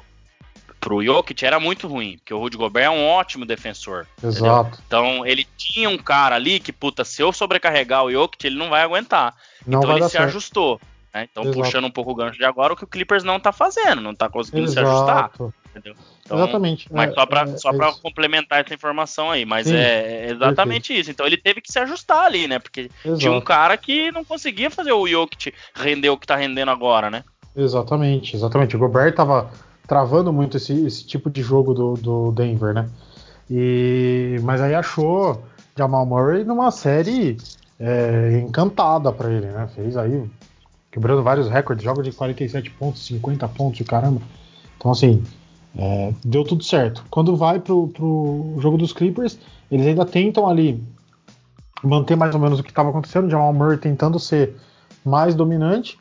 pro 0.84 1.03
Jokic 1.03 1.45
era 1.45 1.59
muito 1.59 1.88
ruim, 1.88 2.17
porque 2.17 2.34
o 2.34 2.39
Rudy 2.39 2.57
Gobert 2.57 2.86
é 2.86 2.89
um 2.89 3.07
ótimo 3.07 3.45
defensor. 3.45 4.05
Exato. 4.21 4.69
Entendeu? 4.69 4.84
Então 4.86 5.25
ele 5.25 5.47
tinha 5.57 5.89
um 5.89 5.97
cara 5.97 6.36
ali 6.36 6.59
que, 6.59 6.73
puta, 6.73 7.05
se 7.05 7.21
eu 7.21 7.31
sobrecarregar 7.31 8.03
o 8.03 8.11
Jokic, 8.11 8.45
ele 8.45 8.57
não 8.57 8.69
vai 8.69 8.81
aguentar. 8.81 9.34
Não 9.65 9.79
então 9.79 9.89
vai 9.89 9.99
ele 9.99 10.05
se 10.05 10.11
certo. 10.11 10.25
ajustou. 10.25 10.81
Né? 11.13 11.27
Então, 11.31 11.43
Exato. 11.43 11.59
puxando 11.59 11.86
um 11.86 11.91
pouco 11.91 12.11
o 12.11 12.15
gancho 12.15 12.38
de 12.38 12.43
agora, 12.43 12.73
o 12.73 12.75
que 12.75 12.84
o 12.84 12.88
Clippers 12.88 13.23
não 13.23 13.39
tá 13.39 13.51
fazendo, 13.51 14.01
não 14.01 14.13
tá 14.13 14.27
conseguindo 14.27 14.65
Exato. 14.65 14.88
se 14.88 14.93
ajustar. 14.93 15.31
Entendeu? 15.69 15.95
Então, 16.25 16.38
exatamente. 16.38 16.88
Mas 16.91 17.11
é, 17.11 17.13
só 17.13 17.25
para 17.25 17.41
é, 17.41 17.57
só 17.57 17.69
é 17.69 17.77
pra 17.77 17.93
complementar 17.93 18.63
essa 18.63 18.73
informação 18.73 19.31
aí, 19.31 19.45
mas 19.45 19.67
Sim, 19.67 19.75
é, 19.75 20.27
exatamente 20.31 20.89
perfeito. 20.89 21.01
isso. 21.01 21.11
Então 21.11 21.25
ele 21.25 21.38
teve 21.38 21.61
que 21.61 21.71
se 21.71 21.79
ajustar 21.79 22.25
ali, 22.25 22.47
né? 22.47 22.59
Porque 22.59 22.89
Exato. 23.03 23.19
tinha 23.19 23.31
um 23.31 23.41
cara 23.41 23.75
que 23.77 24.11
não 24.11 24.23
conseguia 24.23 24.69
fazer 24.69 24.91
o 24.91 25.07
Jokic 25.07 25.53
render 25.73 26.09
o 26.09 26.17
que 26.17 26.27
tá 26.27 26.36
rendendo 26.36 26.69
agora, 26.69 27.09
né? 27.09 27.23
Exatamente, 27.55 28.36
exatamente. 28.36 28.75
O 28.75 28.79
Gobert 28.79 29.15
tava 29.15 29.51
travando 29.93 30.33
muito 30.33 30.57
esse, 30.57 30.73
esse 30.87 31.05
tipo 31.05 31.29
de 31.29 31.43
jogo 31.43 31.71
do, 31.71 31.93
do 31.93 32.31
Denver, 32.31 32.73
né? 32.73 32.89
E, 33.47 34.39
mas 34.41 34.59
aí 34.59 34.73
achou 34.73 35.43
Jamal 35.77 36.03
Murray 36.03 36.43
numa 36.43 36.71
série 36.71 37.37
é, 37.79 38.39
encantada 38.43 39.11
para 39.11 39.31
ele, 39.31 39.45
né? 39.45 39.67
Fez 39.75 39.95
aí 39.95 40.27
quebrando 40.91 41.21
vários 41.21 41.47
recordes, 41.47 41.85
joga 41.85 42.01
de 42.01 42.11
47 42.11 42.71
pontos, 42.71 43.05
50 43.05 43.47
pontos, 43.49 43.85
caramba. 43.85 44.19
Então 44.79 44.89
assim, 44.89 45.21
é, 45.77 46.11
deu 46.25 46.43
tudo 46.43 46.63
certo. 46.63 47.05
Quando 47.11 47.35
vai 47.35 47.59
pro, 47.59 47.87
pro 47.89 48.55
jogo 48.57 48.77
dos 48.77 48.93
Clippers, 48.93 49.37
eles 49.69 49.85
ainda 49.85 50.05
tentam 50.05 50.49
ali 50.49 50.83
manter 51.83 52.15
mais 52.15 52.33
ou 52.33 52.41
menos 52.41 52.59
o 52.59 52.63
que 52.63 52.71
estava 52.71 52.89
acontecendo, 52.89 53.29
Jamal 53.29 53.53
Murray 53.53 53.77
tentando 53.77 54.17
ser 54.17 54.55
mais 55.05 55.35
dominante. 55.35 55.99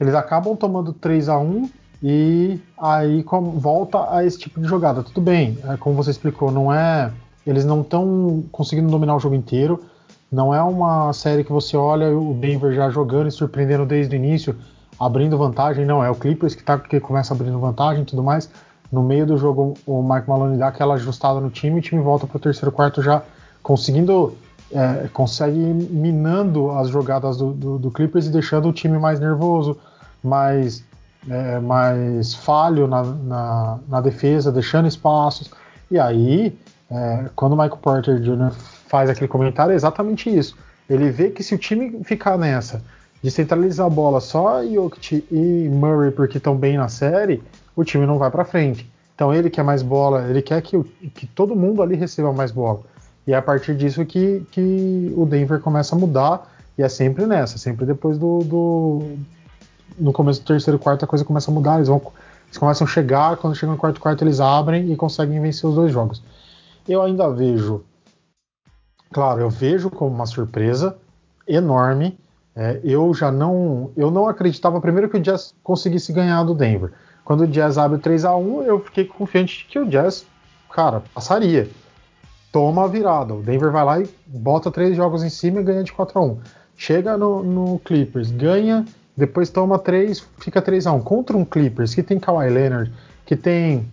Eles 0.00 0.14
acabam 0.14 0.56
tomando 0.56 0.90
3 0.94 1.28
a 1.28 1.38
1 1.38 1.83
e 2.02 2.60
aí 2.78 3.24
volta 3.56 4.14
a 4.14 4.24
esse 4.24 4.38
tipo 4.38 4.60
de 4.60 4.66
jogada. 4.66 5.02
Tudo 5.02 5.20
bem, 5.20 5.58
é, 5.64 5.76
como 5.76 5.96
você 5.96 6.10
explicou, 6.10 6.50
não 6.50 6.72
é. 6.72 7.10
Eles 7.46 7.64
não 7.64 7.82
estão 7.82 8.44
conseguindo 8.50 8.90
dominar 8.90 9.16
o 9.16 9.20
jogo 9.20 9.34
inteiro. 9.34 9.82
Não 10.30 10.54
é 10.54 10.62
uma 10.62 11.12
série 11.12 11.44
que 11.44 11.52
você 11.52 11.76
olha 11.76 12.16
o 12.16 12.34
Denver 12.34 12.72
já 12.72 12.90
jogando 12.90 13.28
e 13.28 13.30
surpreendendo 13.30 13.86
desde 13.86 14.14
o 14.14 14.16
início, 14.16 14.56
abrindo 14.98 15.38
vantagem. 15.38 15.84
Não, 15.84 16.02
é 16.02 16.10
o 16.10 16.14
Clippers 16.14 16.54
que, 16.54 16.62
tá, 16.62 16.78
que 16.78 16.98
começa 17.00 17.34
abrindo 17.34 17.58
vantagem 17.58 18.02
e 18.02 18.06
tudo 18.06 18.22
mais. 18.22 18.50
No 18.90 19.02
meio 19.02 19.26
do 19.26 19.36
jogo, 19.36 19.74
o 19.86 20.02
Mike 20.02 20.28
Maloney 20.28 20.58
dá 20.58 20.68
aquela 20.68 20.94
ajustada 20.94 21.40
no 21.40 21.50
time 21.50 21.76
e 21.76 21.78
o 21.78 21.82
time 21.82 22.02
volta 22.02 22.26
para 22.26 22.36
o 22.36 22.40
terceiro 22.40 22.72
quarto 22.72 23.02
já 23.02 23.22
conseguindo 23.62 24.36
é, 24.72 25.08
consegue 25.12 25.56
minando 25.56 26.70
as 26.72 26.88
jogadas 26.88 27.36
do, 27.36 27.52
do, 27.52 27.78
do, 27.78 27.90
Clippers 27.90 28.26
e 28.26 28.30
deixando 28.30 28.68
o 28.68 28.72
time 28.72 28.98
mais 28.98 29.20
nervoso, 29.20 29.78
mais, 30.22 30.84
é, 31.28 31.58
mais 31.58 32.34
falho 32.34 32.86
na, 32.86 33.02
na, 33.02 33.78
na, 33.88 34.00
defesa, 34.00 34.52
deixando 34.52 34.88
espaços. 34.88 35.50
E 35.90 35.98
aí, 35.98 36.56
é, 36.90 37.24
quando 37.34 37.52
o 37.52 37.56
Michael 37.56 37.78
Porter 37.78 38.20
Jr. 38.20 38.52
faz 38.86 39.10
aquele 39.10 39.28
comentário, 39.28 39.72
é 39.72 39.74
exatamente 39.74 40.34
isso. 40.34 40.56
Ele 40.88 41.10
vê 41.10 41.30
que 41.30 41.42
se 41.42 41.54
o 41.54 41.58
time 41.58 42.02
ficar 42.04 42.36
nessa, 42.36 42.82
de 43.22 43.30
centralizar 43.30 43.86
a 43.86 43.90
bola 43.90 44.20
só 44.20 44.62
Jokic 44.62 45.26
e 45.30 45.68
Murray 45.70 46.10
porque 46.10 46.36
estão 46.36 46.56
bem 46.56 46.76
na 46.76 46.88
série, 46.88 47.42
o 47.74 47.82
time 47.82 48.06
não 48.06 48.18
vai 48.18 48.30
para 48.30 48.44
frente. 48.44 48.90
Então 49.14 49.32
ele 49.32 49.48
quer 49.48 49.62
mais 49.62 49.82
bola, 49.82 50.28
ele 50.28 50.42
quer 50.42 50.60
que, 50.60 50.78
que 51.14 51.26
todo 51.26 51.56
mundo 51.56 51.82
ali 51.82 51.94
receba 51.94 52.32
mais 52.32 52.50
bola. 52.50 52.82
E 53.26 53.32
é 53.32 53.36
a 53.36 53.42
partir 53.42 53.74
disso 53.74 54.04
que, 54.04 54.44
que 54.50 55.12
o 55.16 55.24
Denver 55.24 55.60
começa 55.60 55.94
a 55.94 55.98
mudar, 55.98 56.52
e 56.76 56.82
é 56.82 56.88
sempre 56.88 57.24
nessa, 57.24 57.56
sempre 57.56 57.86
depois 57.86 58.18
do, 58.18 58.40
do 58.40 59.02
no 59.98 60.12
começo 60.12 60.40
do 60.40 60.46
terceiro 60.46 60.78
quarto 60.78 61.04
a 61.04 61.08
coisa 61.08 61.24
começa 61.24 61.50
a 61.50 61.54
mudar, 61.54 61.76
eles, 61.76 61.88
vão, 61.88 62.00
eles 62.46 62.58
começam 62.58 62.86
a 62.86 62.90
chegar, 62.90 63.36
quando 63.36 63.54
chegam 63.54 63.74
no 63.74 63.80
quarto 63.80 64.00
quarto 64.00 64.22
eles 64.22 64.40
abrem 64.40 64.90
e 64.92 64.96
conseguem 64.96 65.40
vencer 65.40 65.68
os 65.68 65.74
dois 65.74 65.92
jogos. 65.92 66.22
Eu 66.88 67.02
ainda 67.02 67.30
vejo, 67.30 67.84
claro, 69.12 69.40
eu 69.40 69.50
vejo 69.50 69.90
como 69.90 70.14
uma 70.14 70.26
surpresa 70.26 70.96
enorme. 71.46 72.18
É, 72.56 72.80
eu 72.84 73.12
já 73.12 73.32
não, 73.32 73.90
eu 73.96 74.10
não 74.10 74.28
acreditava 74.28 74.80
primeiro 74.80 75.08
que 75.08 75.16
o 75.16 75.20
Jazz 75.20 75.54
conseguisse 75.62 76.12
ganhar 76.12 76.44
do 76.44 76.54
Denver. 76.54 76.92
Quando 77.24 77.40
o 77.40 77.48
Jazz 77.48 77.78
abre 77.78 77.98
3 77.98 78.24
a 78.24 78.36
1 78.36 78.62
eu 78.62 78.78
fiquei 78.78 79.04
confiante 79.04 79.66
que 79.68 79.78
o 79.78 79.86
Jazz, 79.88 80.24
cara, 80.70 81.02
passaria 81.12 81.68
toma 82.54 82.84
a 82.84 82.86
virada. 82.86 83.34
O 83.34 83.42
Denver 83.42 83.72
vai 83.72 83.84
lá 83.84 84.00
e 84.00 84.08
bota 84.28 84.70
três 84.70 84.96
jogos 84.96 85.24
em 85.24 85.28
cima 85.28 85.60
e 85.60 85.64
ganha 85.64 85.82
de 85.82 85.92
4 85.92 86.16
a 86.16 86.22
1 86.22 86.38
Chega 86.76 87.16
no, 87.16 87.42
no 87.42 87.80
Clippers, 87.80 88.30
ganha, 88.30 88.84
depois 89.16 89.48
toma 89.48 89.78
três, 89.78 90.26
fica 90.38 90.60
3 90.60 90.86
a 90.86 90.92
1 90.92 91.00
Contra 91.00 91.36
um 91.36 91.44
Clippers 91.44 91.94
que 91.94 92.02
tem 92.02 92.18
Kawhi 92.18 92.50
Leonard, 92.50 92.92
que 93.24 93.36
tem 93.36 93.88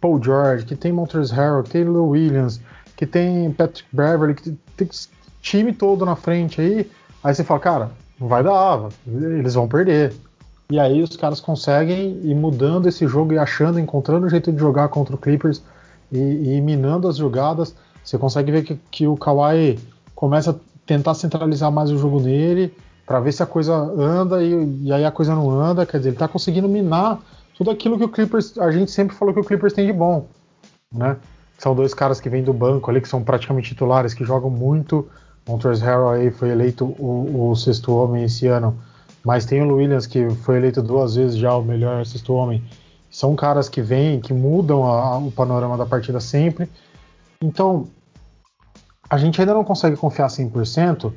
Paul 0.00 0.22
George, 0.22 0.64
que 0.64 0.76
tem 0.76 0.92
Montrezl 0.92 1.34
Harrell, 1.34 1.62
que 1.62 1.70
tem 1.70 1.84
Lou 1.84 2.10
Williams, 2.10 2.60
que 2.96 3.06
tem 3.06 3.50
Patrick 3.52 3.88
Beverly, 3.92 4.34
que 4.34 4.42
tem, 4.42 4.58
tem 4.76 4.88
time 5.40 5.72
todo 5.72 6.04
na 6.04 6.16
frente 6.16 6.60
aí. 6.60 6.90
Aí 7.24 7.34
você 7.34 7.42
fala, 7.42 7.60
cara, 7.60 7.90
não 8.20 8.28
vai 8.28 8.42
dar, 8.42 8.88
eles 9.06 9.54
vão 9.54 9.66
perder. 9.66 10.12
E 10.70 10.78
aí 10.78 11.02
os 11.02 11.16
caras 11.16 11.40
conseguem 11.40 12.20
ir 12.22 12.34
mudando 12.34 12.86
esse 12.86 13.06
jogo 13.06 13.32
e 13.32 13.38
achando, 13.38 13.80
encontrando 13.80 14.26
o 14.26 14.28
jeito 14.28 14.52
de 14.52 14.58
jogar 14.58 14.88
contra 14.88 15.14
o 15.14 15.18
Clippers 15.18 15.62
e, 16.12 16.18
e 16.56 16.60
minando 16.60 17.08
as 17.08 17.16
jogadas. 17.16 17.74
Você 18.04 18.18
consegue 18.18 18.52
ver 18.52 18.64
que, 18.64 18.78
que 18.90 19.06
o 19.06 19.16
Kawhi 19.16 19.78
começa 20.14 20.50
a 20.50 20.54
tentar 20.84 21.14
centralizar 21.14 21.72
mais 21.72 21.90
o 21.90 21.96
jogo 21.96 22.20
nele, 22.20 22.74
para 23.08 23.20
ver 23.20 23.32
se 23.32 23.42
a 23.42 23.46
coisa 23.46 23.72
anda 23.74 24.44
e, 24.44 24.82
e, 24.82 24.92
aí 24.92 25.02
a 25.02 25.10
coisa 25.10 25.34
não 25.34 25.50
anda. 25.50 25.86
Quer 25.86 25.96
dizer, 25.96 26.10
ele 26.10 26.16
está 26.16 26.28
conseguindo 26.28 26.68
minar 26.68 27.18
tudo 27.56 27.70
aquilo 27.70 27.96
que 27.96 28.04
o 28.04 28.08
Clippers. 28.08 28.58
A 28.58 28.70
gente 28.70 28.90
sempre 28.90 29.16
falou 29.16 29.32
que 29.32 29.40
o 29.40 29.44
Clippers 29.44 29.72
tem 29.72 29.86
de 29.86 29.94
bom. 29.94 30.28
Né? 30.92 31.16
São 31.56 31.74
dois 31.74 31.94
caras 31.94 32.20
que 32.20 32.28
vêm 32.28 32.44
do 32.44 32.52
banco 32.52 32.90
ali, 32.90 33.00
que 33.00 33.08
são 33.08 33.24
praticamente 33.24 33.70
titulares, 33.70 34.12
que 34.12 34.26
jogam 34.26 34.50
muito. 34.50 35.08
Montrezl 35.48 35.82
Harrell 35.86 36.08
aí 36.10 36.30
foi 36.30 36.50
eleito 36.50 36.84
o, 36.84 37.48
o, 37.48 37.56
sexto 37.56 37.94
homem 37.96 38.24
esse 38.24 38.46
ano. 38.46 38.78
Mas 39.24 39.46
tem 39.46 39.62
o 39.62 39.76
Williams, 39.76 40.06
que 40.06 40.28
foi 40.28 40.58
eleito 40.58 40.82
duas 40.82 41.14
vezes 41.14 41.38
já 41.38 41.56
o 41.56 41.62
melhor 41.62 42.04
sexto 42.04 42.34
homem. 42.34 42.62
São 43.10 43.34
caras 43.34 43.70
que 43.70 43.80
vêm, 43.80 44.20
que 44.20 44.34
mudam 44.34 44.84
a, 44.84 45.14
a, 45.14 45.16
o 45.16 45.32
panorama 45.32 45.78
da 45.78 45.86
partida 45.86 46.20
sempre. 46.20 46.68
Então, 47.40 47.88
a 49.08 49.16
gente 49.16 49.40
ainda 49.40 49.54
não 49.54 49.64
consegue 49.64 49.96
confiar 49.96 50.28
100%, 50.28 51.10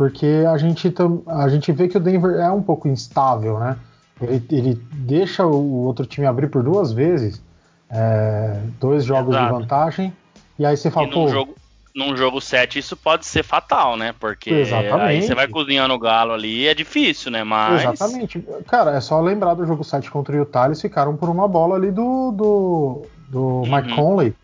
porque 0.00 0.46
a 0.50 0.56
gente, 0.56 0.90
a 1.26 1.46
gente 1.50 1.70
vê 1.72 1.86
que 1.86 1.98
o 1.98 2.00
Denver 2.00 2.40
é 2.40 2.50
um 2.50 2.62
pouco 2.62 2.88
instável, 2.88 3.58
né? 3.58 3.76
Ele, 4.18 4.42
ele 4.50 4.74
deixa 4.92 5.44
o 5.44 5.84
outro 5.84 6.06
time 6.06 6.26
abrir 6.26 6.48
por 6.48 6.62
duas 6.62 6.90
vezes, 6.90 7.42
é, 7.90 8.62
dois 8.80 9.04
jogos 9.04 9.34
Exato. 9.34 9.52
de 9.52 9.60
vantagem, 9.60 10.12
e 10.58 10.64
aí 10.64 10.74
você 10.74 10.90
fala, 10.90 11.06
num 11.06 11.12
pô. 11.12 11.28
Jogo, 11.28 11.54
num 11.94 12.16
jogo 12.16 12.40
7 12.40 12.78
isso 12.78 12.96
pode 12.96 13.26
ser 13.26 13.42
fatal, 13.42 13.98
né? 13.98 14.14
Porque 14.18 14.48
Exatamente. 14.48 15.02
aí 15.02 15.20
você 15.20 15.34
vai 15.34 15.46
cozinhando 15.46 15.92
o 15.92 15.98
galo 15.98 16.32
ali 16.32 16.66
é 16.66 16.72
difícil, 16.72 17.30
né? 17.30 17.44
Mas. 17.44 17.82
Exatamente. 17.82 18.42
Cara, 18.68 18.92
é 18.92 19.02
só 19.02 19.20
lembrar 19.20 19.52
do 19.52 19.66
jogo 19.66 19.84
7 19.84 20.10
contra 20.10 20.34
o 20.34 20.38
Utah, 20.38 20.64
eles 20.64 20.80
ficaram 20.80 21.14
por 21.14 21.28
uma 21.28 21.46
bola 21.46 21.76
ali 21.76 21.90
do, 21.90 22.32
do, 22.32 23.02
do 23.28 23.38
uhum. 23.38 23.76
Mike 23.76 23.94
Conley. 23.94 24.34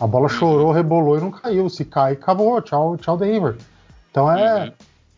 A 0.00 0.06
bola 0.06 0.30
chorou, 0.30 0.72
rebolou 0.72 1.18
e 1.18 1.20
não 1.20 1.30
caiu. 1.30 1.68
Se 1.68 1.84
cai, 1.84 2.14
acabou. 2.14 2.62
Tchau, 2.62 2.96
tchau, 2.96 3.18
Denver. 3.18 3.56
Então 4.10 4.30
é, 4.34 4.64
uhum. 4.64 4.72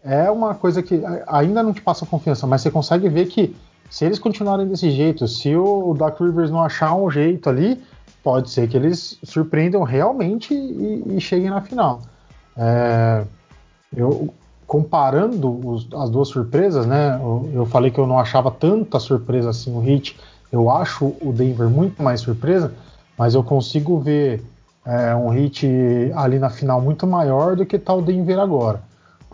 É 0.04 0.30
uma 0.30 0.54
coisa 0.54 0.82
que 0.82 1.02
ainda 1.26 1.62
não 1.62 1.72
te 1.72 1.80
passa 1.80 2.04
confiança, 2.04 2.46
mas 2.46 2.60
você 2.60 2.70
consegue 2.70 3.08
ver 3.08 3.26
que 3.26 3.56
se 3.88 4.04
eles 4.04 4.18
continuarem 4.18 4.66
desse 4.66 4.90
jeito, 4.90 5.26
se 5.26 5.56
o 5.56 5.94
Doc 5.94 6.20
Rivers 6.20 6.50
não 6.50 6.62
achar 6.62 6.94
um 6.94 7.10
jeito 7.10 7.48
ali, 7.48 7.82
pode 8.22 8.50
ser 8.50 8.68
que 8.68 8.76
eles 8.76 9.18
surpreendam 9.22 9.82
realmente 9.82 10.52
e, 10.52 11.16
e 11.16 11.20
cheguem 11.20 11.48
na 11.48 11.60
final. 11.60 12.02
É, 12.56 13.24
eu, 13.96 14.32
comparando 14.66 15.68
os, 15.68 15.88
as 15.94 16.10
duas 16.10 16.28
surpresas, 16.28 16.86
né? 16.86 17.18
Eu, 17.22 17.50
eu, 17.54 17.66
falei 17.66 17.90
que 17.90 17.98
eu 17.98 18.06
não 18.06 18.18
achava 18.18 18.50
tanta 18.50 18.98
surpresa 18.98 19.50
assim 19.50 19.74
o 19.74 19.86
Heat. 19.86 20.18
Eu 20.50 20.70
acho 20.70 21.14
o 21.20 21.32
Denver 21.32 21.68
muito 21.68 22.02
mais 22.02 22.20
surpresa, 22.20 22.74
mas 23.16 23.34
eu 23.34 23.42
consigo 23.42 23.98
ver 23.98 24.42
é, 24.84 25.14
um 25.14 25.28
hit 25.28 25.66
ali 26.14 26.38
na 26.38 26.50
final 26.50 26.80
muito 26.80 27.06
maior 27.06 27.56
do 27.56 27.64
que 27.64 27.78
tá 27.78 27.94
o 27.94 28.02
Denver 28.02 28.38
agora. 28.38 28.82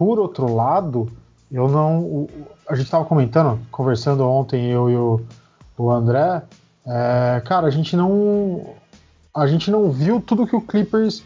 Por 0.00 0.18
outro 0.18 0.54
lado, 0.54 1.12
eu 1.52 1.68
não. 1.68 2.26
A 2.66 2.74
gente 2.74 2.86
estava 2.86 3.04
comentando, 3.04 3.60
conversando 3.70 4.26
ontem, 4.26 4.70
eu 4.70 4.88
e 4.88 4.96
o, 4.96 5.20
o 5.76 5.90
André. 5.90 6.42
É, 6.86 7.42
cara, 7.44 7.66
a 7.66 7.70
gente 7.70 7.94
não. 7.94 8.74
A 9.34 9.46
gente 9.46 9.70
não 9.70 9.90
viu 9.90 10.18
tudo 10.18 10.46
que 10.46 10.56
o 10.56 10.62
Clippers 10.62 11.22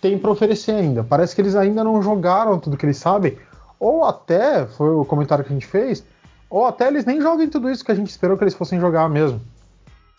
tem 0.00 0.18
para 0.18 0.32
oferecer 0.32 0.72
ainda. 0.72 1.04
Parece 1.04 1.36
que 1.36 1.40
eles 1.40 1.54
ainda 1.54 1.84
não 1.84 2.02
jogaram 2.02 2.58
tudo 2.58 2.76
que 2.76 2.84
eles 2.84 2.96
sabem. 2.96 3.38
Ou 3.78 4.02
até, 4.02 4.66
foi 4.66 4.90
o 4.90 5.04
comentário 5.04 5.44
que 5.44 5.50
a 5.50 5.54
gente 5.54 5.68
fez, 5.68 6.04
ou 6.50 6.66
até 6.66 6.88
eles 6.88 7.04
nem 7.04 7.20
joguem 7.20 7.48
tudo 7.48 7.70
isso 7.70 7.84
que 7.84 7.92
a 7.92 7.94
gente 7.94 8.10
esperou 8.10 8.36
que 8.36 8.42
eles 8.42 8.54
fossem 8.54 8.80
jogar 8.80 9.08
mesmo 9.08 9.40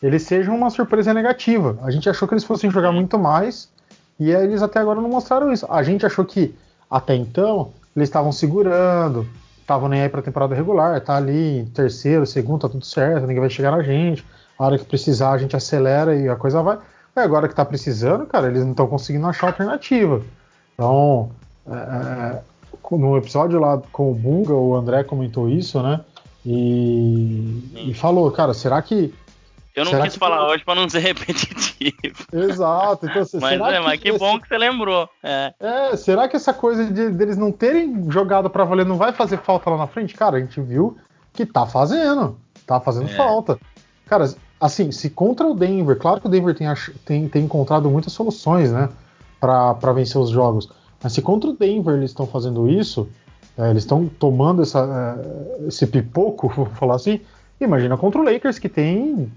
eles 0.01 0.21
sejam 0.23 0.55
uma 0.55 0.69
surpresa 0.69 1.13
negativa. 1.13 1.75
A 1.81 1.89
gente 1.89 2.07
achou 2.07 2.27
que 2.27 2.33
eles 2.35 2.43
fossem 2.43 2.69
jogar 2.69 2.91
muito 2.91 3.17
mais 3.17 3.67
e 4.19 4.29
eles 4.29 4.61
até 4.61 4.79
agora 4.79 5.01
não 5.01 5.09
mostraram 5.09 5.51
isso. 5.51 5.65
A 5.69 5.81
gente 5.81 6.05
achou 6.05 6.23
que 6.23 6.55
até 6.89 7.15
então 7.15 7.71
eles 7.97 8.09
estavam 8.09 8.31
segurando, 8.31 9.27
estavam 9.59 9.89
nem 9.89 10.01
aí 10.01 10.09
para 10.09 10.19
a 10.19 10.23
temporada 10.23 10.53
regular, 10.53 11.01
tá 11.01 11.17
ali 11.17 11.65
terceiro, 11.73 12.25
segundo, 12.25 12.61
tá 12.61 12.69
tudo 12.69 12.85
certo, 12.85 13.21
ninguém 13.25 13.41
vai 13.41 13.49
chegar 13.49 13.71
na 13.71 13.81
gente. 13.81 14.23
A 14.57 14.65
hora 14.65 14.77
que 14.77 14.85
precisar 14.85 15.31
a 15.31 15.37
gente 15.37 15.55
acelera 15.55 16.15
e 16.15 16.29
a 16.29 16.35
coisa 16.35 16.61
vai. 16.61 16.77
Agora 17.15 17.47
que 17.47 17.55
tá 17.55 17.65
precisando, 17.65 18.27
cara, 18.27 18.47
eles 18.47 18.63
não 18.63 18.71
estão 18.71 18.87
conseguindo 18.87 19.25
achar 19.25 19.47
alternativa. 19.47 20.21
Então, 20.75 21.31
é, 21.67 21.73
é, 21.73 22.41
no 22.91 23.17
episódio 23.17 23.59
lá 23.59 23.81
com 23.91 24.11
o 24.11 24.15
Bunga, 24.15 24.53
o 24.53 24.75
André 24.75 25.03
comentou 25.03 25.49
isso, 25.49 25.81
né? 25.81 25.99
E, 26.45 27.89
e 27.89 27.93
falou, 27.95 28.31
cara, 28.31 28.53
será 28.53 28.79
que 28.81 29.13
eu 29.79 29.85
não 29.85 29.91
será 29.91 30.03
quis 30.03 30.15
falar 30.15 30.47
hoje 30.47 30.63
para 30.63 30.79
não 30.79 30.89
ser 30.89 30.99
repetitivo. 30.99 32.25
Exato. 32.33 33.05
Então, 33.05 33.23
mas, 33.39 33.53
é, 33.53 33.57
que, 33.57 33.79
mas 33.79 33.99
que 34.01 34.11
bom 34.13 34.39
que 34.39 34.47
você 34.47 34.57
lembrou. 34.57 35.09
É. 35.23 35.53
é 35.59 35.95
será 35.95 36.27
que 36.27 36.35
essa 36.35 36.53
coisa 36.53 36.85
de, 36.85 37.09
deles 37.09 37.37
não 37.37 37.51
terem 37.51 38.09
jogado 38.11 38.49
para 38.49 38.63
valer 38.63 38.85
não 38.85 38.97
vai 38.97 39.13
fazer 39.13 39.37
falta 39.37 39.69
lá 39.69 39.77
na 39.77 39.87
frente? 39.87 40.13
Cara, 40.13 40.37
a 40.37 40.39
gente 40.39 40.59
viu 40.59 40.97
que 41.33 41.45
tá 41.45 41.65
fazendo. 41.65 42.37
Tá 42.65 42.79
fazendo 42.79 43.09
é. 43.09 43.15
falta. 43.15 43.59
Cara, 44.07 44.29
assim, 44.59 44.91
se 44.91 45.09
contra 45.09 45.47
o 45.47 45.53
Denver, 45.53 45.97
claro 45.97 46.19
que 46.19 46.27
o 46.27 46.29
Denver 46.29 46.55
tem, 46.55 46.67
tem, 47.05 47.29
tem 47.29 47.43
encontrado 47.45 47.89
muitas 47.89 48.13
soluções, 48.13 48.71
né? 48.71 48.89
para 49.39 49.93
vencer 49.93 50.19
os 50.19 50.29
jogos. 50.29 50.69
Mas 51.01 51.13
se 51.13 51.21
contra 51.21 51.49
o 51.49 51.53
Denver 51.53 51.95
eles 51.95 52.11
estão 52.11 52.25
fazendo 52.25 52.69
isso, 52.69 53.07
é, 53.57 53.69
eles 53.69 53.83
estão 53.83 54.07
tomando 54.07 54.61
essa, 54.61 55.15
é, 55.61 55.67
esse 55.67 55.85
pipoco, 55.87 56.49
vou 56.55 56.65
falar 56.65 56.95
assim, 56.95 57.21
imagina 57.59 57.97
contra 57.97 58.19
o 58.19 58.23
Lakers 58.23 58.59
que 58.59 58.69
tem 58.69 59.31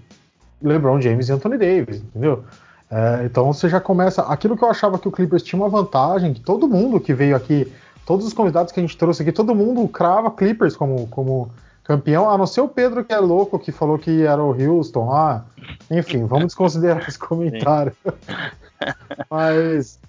LeBron 0.61 1.01
James 1.01 1.29
e 1.29 1.31
Anthony 1.31 1.57
Davis, 1.57 1.97
entendeu? 1.97 2.43
É, 2.89 3.23
então 3.25 3.51
você 3.51 3.69
já 3.69 3.79
começa. 3.79 4.21
Aquilo 4.23 4.57
que 4.57 4.63
eu 4.63 4.69
achava 4.69 4.99
que 4.99 5.07
o 5.07 5.11
Clippers 5.11 5.43
tinha 5.43 5.61
uma 5.61 5.69
vantagem, 5.69 6.33
que 6.33 6.41
todo 6.41 6.67
mundo 6.67 6.99
que 6.99 7.13
veio 7.13 7.35
aqui 7.35 7.71
todos 8.05 8.25
os 8.25 8.33
convidados 8.33 8.73
que 8.73 8.79
a 8.79 8.83
gente 8.83 8.97
trouxe 8.97 9.21
aqui, 9.21 9.31
todo 9.31 9.55
mundo 9.55 9.87
crava 9.87 10.29
Clippers 10.29 10.75
como, 10.75 11.07
como 11.07 11.49
campeão, 11.83 12.29
a 12.29 12.37
não 12.37 12.45
ser 12.45 12.61
o 12.61 12.67
Pedro 12.67 13.05
que 13.05 13.13
é 13.13 13.19
louco, 13.19 13.57
que 13.57 13.71
falou 13.71 13.97
que 13.97 14.23
era 14.23 14.43
o 14.43 14.51
Houston 14.51 15.09
lá. 15.09 15.45
Enfim, 15.89 16.25
vamos 16.25 16.47
desconsiderar 16.47 17.07
esse 17.07 17.17
comentário. 17.19 17.93
Mas. 19.29 19.99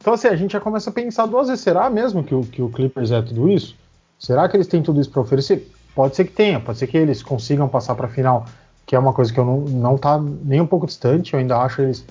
Então, 0.00 0.12
assim, 0.12 0.28
a 0.28 0.36
gente 0.36 0.52
já 0.52 0.60
começa 0.60 0.90
a 0.90 0.92
pensar 0.92 1.26
duas 1.26 1.48
vezes: 1.48 1.62
será 1.62 1.88
mesmo 1.88 2.22
que 2.22 2.34
o, 2.34 2.42
que 2.42 2.62
o 2.62 2.68
Clippers 2.68 3.10
é 3.10 3.22
tudo 3.22 3.48
isso? 3.48 3.74
Será 4.18 4.48
que 4.48 4.56
eles 4.56 4.66
têm 4.66 4.82
tudo 4.82 5.00
isso 5.00 5.10
para 5.10 5.22
oferecer? 5.22 5.70
Pode 5.94 6.14
ser 6.14 6.24
que 6.24 6.32
tenha, 6.32 6.60
pode 6.60 6.78
ser 6.78 6.86
que 6.86 6.96
eles 6.96 7.22
consigam 7.22 7.68
passar 7.68 7.94
para 7.94 8.06
a 8.06 8.10
final, 8.10 8.44
que 8.88 8.96
é 8.96 8.98
uma 8.98 9.12
coisa 9.12 9.30
que 9.30 9.38
eu 9.38 9.44
não, 9.44 9.60
não 9.60 9.98
tá 9.98 10.18
nem 10.18 10.62
um 10.62 10.66
pouco 10.66 10.86
distante, 10.86 11.34
eu 11.34 11.38
ainda 11.38 11.58
acho 11.58 11.82
eles 11.82 12.06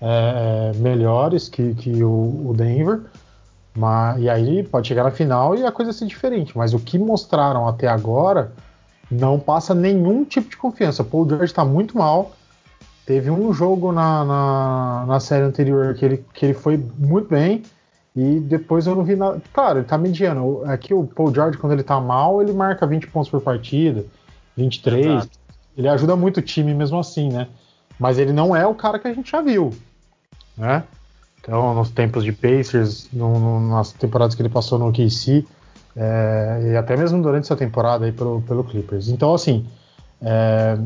é, 0.00 0.72
melhores 0.76 1.46
que, 1.46 1.74
que 1.74 2.02
o, 2.02 2.48
o 2.48 2.54
Denver. 2.56 3.02
Mas, 3.76 4.18
e 4.18 4.30
aí 4.30 4.62
pode 4.62 4.88
chegar 4.88 5.04
na 5.04 5.10
final 5.10 5.54
e 5.54 5.62
a 5.62 5.70
coisa 5.70 5.92
ser 5.92 6.06
diferente. 6.06 6.56
Mas 6.56 6.72
o 6.72 6.78
que 6.78 6.98
mostraram 6.98 7.68
até 7.68 7.86
agora 7.86 8.50
não 9.10 9.38
passa 9.38 9.74
nenhum 9.74 10.24
tipo 10.24 10.48
de 10.48 10.56
confiança. 10.56 11.04
Paul 11.04 11.28
George 11.28 11.44
está 11.44 11.66
muito 11.66 11.98
mal. 11.98 12.32
Teve 13.04 13.30
um 13.30 13.52
jogo 13.52 13.92
na, 13.92 14.24
na, 14.24 15.04
na, 15.06 15.20
série 15.20 15.44
anterior 15.44 15.92
que 15.94 16.02
ele, 16.02 16.24
que 16.32 16.46
ele 16.46 16.54
foi 16.54 16.82
muito 16.96 17.28
bem. 17.28 17.62
E 18.16 18.40
depois 18.40 18.86
eu 18.86 18.94
não 18.94 19.04
vi 19.04 19.16
nada. 19.16 19.42
Claro, 19.52 19.80
ele 19.80 19.86
tá 19.86 19.98
mediano. 19.98 20.62
Aqui 20.64 20.94
o 20.94 21.04
Paul 21.04 21.34
George, 21.34 21.58
quando 21.58 21.74
ele 21.74 21.82
tá 21.82 22.00
mal, 22.00 22.40
ele 22.40 22.54
marca 22.54 22.86
20 22.86 23.08
pontos 23.08 23.30
por 23.30 23.42
partida, 23.42 24.06
23. 24.56 25.06
Exato. 25.06 25.41
Ele 25.76 25.88
ajuda 25.88 26.16
muito 26.16 26.38
o 26.38 26.42
time 26.42 26.74
mesmo 26.74 26.98
assim, 26.98 27.28
né? 27.30 27.48
Mas 27.98 28.18
ele 28.18 28.32
não 28.32 28.54
é 28.54 28.66
o 28.66 28.74
cara 28.74 28.98
que 28.98 29.08
a 29.08 29.14
gente 29.14 29.30
já 29.30 29.40
viu, 29.40 29.70
né? 30.56 30.84
Então, 31.40 31.74
nos 31.74 31.90
tempos 31.90 32.24
de 32.24 32.32
Pacers, 32.32 33.08
no, 33.12 33.38
no, 33.38 33.68
nas 33.68 33.92
temporadas 33.92 34.34
que 34.34 34.42
ele 34.42 34.48
passou 34.48 34.78
no 34.78 34.92
KC, 34.92 35.44
é, 35.96 36.70
e 36.72 36.76
até 36.76 36.96
mesmo 36.96 37.20
durante 37.20 37.44
essa 37.44 37.56
temporada 37.56 38.04
aí 38.04 38.12
pelo, 38.12 38.40
pelo 38.42 38.64
Clippers. 38.64 39.08
Então, 39.08 39.34
assim, 39.34 39.66
é, 40.20 40.78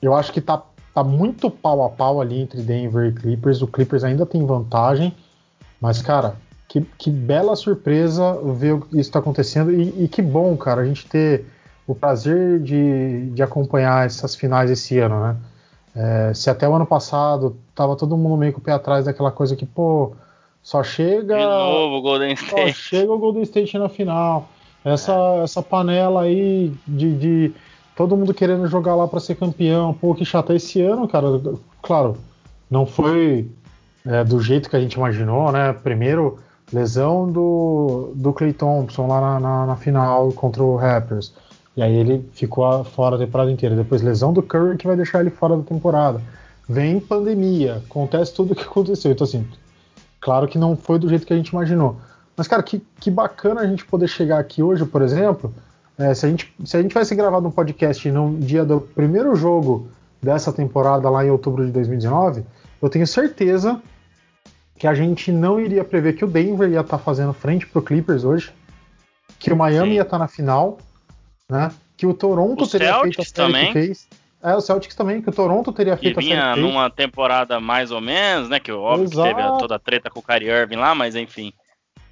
eu 0.00 0.14
acho 0.14 0.32
que 0.32 0.40
tá, 0.40 0.62
tá 0.94 1.02
muito 1.02 1.50
pau 1.50 1.84
a 1.84 1.88
pau 1.88 2.20
ali 2.20 2.40
entre 2.40 2.62
Denver 2.62 3.08
e 3.08 3.12
Clippers. 3.12 3.62
O 3.62 3.66
Clippers 3.66 4.04
ainda 4.04 4.26
tem 4.26 4.44
vantagem, 4.44 5.14
mas, 5.80 6.02
cara, 6.02 6.36
que, 6.68 6.82
que 6.98 7.10
bela 7.10 7.56
surpresa 7.56 8.38
ver 8.54 8.76
isso 8.92 9.00
está 9.00 9.18
acontecendo 9.18 9.72
e, 9.72 10.04
e, 10.04 10.08
que 10.08 10.22
bom, 10.22 10.56
cara, 10.56 10.82
a 10.82 10.86
gente 10.86 11.06
ter 11.06 11.46
o 11.90 11.94
prazer 11.94 12.60
de, 12.60 13.30
de 13.30 13.42
acompanhar 13.42 14.06
essas 14.06 14.34
finais 14.34 14.70
esse 14.70 14.98
ano, 14.98 15.20
né? 15.20 15.36
É, 15.94 16.32
se 16.32 16.48
até 16.48 16.68
o 16.68 16.74
ano 16.74 16.86
passado 16.86 17.56
tava 17.74 17.96
todo 17.96 18.16
mundo 18.16 18.36
meio 18.36 18.52
com 18.52 18.60
o 18.60 18.62
pé 18.62 18.72
atrás 18.72 19.06
daquela 19.06 19.32
coisa 19.32 19.56
que, 19.56 19.66
pô, 19.66 20.12
só 20.62 20.84
chega. 20.84 21.36
De 21.36 21.44
novo 21.44 21.96
o 21.96 22.02
Golden 22.02 22.32
State. 22.34 22.72
Só 22.72 22.80
chega 22.80 23.12
o 23.12 23.18
Golden 23.18 23.42
State 23.42 23.76
na 23.76 23.88
final. 23.88 24.48
Essa, 24.84 25.12
é. 25.12 25.42
essa 25.42 25.62
panela 25.62 26.22
aí 26.22 26.72
de, 26.86 27.16
de, 27.16 27.52
todo 27.96 28.16
mundo 28.16 28.32
querendo 28.32 28.68
jogar 28.68 28.94
lá 28.94 29.08
para 29.08 29.18
ser 29.18 29.34
campeão. 29.34 29.92
Pô, 29.92 30.14
que 30.14 30.24
chato. 30.24 30.52
Esse 30.52 30.80
ano, 30.80 31.08
cara, 31.08 31.26
claro, 31.82 32.16
não 32.70 32.86
foi 32.86 33.50
é, 34.06 34.22
do 34.22 34.40
jeito 34.40 34.70
que 34.70 34.76
a 34.76 34.80
gente 34.80 34.94
imaginou, 34.94 35.50
né? 35.50 35.72
Primeiro, 35.72 36.38
lesão 36.72 37.30
do, 37.30 38.12
do 38.14 38.32
Clay 38.32 38.52
Thompson 38.52 39.08
lá 39.08 39.20
na, 39.20 39.40
na, 39.40 39.66
na 39.66 39.76
final 39.76 40.30
contra 40.32 40.62
o 40.62 40.76
Raptors. 40.76 41.34
E 41.80 41.82
aí 41.82 41.96
ele 41.96 42.28
ficou 42.34 42.84
fora 42.84 43.16
da 43.16 43.24
temporada 43.24 43.50
inteira. 43.50 43.74
Depois 43.74 44.02
lesão 44.02 44.34
do 44.34 44.42
Curry 44.42 44.76
que 44.76 44.86
vai 44.86 44.94
deixar 44.94 45.20
ele 45.20 45.30
fora 45.30 45.56
da 45.56 45.62
temporada. 45.62 46.20
Vem 46.68 47.00
pandemia, 47.00 47.76
acontece 47.76 48.34
tudo 48.34 48.52
o 48.52 48.54
que 48.54 48.64
aconteceu. 48.64 49.10
Então 49.10 49.24
assim, 49.24 49.48
claro 50.20 50.46
que 50.46 50.58
não 50.58 50.76
foi 50.76 50.98
do 50.98 51.08
jeito 51.08 51.26
que 51.26 51.32
a 51.32 51.36
gente 51.36 51.48
imaginou. 51.48 51.96
Mas 52.36 52.46
cara, 52.46 52.62
que, 52.62 52.82
que 53.00 53.10
bacana 53.10 53.62
a 53.62 53.66
gente 53.66 53.86
poder 53.86 54.08
chegar 54.08 54.38
aqui 54.38 54.62
hoje, 54.62 54.84
por 54.84 55.00
exemplo. 55.00 55.54
É, 55.96 56.12
se, 56.12 56.26
a 56.26 56.28
gente, 56.28 56.54
se 56.66 56.76
a 56.76 56.82
gente 56.82 56.90
tivesse 56.90 57.14
gravado 57.14 57.48
um 57.48 57.50
podcast 57.50 58.10
no 58.10 58.36
dia 58.38 58.62
do 58.62 58.82
primeiro 58.82 59.34
jogo 59.34 59.88
dessa 60.22 60.52
temporada 60.52 61.08
lá 61.08 61.24
em 61.24 61.30
outubro 61.30 61.64
de 61.64 61.72
2019, 61.72 62.44
eu 62.82 62.90
tenho 62.90 63.06
certeza 63.06 63.80
que 64.76 64.86
a 64.86 64.92
gente 64.92 65.32
não 65.32 65.58
iria 65.58 65.82
prever 65.82 66.12
que 66.12 66.26
o 66.26 66.28
Denver 66.28 66.68
ia 66.68 66.80
estar 66.80 66.98
tá 66.98 67.02
fazendo 67.02 67.32
frente 67.32 67.66
pro 67.66 67.80
Clippers 67.80 68.22
hoje, 68.22 68.52
que 69.38 69.50
o 69.50 69.56
Miami 69.56 69.92
Sim. 69.92 69.94
ia 69.94 70.02
estar 70.02 70.18
tá 70.18 70.18
na 70.18 70.28
final 70.28 70.76
né? 71.50 71.70
Que 71.96 72.06
o 72.06 72.14
Toronto 72.14 72.64
o 72.64 72.68
teria 72.68 72.94
Celtics 72.94 73.16
feito 73.16 73.20
a 73.20 73.24
série 73.24 73.52
também. 73.52 73.66
que 73.66 73.72
fez. 73.72 74.08
É, 74.42 74.54
o 74.54 74.60
Celtics 74.60 74.94
também, 74.94 75.20
que 75.20 75.28
o 75.28 75.32
Toronto 75.32 75.70
teria 75.70 75.96
feito 75.96 76.18
que 76.18 76.24
vinha 76.24 76.52
a 76.52 76.54
série 76.54 76.66
numa 76.66 76.88
temporada 76.88 77.60
mais 77.60 77.90
ou 77.90 78.00
menos, 78.00 78.48
né? 78.48 78.58
Que 78.58 78.72
óbvio 78.72 79.04
Exato. 79.04 79.28
que 79.28 79.34
teve 79.34 79.58
toda 79.58 79.74
a 79.74 79.78
treta 79.78 80.08
com 80.08 80.20
o 80.20 80.22
Kyrie 80.22 80.48
Irving 80.48 80.76
lá, 80.76 80.94
mas 80.94 81.14
enfim. 81.14 81.52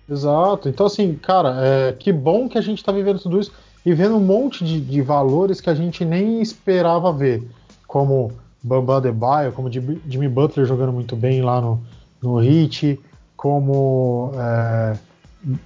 Exato. 0.09 0.69
Então, 0.69 0.87
assim, 0.87 1.15
cara, 1.15 1.57
é, 1.61 1.93
que 1.93 2.13
bom 2.13 2.49
que 2.49 2.59
a 2.59 2.61
gente 2.61 2.83
tá 2.85 2.93
vivendo 2.93 3.19
tudo 3.19 3.39
isso 3.39 3.53
e 3.85 3.95
vendo 3.95 4.17
um 4.17 4.21
monte 4.21 4.65
de, 4.65 4.81
de 4.81 5.01
valores 5.01 5.61
que 5.61 5.71
a 5.71 5.75
gente 5.75 6.05
nem 6.05 6.43
esperava 6.43 7.13
ver, 7.13 7.43
como 7.87 8.33
Bambam 8.63 9.01
Debaio, 9.01 9.53
como 9.53 9.71
Jimmy 9.71 10.29
Butler 10.29 10.67
jogando 10.67 10.93
muito 10.93 11.15
bem 11.15 11.43
lá 11.43 11.61
no, 11.61 11.81
no 12.21 12.43
Heat, 12.43 13.01
como 13.37 14.33
é, 14.35 14.99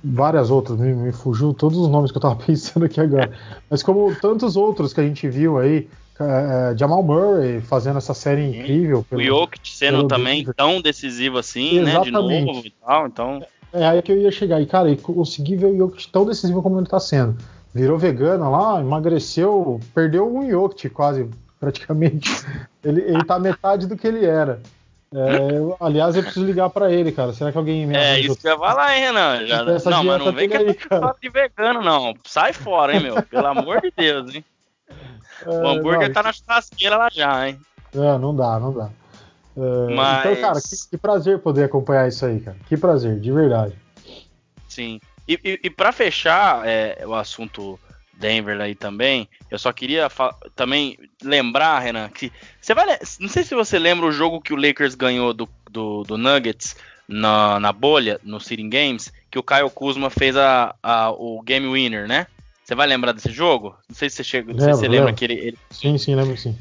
várias 0.03 0.51
outras, 0.51 0.79
me, 0.79 0.93
me, 0.93 1.13
fugiu 1.13 1.55
todos 1.55 1.79
os 1.79 1.89
nomes 1.89 2.11
que 2.11 2.19
eu 2.19 2.23
tava 2.23 2.37
pensando 2.45 2.85
aqui 2.85 3.01
agora. 3.01 3.33
Mas 3.71 3.83
como 3.83 4.15
tantos 4.17 4.57
outros 4.57 4.93
que 4.93 5.01
a 5.01 5.05
gente 5.05 5.29
viu 5.29 5.59
aí, 5.59 5.89
é, 6.21 6.75
Jamal 6.77 7.03
Murray 7.03 7.61
fazendo 7.61 7.99
essa 7.99 8.15
série 8.15 8.45
incrível. 8.45 9.05
Pelo, 9.09 9.21
o 9.21 9.25
Jokic 9.25 9.71
sendo 9.71 10.07
também 10.07 10.41
Denver. 10.41 10.55
tão 10.55 10.81
decisivo 10.81 11.39
assim, 11.39 11.79
Exatamente. 11.79 12.13
né? 12.13 12.41
De 12.41 12.47
novo 12.47 12.67
e 12.67 12.71
tal, 12.71 13.07
então... 13.07 13.43
É, 13.73 13.83
é 13.83 13.87
aí 13.87 14.03
que 14.03 14.13
eu 14.13 14.19
ia 14.19 14.31
chegar. 14.31 14.61
E, 14.61 14.67
cara, 14.67 14.95
consegui 14.97 15.57
ver 15.57 15.67
o 15.67 15.77
Jokic 15.77 16.09
tão 16.13 16.27
decisivo 16.27 16.63
como 16.63 16.79
ele 16.79 16.87
tá 16.87 17.01
sendo. 17.01 17.37
Virou 17.75 17.97
vegano 17.97 18.51
lá, 18.51 18.81
emagreceu, 18.81 19.81
perdeu 19.95 20.31
um 20.31 20.49
Jokic 20.49 20.91
quase, 20.91 21.29
praticamente. 21.59 22.31
ele, 22.85 23.01
ele 23.01 23.25
tá 23.25 23.39
metade 23.39 23.87
do 23.87 23.97
que 23.97 24.07
ele 24.07 24.27
era. 24.27 24.61
É, 25.15 25.77
aliás, 25.79 26.17
eu 26.17 26.23
preciso 26.23 26.47
ligar 26.47 26.71
pra 26.71 26.91
ele, 26.91 27.13
cara. 27.13 27.35
Será 27.35 27.53
que 27.53 27.59
alguém 27.59 27.87
me 27.87 27.95
É 27.95 28.19
isso 28.19 28.37
que 28.37 28.49
eu 28.49 28.53
ia 28.53 28.59
falar, 28.59 28.97
hein, 28.97 29.05
Renan? 29.05 29.47
Já... 29.47 29.63
Não, 29.63 30.05
mas 30.05 30.25
não 30.25 30.33
vem 30.33 30.49
que 30.49 30.57
é 30.57 30.75
cara. 30.75 31.15
de 31.21 31.29
vegano, 31.29 31.83
não. 31.83 32.15
Sai 32.25 32.55
fora, 32.55 32.95
hein, 32.95 33.01
meu? 33.01 33.23
Pelo 33.23 33.47
amor 33.47 33.83
de 33.83 33.93
Deus, 33.97 34.35
hein? 34.35 34.45
É, 35.45 35.49
o 35.49 35.67
hambúrguer 35.67 36.07
não, 36.07 36.13
tá 36.15 36.23
na 36.23 36.33
churrasqueira 36.33 36.97
lá 36.97 37.09
já, 37.11 37.49
hein? 37.49 37.59
É, 37.93 38.17
não 38.17 38.33
dá, 38.33 38.61
não 38.61 38.73
dá. 38.73 38.91
É, 39.57 39.93
mas... 39.93 40.21
Então, 40.21 40.37
cara, 40.41 40.61
que, 40.61 40.91
que, 40.91 40.97
prazer 40.97 41.41
poder 41.41 41.65
acompanhar 41.65 42.07
isso 42.07 42.25
aí, 42.25 42.39
cara. 42.39 42.57
Que 42.69 42.77
prazer, 42.77 43.19
de 43.19 43.33
verdade. 43.33 43.75
Sim. 44.69 45.01
E, 45.27 45.35
e, 45.43 45.61
e 45.65 45.71
para 45.71 45.91
fechar 45.91 46.65
é, 46.65 47.05
o 47.05 47.13
assunto 47.13 47.77
Denver 48.15 48.61
aí 48.61 48.75
também. 48.75 49.29
Eu 49.51 49.59
só 49.59 49.73
queria 49.73 50.09
também 50.55 50.99
lembrar, 51.23 51.79
Renan, 51.81 52.09
que 52.09 52.33
você 52.61 52.75
vai. 52.75 52.99
Não 53.19 53.29
sei 53.29 53.43
se 53.43 53.55
você 53.55 53.79
lembra 53.79 54.07
o 54.07 54.13
jogo 54.13 54.41
que 54.41 54.53
o 54.53 54.57
Lakers 54.57 54.95
ganhou 54.95 55.33
do, 55.33 55.49
do, 55.71 56.03
do 56.05 56.19
Nuggets 56.19 56.77
na, 57.09 57.59
na 57.59 57.73
bolha, 57.73 58.21
no 58.23 58.41
Sitting 58.41 58.71
Games, 58.71 59.13
que 59.31 59.39
o 59.39 59.43
Kyle 59.43 59.71
Kuzma 59.71 60.11
fez 60.11 60.37
a, 60.37 60.75
a, 60.83 61.11
o 61.11 61.41
game 61.43 61.67
winner, 61.67 62.07
né? 62.07 62.27
Você 62.65 62.75
vai 62.75 62.87
lembrar 62.87 63.13
desse 63.13 63.31
jogo? 63.31 63.77
Não 63.89 63.95
sei 63.97 64.09
se 64.09 64.17
você 64.17 64.25
chega, 64.25 64.53
lembro, 64.53 64.65
se 64.65 64.81
você 64.81 64.89
lembra 64.89 65.13
que 65.13 65.25
ele, 65.25 65.35
ele, 65.35 65.59
Sim, 65.71 65.99
sim, 65.99 66.15
lembro 66.15 66.37
sim. 66.37 66.57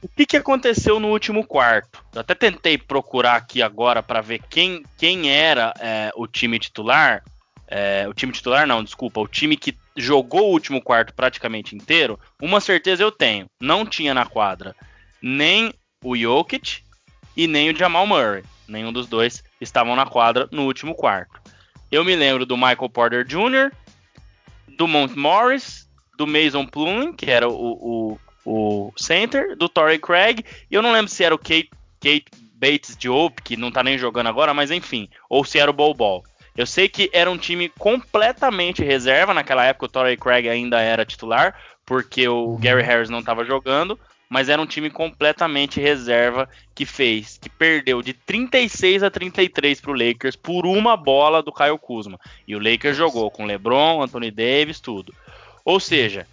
O 0.00 0.08
que, 0.08 0.26
que 0.26 0.36
aconteceu 0.36 0.98
no 0.98 1.08
último 1.08 1.46
quarto? 1.46 2.04
Eu 2.12 2.20
até 2.20 2.34
tentei 2.34 2.76
procurar 2.76 3.36
aqui 3.36 3.62
agora 3.62 4.02
para 4.02 4.20
ver 4.20 4.40
quem, 4.50 4.82
quem 4.98 5.30
era 5.30 5.72
é, 5.78 6.10
o 6.16 6.26
time 6.26 6.58
titular. 6.58 7.22
É, 7.68 8.06
o 8.08 8.12
time 8.12 8.32
titular 8.32 8.66
não, 8.66 8.82
desculpa, 8.82 9.20
o 9.20 9.28
time 9.28 9.56
que 9.56 9.76
jogou 9.96 10.48
o 10.48 10.52
último 10.52 10.82
quarto 10.82 11.14
praticamente 11.14 11.76
inteiro, 11.76 12.18
uma 12.40 12.60
certeza 12.60 13.02
eu 13.02 13.12
tenho, 13.12 13.46
não 13.60 13.84
tinha 13.84 14.14
na 14.14 14.24
quadra 14.24 14.74
nem 15.22 15.72
o 16.02 16.16
Jokic 16.16 16.82
e 17.36 17.46
nem 17.46 17.70
o 17.70 17.76
Jamal 17.76 18.06
Murray. 18.06 18.42
Nenhum 18.66 18.92
dos 18.92 19.06
dois 19.06 19.44
estavam 19.60 19.94
na 19.94 20.06
quadra 20.06 20.48
no 20.50 20.64
último 20.64 20.94
quarto. 20.94 21.40
Eu 21.90 22.04
me 22.04 22.16
lembro 22.16 22.44
do 22.44 22.56
Michael 22.56 22.88
Porter 22.88 23.24
Jr., 23.24 23.70
do 24.76 24.88
Mont 24.88 25.14
Morris, 25.16 25.88
do 26.16 26.26
Mason 26.26 26.66
Plumlee, 26.66 27.14
que 27.14 27.30
era 27.30 27.48
o, 27.48 27.54
o, 27.54 28.18
o 28.44 28.92
center, 28.96 29.56
do 29.56 29.68
Torrey 29.68 29.98
Craig, 29.98 30.44
e 30.70 30.74
eu 30.74 30.82
não 30.82 30.92
lembro 30.92 31.10
se 31.10 31.22
era 31.22 31.34
o 31.34 31.38
Kate, 31.38 31.70
Kate 32.00 32.26
Bates 32.54 32.96
Diop, 32.96 33.42
que 33.42 33.56
não 33.56 33.70
tá 33.70 33.82
nem 33.82 33.98
jogando 33.98 34.28
agora, 34.28 34.54
mas 34.54 34.70
enfim, 34.70 35.08
ou 35.28 35.44
se 35.44 35.58
era 35.58 35.70
o 35.70 35.74
Bol 35.74 35.94
Bol. 35.94 36.24
Eu 36.56 36.66
sei 36.66 36.88
que 36.88 37.10
era 37.12 37.30
um 37.30 37.38
time 37.38 37.68
completamente 37.78 38.84
reserva. 38.84 39.32
Naquela 39.34 39.64
época 39.64 39.86
o 39.86 39.88
Torrey 39.88 40.16
Craig 40.16 40.48
ainda 40.48 40.80
era 40.80 41.04
titular, 41.04 41.54
porque 41.86 42.28
o 42.28 42.50
uhum. 42.50 42.60
Gary 42.60 42.82
Harris 42.82 43.10
não 43.10 43.20
estava 43.20 43.44
jogando. 43.44 43.98
Mas 44.28 44.48
era 44.48 44.62
um 44.62 44.66
time 44.66 44.88
completamente 44.88 45.78
reserva 45.78 46.48
que 46.74 46.86
fez, 46.86 47.36
que 47.36 47.50
perdeu 47.50 48.00
de 48.00 48.14
36 48.14 49.02
a 49.02 49.10
33 49.10 49.78
para 49.78 49.90
o 49.90 49.94
Lakers 49.94 50.36
por 50.36 50.64
uma 50.64 50.96
bola 50.96 51.42
do 51.42 51.52
Kyle 51.52 51.78
Kuzma. 51.78 52.18
E 52.48 52.56
o 52.56 52.58
Lakers 52.58 52.96
jogou 52.96 53.30
com 53.30 53.44
LeBron, 53.44 54.02
Anthony 54.02 54.30
Davis, 54.30 54.80
tudo. 54.80 55.14
Ou 55.62 55.78
seja, 55.78 56.26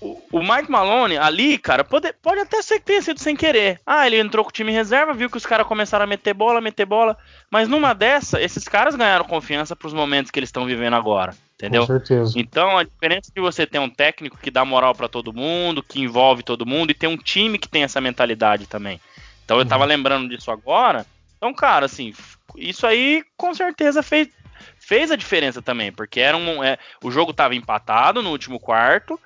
o, 0.00 0.20
o 0.30 0.40
Mike 0.40 0.70
Malone 0.70 1.16
ali, 1.18 1.58
cara, 1.58 1.82
pode, 1.82 2.12
pode 2.22 2.40
até 2.40 2.62
ser 2.62 2.78
que 2.78 2.86
tenha 2.86 3.02
sido 3.02 3.18
sem 3.18 3.34
querer. 3.34 3.80
Ah, 3.84 4.06
ele 4.06 4.18
entrou 4.18 4.44
com 4.44 4.50
o 4.50 4.52
time 4.52 4.70
reserva, 4.70 5.12
viu 5.12 5.28
que 5.28 5.36
os 5.36 5.46
caras 5.46 5.66
começaram 5.66 6.04
a 6.04 6.06
meter 6.06 6.34
bola, 6.34 6.60
meter 6.60 6.86
bola. 6.86 7.16
Mas 7.50 7.68
numa 7.68 7.94
dessa, 7.94 8.40
esses 8.40 8.64
caras 8.64 8.94
ganharam 8.94 9.24
confiança 9.24 9.74
para 9.74 9.88
os 9.88 9.94
momentos 9.94 10.30
que 10.30 10.38
eles 10.38 10.48
estão 10.48 10.66
vivendo 10.66 10.94
agora. 10.94 11.34
Entendeu? 11.54 11.80
Com 11.80 11.88
certeza. 11.88 12.38
Então 12.38 12.78
a 12.78 12.84
diferença 12.84 13.32
que 13.34 13.40
você 13.40 13.66
tem 13.66 13.80
um 13.80 13.90
técnico 13.90 14.38
que 14.38 14.50
dá 14.50 14.64
moral 14.64 14.94
para 14.94 15.08
todo 15.08 15.32
mundo, 15.32 15.82
que 15.82 16.00
envolve 16.00 16.44
todo 16.44 16.64
mundo, 16.64 16.90
e 16.90 16.94
tem 16.94 17.08
um 17.08 17.16
time 17.16 17.58
que 17.58 17.68
tem 17.68 17.82
essa 17.82 18.00
mentalidade 18.00 18.66
também. 18.66 19.00
Então 19.44 19.58
eu 19.58 19.66
tava 19.66 19.82
uhum. 19.82 19.88
lembrando 19.88 20.28
disso 20.28 20.52
agora. 20.52 21.04
Então, 21.36 21.52
cara, 21.52 21.86
assim, 21.86 22.14
isso 22.56 22.86
aí 22.86 23.24
com 23.36 23.52
certeza 23.52 24.02
fez, 24.02 24.28
fez 24.78 25.10
a 25.10 25.16
diferença 25.16 25.60
também, 25.60 25.90
porque 25.90 26.20
era 26.20 26.36
um, 26.36 26.62
é, 26.62 26.78
o 27.02 27.10
jogo 27.10 27.32
tava 27.32 27.56
empatado 27.56 28.22
no 28.22 28.30
último 28.30 28.60
quarto 28.60 29.18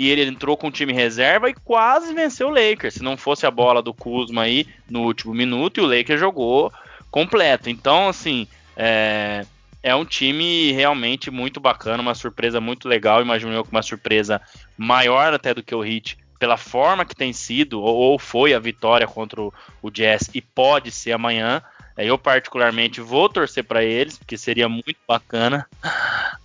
e 0.00 0.08
ele 0.08 0.24
entrou 0.24 0.56
com 0.56 0.68
o 0.68 0.70
time 0.70 0.94
reserva 0.94 1.50
e 1.50 1.54
quase 1.54 2.14
venceu 2.14 2.48
o 2.48 2.50
Lakers. 2.50 2.94
Se 2.94 3.02
não 3.02 3.18
fosse 3.18 3.44
a 3.44 3.50
bola 3.50 3.82
do 3.82 3.92
Kuzma 3.92 4.44
aí 4.44 4.66
no 4.88 5.02
último 5.02 5.34
minuto, 5.34 5.78
e 5.78 5.82
o 5.82 5.86
Lakers 5.86 6.18
jogou 6.18 6.72
completo. 7.10 7.68
Então, 7.68 8.08
assim, 8.08 8.48
é, 8.74 9.44
é 9.82 9.94
um 9.94 10.06
time 10.06 10.72
realmente 10.72 11.30
muito 11.30 11.60
bacana, 11.60 12.02
uma 12.02 12.14
surpresa 12.14 12.62
muito 12.62 12.88
legal. 12.88 13.20
Imagino 13.20 13.52
eu 13.52 13.62
que 13.62 13.72
uma 13.72 13.82
surpresa 13.82 14.40
maior 14.74 15.34
até 15.34 15.52
do 15.52 15.62
que 15.62 15.74
o 15.74 15.84
Heat, 15.84 16.16
pela 16.38 16.56
forma 16.56 17.04
que 17.04 17.14
tem 17.14 17.34
sido, 17.34 17.82
ou, 17.82 18.18
foi 18.18 18.54
a 18.54 18.58
vitória 18.58 19.06
contra 19.06 19.42
o, 19.42 19.52
o 19.82 19.90
Jazz, 19.90 20.30
e 20.32 20.40
pode 20.40 20.90
ser 20.90 21.12
amanhã. 21.12 21.62
É, 22.00 22.04
eu, 22.06 22.16
particularmente, 22.16 23.00
vou 23.02 23.28
torcer 23.28 23.62
para 23.62 23.84
eles, 23.84 24.16
porque 24.16 24.38
seria 24.38 24.68
muito 24.70 24.96
bacana. 25.06 25.66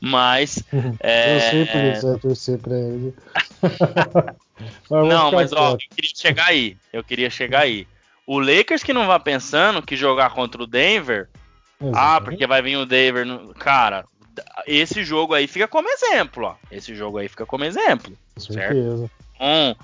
Mas. 0.02 0.62
é... 1.00 1.66
Por 1.66 1.78
eles, 1.78 2.04
é 2.04 2.18
torcer 2.18 2.60
para 2.60 2.78
eles. 2.78 3.14
mas 4.90 5.08
não, 5.08 5.32
mas 5.32 5.54
ó, 5.54 5.72
eu 5.72 5.78
queria 5.78 6.12
chegar 6.14 6.48
aí. 6.48 6.78
Eu 6.92 7.04
queria 7.04 7.30
chegar 7.30 7.62
aí. 7.62 7.88
O 8.28 8.40
Lakers 8.40 8.84
que 8.84 8.94
não 8.94 9.08
vai 9.08 9.20
pensando 9.20 9.82
que 9.82 9.96
jogar 9.96 10.32
contra 10.32 10.62
o 10.62 10.68
Denver. 10.68 11.30
Exatamente. 11.80 11.98
Ah, 11.98 12.22
porque 12.22 12.48
vai 12.48 12.62
vir 12.62 12.76
o 12.76 12.86
Denver. 12.86 13.26
No... 13.26 13.54
Cara, 13.54 14.06
esse 14.68 15.06
jogo 15.06 15.34
aí 15.34 15.48
fica 15.48 15.70
como 15.70 15.88
exemplo, 15.88 16.48
ó. 16.48 16.56
Esse 16.70 16.94
jogo 16.94 17.18
aí 17.18 17.30
fica 17.30 17.46
como 17.46 17.64
exemplo. 17.64 18.12
Com 18.34 18.42
certo? 18.42 18.74
certeza. 18.74 19.12
Então, 19.36 19.76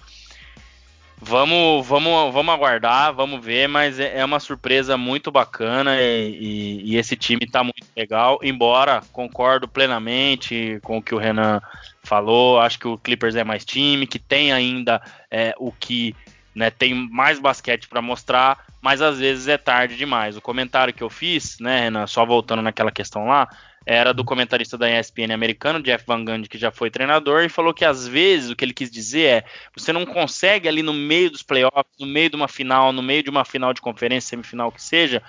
Vamos, 1.24 1.86
vamos, 1.86 2.34
vamos 2.34 2.52
aguardar, 2.52 3.14
vamos 3.14 3.46
ver, 3.46 3.68
mas 3.68 4.00
é, 4.00 4.18
é 4.18 4.26
uma 4.26 4.40
surpresa 4.40 4.98
muito 4.98 5.32
bacana 5.32 6.02
e, 6.02 6.32
e, 6.32 6.92
e, 6.92 6.98
esse 6.98 7.16
time 7.16 7.46
tá 7.46 7.64
muito 7.64 7.86
legal. 7.96 8.40
Embora 8.42 9.04
concordo 9.12 9.68
plenamente 9.68 10.80
com 10.82 10.98
o 10.98 11.02
que 11.02 11.14
o 11.14 11.20
Renan 11.20 11.62
falou, 12.04 12.60
acho 12.60 12.80
que 12.80 12.88
o 12.88 12.98
Clippers 12.98 13.36
é 13.36 13.44
mais 13.44 13.64
time, 13.64 14.08
que 14.08 14.18
tem 14.18 14.52
ainda 14.52 15.00
é, 15.30 15.54
o 15.60 15.72
que 15.72 16.16
né, 16.56 16.72
tem 16.72 16.96
mais 16.96 17.40
basquete 17.40 17.88
para 17.88 18.02
mostrar, 18.02 18.66
mas 18.82 19.00
às 19.00 19.20
vezes 19.20 19.48
é 19.48 19.60
tarde 19.60 19.96
demais. 19.96 20.36
O 20.36 20.42
comentário 20.42 20.92
que 20.92 21.04
eu 21.04 21.10
fiz, 21.10 21.60
né, 21.60 21.82
Renan, 21.82 22.08
só 22.08 22.26
voltando 22.26 22.64
naquela 22.64 22.92
questão 22.92 23.28
lá, 23.28 23.48
era 23.86 24.14
do 24.14 24.24
comentarista 24.24 24.78
da 24.78 24.90
ESPN 24.90 25.34
americano, 25.34 25.82
Jeff 25.82 26.06
Van 26.06 26.24
Gundy, 26.24 26.48
que 26.48 26.58
já 26.58 26.72
foi 26.72 26.92
treinador, 26.92 27.44
e 27.44 27.50
falou 27.50 27.74
que 27.74 27.84
às 27.84 28.08
vezes 28.08 28.50
o 28.50 28.56
que 28.56 28.64
ele 28.64 28.74
quis 28.74 28.92
dizer 28.92 29.22
é: 29.22 29.46
você 29.76 29.92
não 29.92 30.06
consegue 30.06 30.68
ali 30.68 30.84
no 30.84 30.94
meio 30.94 31.32
dos 31.32 31.42
playoffs, 31.42 31.98
no 32.00 32.06
meio 32.06 32.30
de 32.30 32.36
uma 32.36 32.48
final, 32.48 32.92
no 32.92 33.02
meio 33.02 33.24
de 33.24 33.30
uma 33.30 33.44
final 33.44 33.74
de 33.74 33.82
conferência, 33.82 34.30
semifinal 34.30 34.72
que 34.72 34.82
seja, 34.82 35.22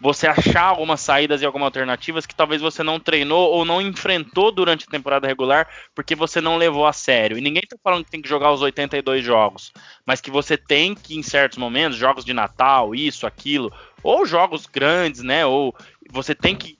você 0.00 0.26
achar 0.26 0.64
algumas 0.64 1.00
saídas 1.00 1.40
e 1.40 1.46
algumas 1.46 1.66
alternativas 1.66 2.26
que 2.26 2.34
talvez 2.34 2.60
você 2.60 2.82
não 2.82 3.00
treinou 3.00 3.50
ou 3.50 3.64
não 3.64 3.80
enfrentou 3.80 4.52
durante 4.52 4.84
a 4.86 4.90
temporada 4.90 5.26
regular 5.26 5.66
porque 5.94 6.14
você 6.14 6.42
não 6.42 6.58
levou 6.58 6.86
a 6.86 6.92
sério. 6.92 7.38
E 7.38 7.40
ninguém 7.40 7.62
está 7.64 7.76
falando 7.82 8.04
que 8.04 8.10
tem 8.10 8.20
que 8.20 8.28
jogar 8.28 8.52
os 8.52 8.60
82 8.60 9.24
jogos, 9.24 9.72
mas 10.04 10.20
que 10.20 10.30
você 10.30 10.58
tem 10.58 10.94
que, 10.94 11.16
em 11.16 11.22
certos 11.22 11.56
momentos, 11.56 11.96
jogos 11.96 12.24
de 12.24 12.34
Natal, 12.34 12.94
isso, 12.94 13.26
aquilo, 13.26 13.72
ou 14.02 14.26
jogos 14.26 14.66
grandes, 14.66 15.22
né? 15.22 15.46
Ou 15.46 15.74
você 16.10 16.34
tem 16.34 16.54
que 16.54 16.76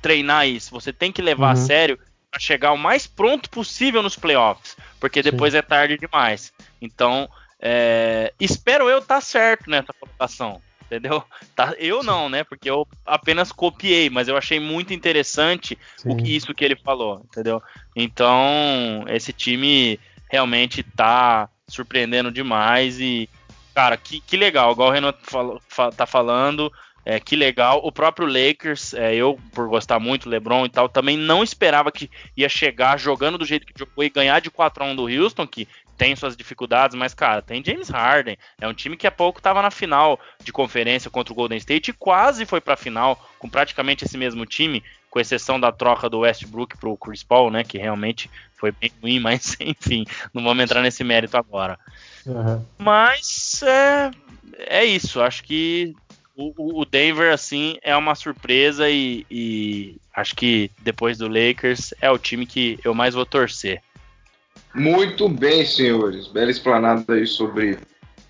treinar 0.00 0.46
isso, 0.46 0.70
você 0.70 0.92
tem 0.92 1.12
que 1.12 1.22
levar 1.22 1.54
uhum. 1.54 1.62
a 1.62 1.66
sério 1.66 1.98
para 2.30 2.40
chegar 2.40 2.72
o 2.72 2.78
mais 2.78 3.06
pronto 3.06 3.48
possível 3.50 4.02
nos 4.02 4.16
playoffs, 4.16 4.76
porque 5.00 5.22
depois 5.22 5.52
Sim. 5.52 5.58
é 5.58 5.62
tarde 5.62 5.98
demais. 5.98 6.52
Então, 6.80 7.28
é, 7.60 8.32
espero 8.38 8.88
eu 8.88 8.98
estar 8.98 9.16
tá 9.16 9.20
certo 9.20 9.70
nessa 9.70 9.92
colocação, 9.92 10.60
entendeu? 10.84 11.22
Tá, 11.54 11.74
eu 11.78 12.02
não, 12.02 12.28
né? 12.28 12.44
Porque 12.44 12.70
eu 12.70 12.86
apenas 13.04 13.50
copiei, 13.52 14.08
mas 14.08 14.28
eu 14.28 14.36
achei 14.36 14.60
muito 14.60 14.92
interessante 14.92 15.78
o 16.04 16.16
que, 16.16 16.34
isso 16.34 16.54
que 16.54 16.64
ele 16.64 16.76
falou, 16.76 17.22
entendeu? 17.24 17.62
Então, 17.96 19.04
esse 19.08 19.32
time 19.32 19.98
realmente 20.30 20.82
tá 20.82 21.48
surpreendendo 21.66 22.30
demais 22.30 23.00
e, 23.00 23.28
cara, 23.74 23.96
que, 23.96 24.20
que 24.20 24.36
legal, 24.36 24.72
igual 24.72 24.88
o 24.88 24.92
Renan 24.92 25.14
falou, 25.22 25.60
tá 25.96 26.06
falando, 26.06 26.72
é, 27.04 27.18
que 27.18 27.36
legal. 27.36 27.80
O 27.82 27.90
próprio 27.90 28.26
Lakers, 28.26 28.94
é, 28.94 29.14
eu, 29.14 29.38
por 29.52 29.68
gostar 29.68 29.98
muito 29.98 30.24
do 30.24 30.30
LeBron 30.30 30.66
e 30.66 30.68
tal, 30.68 30.88
também 30.88 31.16
não 31.16 31.42
esperava 31.42 31.90
que 31.90 32.10
ia 32.36 32.48
chegar 32.48 32.98
jogando 32.98 33.38
do 33.38 33.46
jeito 33.46 33.66
que 33.66 33.78
jogou 33.78 34.04
e 34.04 34.10
ganhar 34.10 34.40
de 34.40 34.50
4 34.50 34.84
a 34.84 34.86
1 34.86 34.96
do 34.96 35.06
Houston, 35.06 35.46
que 35.46 35.66
tem 35.98 36.14
suas 36.14 36.36
dificuldades, 36.36 36.96
mas, 36.96 37.12
cara, 37.12 37.42
tem 37.42 37.62
James 37.62 37.88
Harden. 37.88 38.38
É 38.60 38.68
um 38.68 38.72
time 38.72 38.96
que 38.96 39.06
há 39.06 39.10
pouco 39.10 39.40
estava 39.40 39.60
na 39.60 39.70
final 39.70 40.18
de 40.42 40.52
conferência 40.52 41.10
contra 41.10 41.32
o 41.32 41.36
Golden 41.36 41.58
State 41.58 41.90
e 41.90 41.94
quase 41.94 42.46
foi 42.46 42.60
para 42.60 42.74
a 42.74 42.76
final 42.76 43.18
com 43.38 43.48
praticamente 43.48 44.04
esse 44.04 44.16
mesmo 44.16 44.46
time, 44.46 44.84
com 45.10 45.18
exceção 45.18 45.58
da 45.58 45.72
troca 45.72 46.08
do 46.08 46.20
Westbrook 46.20 46.78
para 46.78 46.88
o 46.88 46.96
Chris 46.96 47.24
Paul, 47.24 47.50
né? 47.50 47.64
Que 47.64 47.78
realmente 47.78 48.30
foi 48.54 48.70
bem 48.70 48.92
ruim, 49.02 49.18
mas 49.20 49.56
enfim, 49.58 50.04
não 50.32 50.44
vamos 50.44 50.62
entrar 50.62 50.82
nesse 50.82 51.02
mérito 51.02 51.36
agora. 51.36 51.78
Uhum. 52.24 52.64
Mas 52.78 53.60
é, 53.64 54.10
é 54.58 54.84
isso. 54.84 55.20
Acho 55.20 55.42
que 55.42 55.96
o, 56.38 56.84
Denver, 56.84 57.32
assim, 57.32 57.76
é 57.82 57.96
uma 57.96 58.14
surpresa 58.14 58.88
e, 58.88 59.26
e, 59.28 59.96
acho 60.14 60.36
que 60.36 60.70
depois 60.82 61.18
do 61.18 61.26
Lakers 61.26 61.92
é 62.00 62.08
o 62.08 62.18
time 62.18 62.46
que 62.46 62.78
eu 62.84 62.94
mais 62.94 63.14
vou 63.14 63.26
torcer. 63.26 63.82
Muito 64.72 65.28
bem, 65.28 65.66
senhores. 65.66 66.28
Bela 66.28 66.50
explanada 66.50 67.14
aí 67.14 67.26
sobre 67.26 67.78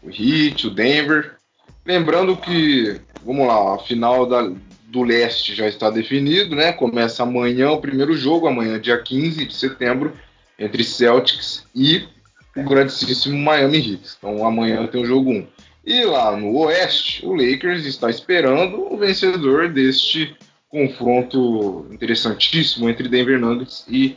o 0.02 0.08
Heat, 0.08 0.66
o 0.66 0.70
Denver. 0.70 1.36
Lembrando 1.84 2.34
que, 2.34 2.98
vamos 3.22 3.46
lá, 3.46 3.74
a 3.74 3.78
final 3.80 4.24
da, 4.24 4.50
do 4.84 5.02
leste 5.02 5.54
já 5.54 5.68
está 5.68 5.90
definido, 5.90 6.56
né? 6.56 6.72
Começa 6.72 7.22
amanhã 7.22 7.70
o 7.72 7.80
primeiro 7.80 8.16
jogo, 8.16 8.46
amanhã, 8.46 8.80
dia 8.80 8.96
15 8.96 9.44
de 9.44 9.54
setembro, 9.54 10.16
entre 10.58 10.82
Celtics 10.82 11.66
e 11.74 12.08
o 12.56 12.62
grandíssimo 12.62 13.36
Miami 13.36 13.78
Heat. 13.78 14.16
Então 14.16 14.46
amanhã 14.46 14.86
tem 14.86 15.02
o 15.02 15.06
jogo 15.06 15.30
1. 15.30 15.46
E 15.88 16.04
lá 16.04 16.36
no 16.36 16.54
Oeste, 16.54 17.24
o 17.24 17.32
Lakers 17.32 17.86
está 17.86 18.10
esperando 18.10 18.92
o 18.92 18.98
vencedor 18.98 19.70
deste 19.70 20.36
confronto 20.68 21.86
interessantíssimo 21.90 22.90
entre 22.90 23.08
Denver 23.08 23.40
Nuggets 23.40 23.86
e 23.88 24.14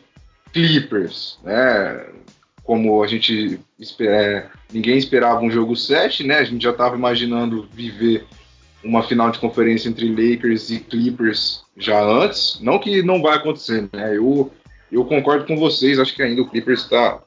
Clippers, 0.52 1.40
né? 1.42 2.08
Como 2.62 3.02
a 3.02 3.08
gente 3.08 3.58
espera, 3.80 4.16
é, 4.18 4.50
ninguém 4.74 4.98
esperava 4.98 5.40
um 5.40 5.50
jogo 5.50 5.74
7, 5.74 6.28
né? 6.28 6.40
A 6.40 6.44
gente 6.44 6.62
já 6.62 6.72
estava 6.72 6.98
imaginando 6.98 7.66
viver 7.74 8.26
uma 8.84 9.02
final 9.04 9.32
de 9.32 9.40
conferência 9.40 9.88
entre 9.88 10.10
Lakers 10.10 10.72
e 10.72 10.80
Clippers 10.82 11.64
já 11.78 12.04
antes. 12.04 12.60
Não 12.60 12.80
que 12.80 13.02
não 13.02 13.22
vai 13.22 13.38
acontecer, 13.38 13.88
né? 13.94 14.18
Eu, 14.18 14.52
eu 14.92 15.06
concordo 15.06 15.46
com 15.46 15.56
vocês, 15.56 16.00
acho 16.00 16.14
que 16.14 16.22
ainda 16.22 16.42
o 16.42 16.50
Clippers 16.50 16.82
está 16.82 17.22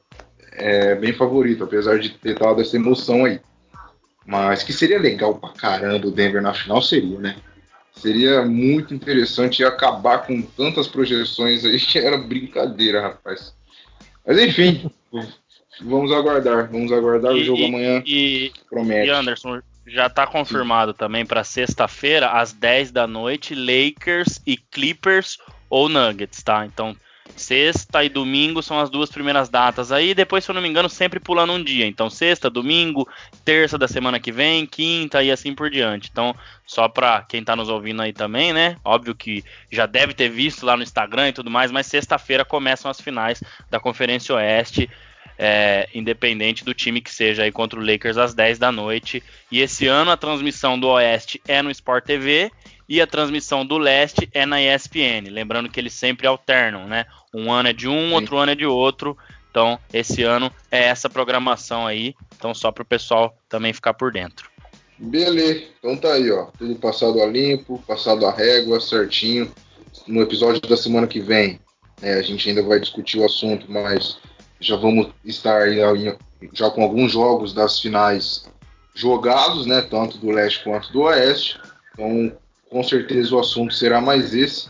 é, 0.51 0.93
bem 0.93 1.13
favorito, 1.13 1.63
apesar 1.63 1.97
de 1.97 2.09
ter 2.09 2.37
dado 2.37 2.61
essa 2.61 2.75
emoção 2.75 3.25
aí. 3.25 3.39
Mas 4.25 4.63
que 4.63 4.73
seria 4.73 4.99
legal 4.99 5.35
pra 5.35 5.49
caramba 5.49 6.07
o 6.07 6.11
Denver 6.11 6.41
na 6.41 6.53
final, 6.53 6.81
seria, 6.81 7.19
né? 7.19 7.35
Seria 7.93 8.43
muito 8.43 8.93
interessante 8.93 9.63
acabar 9.63 10.25
com 10.25 10.41
tantas 10.41 10.87
projeções 10.87 11.63
aí 11.63 11.79
que 11.79 11.97
era 11.99 12.17
brincadeira, 12.17 13.01
rapaz. 13.01 13.53
Mas 14.25 14.39
enfim, 14.39 14.89
vamos 15.81 16.11
aguardar. 16.11 16.69
Vamos 16.71 16.91
aguardar 16.91 17.35
e, 17.35 17.41
o 17.41 17.43
jogo 17.45 17.65
amanhã. 17.65 18.01
E, 18.05 18.51
promete. 18.69 19.07
E 19.07 19.11
Anderson, 19.11 19.61
já 19.85 20.09
tá 20.09 20.25
confirmado 20.25 20.91
Sim. 20.91 20.97
também 20.97 21.25
para 21.25 21.43
sexta-feira, 21.43 22.31
às 22.31 22.51
10 22.51 22.91
da 22.91 23.05
noite, 23.05 23.53
Lakers 23.53 24.41
e 24.45 24.57
Clippers 24.57 25.37
ou 25.69 25.87
Nuggets, 25.87 26.41
tá? 26.41 26.65
Então 26.65 26.95
Sexta 27.35 28.03
e 28.03 28.07
domingo 28.09 28.63
são 28.63 28.79
as 28.79 28.89
duas 28.89 29.09
primeiras 29.09 29.49
datas. 29.49 29.91
Aí 29.91 30.13
depois, 30.13 30.43
se 30.43 30.51
eu 30.51 30.55
não 30.55 30.61
me 30.61 30.69
engano, 30.69 30.89
sempre 30.89 31.19
pulando 31.19 31.51
um 31.51 31.61
dia. 31.61 31.85
Então, 31.85 32.09
sexta, 32.09 32.49
domingo, 32.49 33.07
terça 33.43 33.77
da 33.77 33.87
semana 33.87 34.19
que 34.19 34.31
vem, 34.31 34.65
quinta 34.65 35.21
e 35.21 35.29
assim 35.29 35.53
por 35.53 35.69
diante. 35.69 36.09
Então, 36.09 36.33
só 36.65 36.87
para 36.87 37.23
quem 37.23 37.43
tá 37.43 37.55
nos 37.55 37.67
ouvindo 37.67 38.01
aí 38.01 38.13
também, 38.13 38.53
né? 38.53 38.77
Óbvio 38.85 39.13
que 39.13 39.43
já 39.69 39.85
deve 39.85 40.13
ter 40.13 40.29
visto 40.29 40.65
lá 40.65 40.77
no 40.77 40.83
Instagram 40.83 41.29
e 41.29 41.33
tudo 41.33 41.51
mais, 41.51 41.71
mas 41.71 41.87
sexta-feira 41.87 42.45
começam 42.45 42.89
as 42.89 43.01
finais 43.01 43.43
da 43.69 43.79
Conferência 43.79 44.33
Oeste. 44.35 44.89
É, 45.37 45.89
independente 45.93 46.63
do 46.63 46.73
time 46.73 47.01
que 47.01 47.13
seja 47.13 47.43
aí 47.43 47.51
contra 47.51 47.77
o 47.77 47.85
Lakers 47.85 48.17
às 48.17 48.33
10 48.33 48.57
da 48.57 48.71
noite. 48.71 49.21
E 49.51 49.59
esse 49.59 49.85
ano 49.85 50.09
a 50.09 50.15
transmissão 50.15 50.79
do 50.79 50.87
Oeste 50.87 51.41
é 51.45 51.61
no 51.61 51.69
Sport 51.69 52.05
TV 52.05 52.49
e 52.87 53.01
a 53.01 53.07
transmissão 53.07 53.65
do 53.65 53.77
leste 53.77 54.29
é 54.33 54.45
na 54.45 54.61
ESPN. 54.61 55.29
Lembrando 55.29 55.69
que 55.69 55.79
eles 55.79 55.93
sempre 55.93 56.27
alternam, 56.27 56.87
né? 56.87 57.05
Um 57.33 57.51
ano 57.51 57.69
é 57.69 57.73
de 57.73 57.87
um, 57.87 58.09
Sim. 58.09 58.13
outro 58.13 58.37
ano 58.37 58.51
é 58.51 58.55
de 58.55 58.65
outro. 58.65 59.17
Então, 59.49 59.79
esse 59.93 60.23
ano 60.23 60.51
é 60.69 60.83
essa 60.83 61.09
programação 61.09 61.87
aí. 61.87 62.13
Então, 62.35 62.53
só 62.53 62.71
para 62.71 62.83
o 62.83 62.85
pessoal 62.85 63.37
também 63.47 63.73
ficar 63.73 63.93
por 63.93 64.11
dentro. 64.11 64.49
Beleza. 64.97 65.63
Então 65.79 65.97
tá 65.97 66.13
aí, 66.13 66.31
ó. 66.31 66.47
Tudo 66.57 66.75
passado 66.75 67.21
a 67.21 67.25
limpo, 67.25 67.81
passado 67.87 68.25
a 68.25 68.31
régua, 68.31 68.79
certinho. 68.79 69.51
No 70.07 70.21
episódio 70.21 70.61
da 70.61 70.77
semana 70.77 71.07
que 71.07 71.19
vem, 71.19 71.59
é, 72.01 72.13
a 72.13 72.21
gente 72.21 72.47
ainda 72.47 72.61
vai 72.61 72.79
discutir 72.79 73.19
o 73.19 73.25
assunto, 73.25 73.65
mas 73.69 74.17
já 74.59 74.75
vamos 74.75 75.09
estar 75.23 75.63
aí, 75.63 75.77
já 76.53 76.69
com 76.69 76.83
alguns 76.83 77.11
jogos 77.11 77.53
das 77.53 77.79
finais 77.79 78.45
jogados, 78.93 79.65
né? 79.65 79.81
Tanto 79.81 80.17
do 80.17 80.31
leste 80.31 80.63
quanto 80.63 80.91
do 80.91 81.01
oeste. 81.01 81.59
Então, 81.93 82.31
com 82.75 82.83
certeza 82.83 83.33
o 83.33 83.39
assunto 83.39 83.73
será 83.73 84.01
mais 84.01 84.33
esse. 84.33 84.67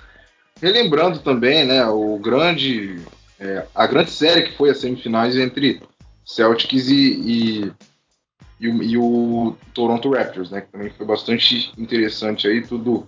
Relembrando 0.62 1.18
também, 1.18 1.66
né, 1.66 1.84
o 1.88 2.20
grande, 2.20 3.00
é, 3.40 3.66
a 3.74 3.88
grande 3.88 4.12
série 4.12 4.44
que 4.44 4.56
foi 4.56 4.70
as 4.70 4.78
semifinais 4.78 5.36
entre 5.36 5.82
Celtics 6.24 6.88
e, 6.88 6.94
e, 6.94 7.72
e, 8.60 8.68
o, 8.68 8.84
e, 8.84 8.96
o, 8.96 9.58
Toronto 9.74 10.12
Raptors, 10.12 10.52
né, 10.52 10.62
que 10.62 10.72
também 10.72 10.92
foi 10.92 11.04
bastante 11.04 11.74
interessante 11.80 12.48
aí, 12.48 12.62
tudo 12.62 13.08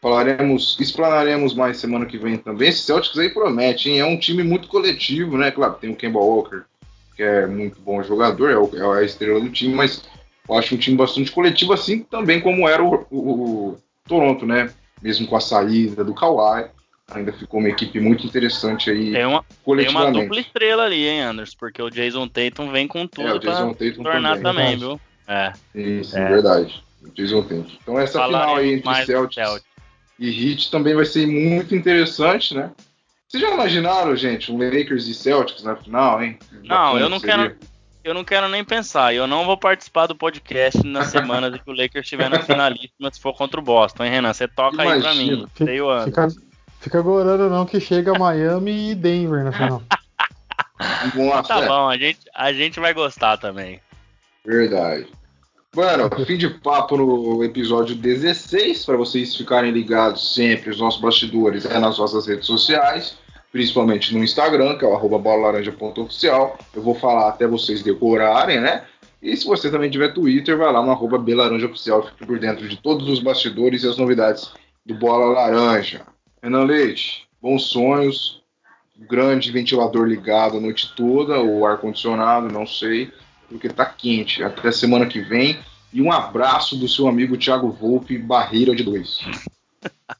falaremos, 0.00 0.76
explanaremos 0.78 1.52
mais 1.52 1.78
semana 1.78 2.06
que 2.06 2.16
vem 2.16 2.36
também. 2.36 2.68
Esse 2.68 2.82
Celtics 2.82 3.18
aí 3.18 3.30
promete, 3.30 3.90
hein, 3.90 3.98
é 3.98 4.04
um 4.04 4.16
time 4.16 4.44
muito 4.44 4.68
coletivo, 4.68 5.36
né, 5.36 5.50
claro, 5.50 5.74
tem 5.80 5.90
o 5.90 5.96
Kemba 5.96 6.20
Walker, 6.20 6.62
que 7.16 7.24
é 7.24 7.44
muito 7.44 7.80
bom 7.80 8.00
jogador, 8.04 8.50
é, 8.52 8.56
o, 8.56 8.94
é 8.94 9.00
a 9.00 9.04
estrela 9.04 9.40
do 9.40 9.50
time, 9.50 9.74
mas 9.74 10.04
eu 10.48 10.54
acho 10.56 10.76
um 10.76 10.78
time 10.78 10.96
bastante 10.96 11.32
coletivo, 11.32 11.72
assim 11.72 12.04
também 12.04 12.40
como 12.40 12.68
era 12.68 12.84
o, 12.84 13.04
o, 13.10 13.78
Toronto, 14.08 14.44
né, 14.46 14.72
mesmo 15.02 15.26
com 15.26 15.36
a 15.36 15.40
saída 15.40 16.02
do 16.02 16.14
Kawhi, 16.14 16.68
ainda 17.10 17.32
ficou 17.32 17.60
uma 17.60 17.68
equipe 17.68 18.00
muito 18.00 18.26
interessante 18.26 18.90
aí. 18.90 19.12
Tem 19.12 19.24
uma, 19.24 19.44
tem 19.76 19.88
uma 19.88 20.10
dupla 20.10 20.40
estrela 20.40 20.84
ali, 20.84 21.06
hein, 21.06 21.22
Anders? 21.22 21.54
Porque 21.54 21.80
o 21.80 21.90
Jason 21.90 22.26
Tatum 22.28 22.70
vem 22.70 22.88
com 22.88 23.06
tudo 23.06 23.28
é, 23.28 23.34
o 23.34 23.38
Jason 23.38 23.74
pra 23.74 23.86
Tatum 23.86 24.02
tornar 24.02 24.36
também, 24.40 24.42
também 24.42 24.76
viu? 24.76 25.00
É. 25.26 25.52
Sim, 25.72 26.02
sim, 26.02 26.18
é. 26.18 26.28
verdade. 26.28 26.82
O 27.02 27.10
Jason 27.10 27.42
Tatum. 27.42 27.66
Então 27.82 27.98
essa 27.98 28.24
final 28.24 28.56
aí 28.56 28.74
entre 28.74 29.04
Celtics, 29.04 29.34
Celtics 29.34 29.68
e 30.18 30.50
Heat 30.50 30.70
também 30.70 30.94
vai 30.94 31.04
ser 31.04 31.26
muito 31.26 31.74
interessante, 31.74 32.54
né? 32.54 32.72
Vocês 33.28 33.42
já 33.42 33.50
imaginaram, 33.52 34.16
gente, 34.16 34.50
um 34.50 34.58
Lakers 34.58 35.06
e 35.06 35.14
Celtics 35.14 35.62
na 35.62 35.76
final, 35.76 36.22
hein? 36.22 36.38
Não, 36.64 36.98
eu 36.98 37.08
não 37.08 37.20
seria? 37.20 37.36
quero. 37.36 37.56
Eu 38.08 38.14
não 38.14 38.24
quero 38.24 38.48
nem 38.48 38.64
pensar. 38.64 39.14
Eu 39.14 39.26
não 39.26 39.44
vou 39.44 39.58
participar 39.58 40.06
do 40.06 40.16
podcast 40.16 40.82
na 40.86 41.04
semana 41.04 41.50
de 41.50 41.58
que 41.58 41.70
o 41.70 41.74
Lakers 41.74 42.06
estiver 42.06 42.30
na 42.30 42.42
finalíssima 42.42 43.12
se 43.12 43.20
for 43.20 43.34
contra 43.34 43.60
o 43.60 43.62
Boston, 43.62 44.04
hein, 44.04 44.10
Renan? 44.10 44.32
Você 44.32 44.48
toca 44.48 44.82
Imagina. 44.82 44.94
aí 44.94 45.02
pra 45.02 45.14
mim. 45.14 45.46
Fica, 45.54 46.04
fica, 46.04 46.28
Fica 46.80 47.02
gorando 47.02 47.50
não 47.50 47.66
que 47.66 47.80
chega 47.80 48.18
Miami 48.18 48.92
e 48.92 48.94
Denver 48.94 49.44
na 49.44 49.52
final. 49.52 49.82
Nossa, 51.14 51.54
tá 51.54 51.60
é. 51.60 51.66
bom, 51.66 51.88
a 51.88 51.98
gente, 51.98 52.20
a 52.34 52.52
gente 52.52 52.78
vai 52.78 52.94
gostar 52.94 53.36
também. 53.36 53.80
Verdade. 54.44 55.08
Mano, 55.74 56.08
fim 56.24 56.38
de 56.38 56.48
papo 56.48 56.96
no 56.96 57.42
episódio 57.42 57.96
16, 57.96 58.84
para 58.84 58.96
vocês 58.96 59.36
ficarem 59.36 59.72
ligados 59.72 60.34
sempre, 60.34 60.70
os 60.70 60.78
nossos 60.78 61.00
bastidores 61.00 61.66
é 61.66 61.78
nas 61.78 61.98
nossas 61.98 62.26
redes 62.26 62.46
sociais, 62.46 63.18
principalmente 63.52 64.14
no 64.14 64.22
Instagram, 64.22 64.76
que 64.76 64.84
é 64.84 64.88
o 64.88 64.94
arroba 64.94 65.18
bolalaranja.oficial. 65.18 66.58
Eu 66.74 66.82
vou 66.82 66.94
falar 66.94 67.28
até 67.28 67.46
vocês 67.46 67.82
decorarem, 67.82 68.60
né? 68.60 68.84
E 69.20 69.36
se 69.36 69.46
você 69.46 69.70
também 69.70 69.90
tiver 69.90 70.12
Twitter, 70.12 70.56
vai 70.56 70.72
lá 70.72 70.82
no 70.82 70.90
arroba 70.90 71.18
belaranjaoficial, 71.18 72.06
fique 72.06 72.24
por 72.24 72.38
dentro 72.38 72.68
de 72.68 72.76
todos 72.76 73.08
os 73.08 73.20
bastidores 73.20 73.82
e 73.82 73.88
as 73.88 73.98
novidades 73.98 74.52
do 74.86 74.94
Bola 74.94 75.26
Laranja. 75.26 76.06
Renan 76.42 76.64
Leite, 76.64 77.26
bons 77.42 77.64
sonhos. 77.64 78.38
Grande 79.00 79.52
ventilador 79.52 80.06
ligado 80.06 80.56
a 80.56 80.60
noite 80.60 80.92
toda, 80.96 81.38
ou 81.38 81.64
ar-condicionado, 81.64 82.52
não 82.52 82.66
sei, 82.66 83.12
porque 83.48 83.68
tá 83.68 83.86
quente. 83.86 84.42
Até 84.42 84.72
semana 84.72 85.06
que 85.06 85.20
vem. 85.20 85.58
E 85.92 86.02
um 86.02 86.12
abraço 86.12 86.76
do 86.76 86.88
seu 86.88 87.06
amigo 87.06 87.36
Thiago 87.36 87.70
Volpe, 87.70 88.18
Barreira 88.18 88.74
de 88.74 88.82
Dois. 88.82 89.20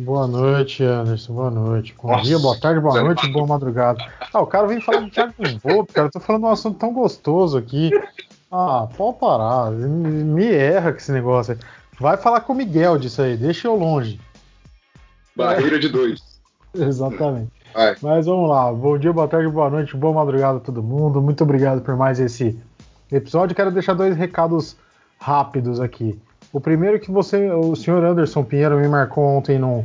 Boa 0.00 0.26
noite, 0.26 0.82
Anderson. 0.82 1.34
Boa 1.34 1.50
noite. 1.50 1.94
Bom 2.02 2.08
Nossa, 2.08 2.24
dia, 2.24 2.38
boa 2.38 2.58
tarde, 2.58 2.80
boa 2.80 3.02
noite, 3.02 3.28
boa 3.28 3.46
madrugada. 3.46 4.02
Ah, 4.32 4.40
o 4.40 4.46
cara 4.46 4.66
vem 4.66 4.80
falar 4.80 5.00
do 5.00 5.10
Thiago 5.10 5.34
Volpe, 5.62 5.92
cara. 5.92 6.06
Eu 6.06 6.10
tô 6.10 6.18
falando 6.18 6.44
um 6.44 6.50
assunto 6.50 6.78
tão 6.78 6.90
gostoso 6.94 7.58
aqui. 7.58 7.90
Ah, 8.50 8.88
pode 8.96 9.18
parar. 9.18 9.70
Me 9.70 10.46
erra 10.46 10.92
com 10.92 10.98
esse 10.98 11.12
negócio 11.12 11.52
aí. 11.52 11.60
Vai 12.00 12.16
falar 12.16 12.40
com 12.40 12.54
o 12.54 12.56
Miguel 12.56 12.96
disso 12.96 13.20
aí, 13.20 13.36
deixa 13.36 13.68
eu 13.68 13.76
longe. 13.76 14.18
Barreira 15.36 15.78
de 15.78 15.90
dois. 15.90 16.40
Exatamente. 16.74 17.52
Vai. 17.74 17.94
Mas 18.00 18.24
vamos 18.24 18.48
lá. 18.48 18.72
Bom 18.72 18.96
dia, 18.96 19.12
boa 19.12 19.28
tarde, 19.28 19.48
boa 19.50 19.68
noite, 19.68 19.94
boa 19.98 20.14
madrugada 20.14 20.56
a 20.56 20.60
todo 20.60 20.82
mundo. 20.82 21.20
Muito 21.20 21.44
obrigado 21.44 21.82
por 21.82 21.94
mais 21.94 22.18
esse 22.18 22.58
episódio. 23.12 23.54
Quero 23.54 23.70
deixar 23.70 23.92
dois 23.92 24.16
recados 24.16 24.78
rápidos 25.18 25.78
aqui. 25.78 26.18
O 26.52 26.60
primeiro 26.60 26.98
que 26.98 27.10
você, 27.10 27.50
o 27.50 27.76
senhor 27.76 28.04
Anderson 28.04 28.42
Pinheiro 28.42 28.78
me 28.78 28.88
marcou 28.88 29.24
ontem 29.24 29.58
num, 29.58 29.84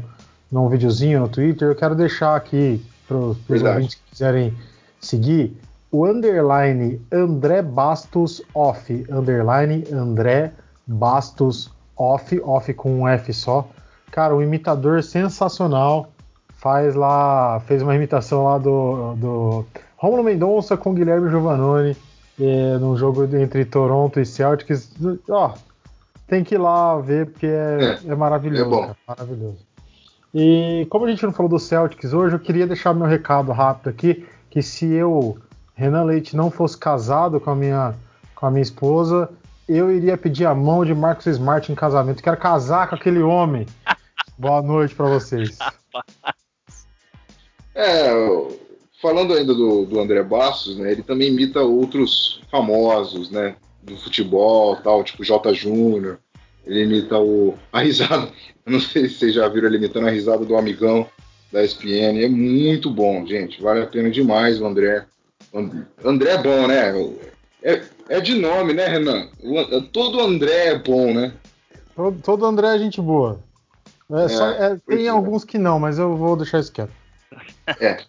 num 0.51 0.68
videozinho 0.68 1.20
no 1.20 1.30
Twitter. 1.30 1.70
Eu 1.70 1.76
quero 1.76 1.93
deixar 1.93 2.36
aqui 2.36 2.84
para 3.07 3.18
os 3.18 3.38
ouvintes 3.49 3.95
que 3.95 4.09
quiserem 4.09 4.53
seguir 4.99 5.55
o 5.91 6.05
underline 6.05 6.99
André 7.11 7.61
Bastos 7.61 8.41
Off. 8.53 9.05
Underline 9.09 9.86
André 9.93 10.51
Bastos 10.88 11.72
Off, 11.95 12.39
off 12.43 12.74
com 12.74 13.01
um 13.01 13.07
F 13.07 13.32
só. 13.32 13.68
Cara, 14.11 14.36
um 14.36 14.41
imitador 14.41 15.03
sensacional. 15.03 16.11
Faz 16.55 16.95
lá, 16.95 17.59
fez 17.68 17.84
uma 17.84 17.95
imitação 17.95 18.45
lá 18.45 18.57
do, 18.57 19.13
do 19.16 19.66
Romulo 19.97 20.24
Mendonça 20.24 20.76
com 20.76 20.95
Guilherme 20.95 21.30
Giovannone 21.30 21.95
é, 22.39 22.78
num 22.78 22.97
jogo 22.97 23.24
entre 23.38 23.63
Toronto 23.66 24.20
e 24.20 24.26
Celtics. 24.26 24.91
Ó, 25.30 25.53
tem 26.28 26.43
que 26.43 26.55
ir 26.55 26.57
lá 26.57 26.97
ver 26.99 27.28
porque 27.28 27.45
é, 27.45 27.99
é, 28.05 28.11
é 28.11 28.15
maravilhoso, 28.15 28.76
é 28.76 28.82
cara, 28.82 28.97
maravilhoso. 29.07 29.57
E 30.34 30.86
como 30.89 31.05
a 31.05 31.09
gente 31.09 31.23
não 31.23 31.32
falou 31.32 31.49
do 31.49 31.59
Celtics 31.59 32.13
hoje, 32.13 32.36
eu 32.36 32.39
queria 32.39 32.67
deixar 32.67 32.93
meu 32.93 33.07
recado 33.07 33.51
rápido 33.51 33.89
aqui, 33.89 34.26
que 34.49 34.61
se 34.61 34.86
eu, 34.86 35.38
Renan 35.73 36.03
Leite, 36.03 36.36
não 36.36 36.51
fosse 36.51 36.78
casado 36.78 37.39
com 37.39 37.51
a 37.51 37.55
minha, 37.55 37.95
com 38.36 38.45
a 38.45 38.51
minha 38.51 38.61
esposa, 38.61 39.30
eu 39.67 39.89
iria 39.89 40.17
pedir 40.17 40.45
a 40.45 40.53
mão 40.53 40.84
de 40.84 40.93
Marcos 40.93 41.26
Smart 41.26 41.71
em 41.71 41.76
casamento. 41.76 42.21
Quero 42.21 42.38
casar 42.38 42.89
com 42.89 42.95
aquele 42.95 43.21
homem. 43.21 43.65
Boa 44.38 44.61
noite 44.61 44.93
para 44.95 45.07
vocês. 45.07 45.57
É, 47.78 48.09
falando 49.01 49.34
ainda 49.34 49.53
do, 49.53 49.86
do 49.86 49.99
André 49.99 50.23
Bastos, 50.23 50.78
né, 50.78 50.93
ele 50.93 51.03
também 51.03 51.28
imita 51.28 51.59
outros 51.59 52.41
famosos, 52.49 53.30
né, 53.30 53.57
do 53.86 53.98
futebol, 53.98 54.76
tal, 54.78 55.04
tipo 55.04 55.24
J. 55.24 55.54
Júnior. 55.54 56.20
Ele 56.66 56.84
imita 56.84 57.20
o 57.20 57.56
a 57.72 57.82
risada, 57.82 58.28
eu 58.66 58.72
não 58.72 58.80
sei 58.80 59.08
se 59.08 59.16
vocês 59.16 59.36
já 59.36 59.48
viram 59.48 59.68
ele 59.68 59.78
imitando 59.78 60.08
a 60.08 60.12
risada 60.12 60.44
do 60.44 60.58
amigão 60.58 61.08
da 61.52 61.64
ESPN, 61.64 62.20
é 62.22 62.28
muito 62.28 62.90
bom, 62.90 63.26
gente, 63.26 63.62
vale 63.62 63.82
a 63.82 63.88
pena 63.88 64.10
demais 64.10 64.60
o 64.60 64.66
André. 64.66 65.06
André 66.04 66.32
é 66.32 66.38
bom, 66.42 66.68
né? 66.68 66.92
É, 67.64 67.82
é 68.10 68.20
de 68.20 68.36
nome, 68.36 68.74
né, 68.74 68.88
Renan? 68.88 69.30
O, 69.42 69.82
todo 69.82 70.20
André 70.20 70.68
é 70.68 70.80
bom, 70.80 71.14
né? 71.14 71.34
Todo, 71.96 72.20
todo 72.22 72.46
André 72.46 72.76
é 72.76 72.80
gente 72.80 73.00
boa. 73.00 73.40
É, 74.12 74.28
só, 74.28 74.50
é, 74.50 74.74
é 74.74 74.78
tem 74.88 75.06
é. 75.06 75.10
alguns 75.10 75.44
que 75.44 75.58
não, 75.58 75.80
mas 75.80 75.98
eu 75.98 76.16
vou 76.18 76.36
deixar 76.36 76.60
isso 76.60 76.72
quieto. 76.72 76.92
É, 77.80 78.04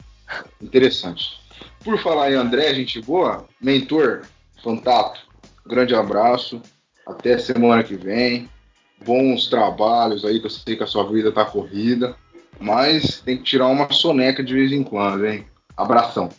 interessante. 0.61 1.41
Por 1.85 1.99
falar 2.01 2.33
em 2.33 2.35
André, 2.35 2.75
gente 2.75 3.01
boa, 3.01 3.47
mentor, 3.61 4.23
fantástico, 4.63 5.26
grande 5.67 5.95
abraço, 5.95 6.61
até 7.07 7.39
semana 7.39 7.83
que 7.83 7.97
vem, 7.97 8.49
bons 9.05 9.49
trabalhos 9.49 10.25
aí, 10.25 10.41
que 10.41 10.47
eu 10.47 10.51
sei 10.51 10.77
que 10.77 10.83
a 10.83 10.87
sua 10.87 11.05
vida 11.11 11.33
tá 11.33 11.45
corrida, 11.45 12.17
mas 12.59 13.21
tem 13.21 13.37
que 13.37 13.45
tirar 13.45 13.67
uma 13.69 13.93
soneca 13.93 14.43
de 14.43 14.55
vez 14.55 14.73
em 14.73 14.83
quando, 14.83 15.27
hein? 15.27 15.47
Abração. 15.77 16.31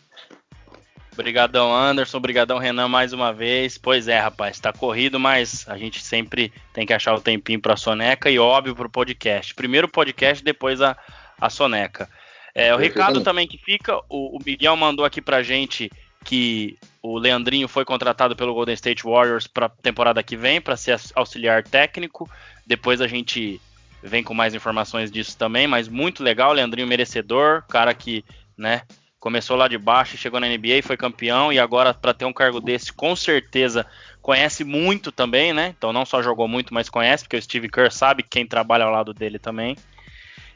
Obrigadão, 1.14 1.76
Anderson. 1.76 2.18
Obrigadão, 2.18 2.60
Renan, 2.60 2.88
mais 2.88 3.12
uma 3.12 3.34
vez. 3.34 3.76
Pois 3.76 4.08
é, 4.08 4.20
rapaz, 4.20 4.60
tá 4.60 4.72
corrido, 4.72 5.20
mas 5.20 5.68
a 5.68 5.76
gente 5.76 6.04
sempre 6.04 6.54
tem 6.74 6.86
que 6.86 6.94
achar 6.94 7.16
o 7.16 7.22
tempinho 7.22 7.60
pra 7.60 7.76
soneca 7.76 8.30
e, 8.30 8.38
óbvio, 8.38 8.76
pro 8.76 8.90
podcast. 8.90 9.56
Primeiro 9.56 9.88
o 9.88 9.92
podcast, 9.92 10.44
depois 10.44 10.80
a, 10.80 10.96
a 11.42 11.50
soneca. 11.50 12.08
É, 12.54 12.74
o 12.74 12.78
recado 12.78 13.22
também 13.22 13.48
que 13.48 13.58
fica, 13.58 13.98
o, 14.10 14.38
o, 14.38 14.40
Miguel 14.44 14.76
mandou 14.76 15.06
aqui 15.06 15.22
pra 15.22 15.44
gente 15.44 15.92
que 16.24 16.78
o 17.02 17.18
Leandrinho 17.18 17.68
foi 17.68 17.86
contratado 17.86 18.36
pelo 18.36 18.54
Golden 18.54 18.74
State 18.74 19.04
Warriors 19.04 19.48
pra 19.48 19.70
temporada 19.70 20.22
que 20.24 20.36
vem, 20.36 20.60
para 20.60 20.78
ser 20.78 21.00
auxiliar 21.16 21.64
técnico. 21.64 22.30
Depois 22.66 23.02
a 23.02 23.08
gente 23.08 23.62
vem 24.02 24.24
com 24.24 24.34
mais 24.34 24.54
informações 24.54 25.12
disso 25.12 25.38
também, 25.38 25.68
mas 25.68 25.88
muito 25.88 26.24
legal, 26.24 26.54
Leandrinho 26.54 26.88
merecedor, 26.88 27.64
cara 27.68 27.94
que, 27.94 28.24
né, 28.58 28.84
começou 29.20 29.58
lá 29.58 29.68
de 29.68 29.78
baixo, 29.78 30.18
chegou 30.18 30.40
na 30.40 30.48
NBA, 30.48 30.84
foi 30.84 30.96
campeão 30.96 31.52
e 31.52 31.60
agora 31.60 31.94
para 31.94 32.14
ter 32.14 32.26
um 32.26 32.34
cargo 32.34 32.62
desse, 32.62 32.94
com 32.94 33.16
certeza 33.16 33.86
conhece 34.22 34.66
muito 34.66 35.10
também, 35.10 35.54
né? 35.54 35.74
Então 35.78 35.94
não 35.94 36.06
só 36.06 36.22
jogou 36.22 36.50
muito, 36.50 36.74
mas 36.74 36.90
conhece, 36.90 37.24
porque 37.24 37.38
o 37.38 37.42
Steve 37.42 37.70
Kerr 37.70 37.90
sabe 37.90 38.24
quem 38.24 38.46
trabalha 38.46 38.84
ao 38.84 38.92
lado 38.92 39.14
dele 39.14 39.40
também. 39.40 39.78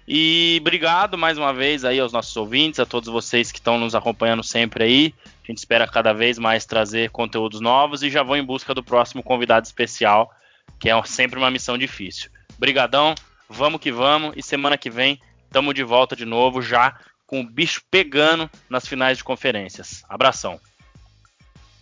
E 0.07 0.57
obrigado 0.59 1.17
mais 1.17 1.37
uma 1.37 1.53
vez 1.53 1.85
aí 1.85 1.99
aos 1.99 2.11
nossos 2.11 2.35
ouvintes, 2.35 2.79
a 2.79 2.85
todos 2.85 3.07
vocês 3.07 3.51
que 3.51 3.59
estão 3.59 3.77
nos 3.77 3.93
acompanhando 3.93 4.43
sempre 4.43 4.83
aí. 4.83 5.13
A 5.43 5.47
gente 5.47 5.59
espera 5.59 5.87
cada 5.87 6.11
vez 6.13 6.39
mais 6.39 6.65
trazer 6.65 7.11
conteúdos 7.11 7.61
novos 7.61 8.01
e 8.01 8.09
já 8.09 8.23
vou 8.23 8.35
em 8.35 8.43
busca 8.43 8.73
do 8.73 8.83
próximo 8.83 9.21
convidado 9.21 9.65
especial, 9.65 10.31
que 10.79 10.89
é 10.89 11.03
sempre 11.03 11.37
uma 11.37 11.51
missão 11.51 11.77
difícil. 11.77 12.31
Brigadão, 12.57 13.13
vamos 13.47 13.79
que 13.79 13.91
vamos 13.91 14.33
e 14.35 14.41
semana 14.41 14.77
que 14.77 14.89
vem 14.89 15.19
estamos 15.45 15.75
de 15.75 15.83
volta 15.83 16.15
de 16.15 16.25
novo 16.25 16.61
já 16.61 16.97
com 17.27 17.41
o 17.41 17.47
bicho 17.47 17.81
pegando 17.91 18.49
nas 18.69 18.87
finais 18.87 19.17
de 19.17 19.23
conferências. 19.23 20.03
Abração. 20.09 20.59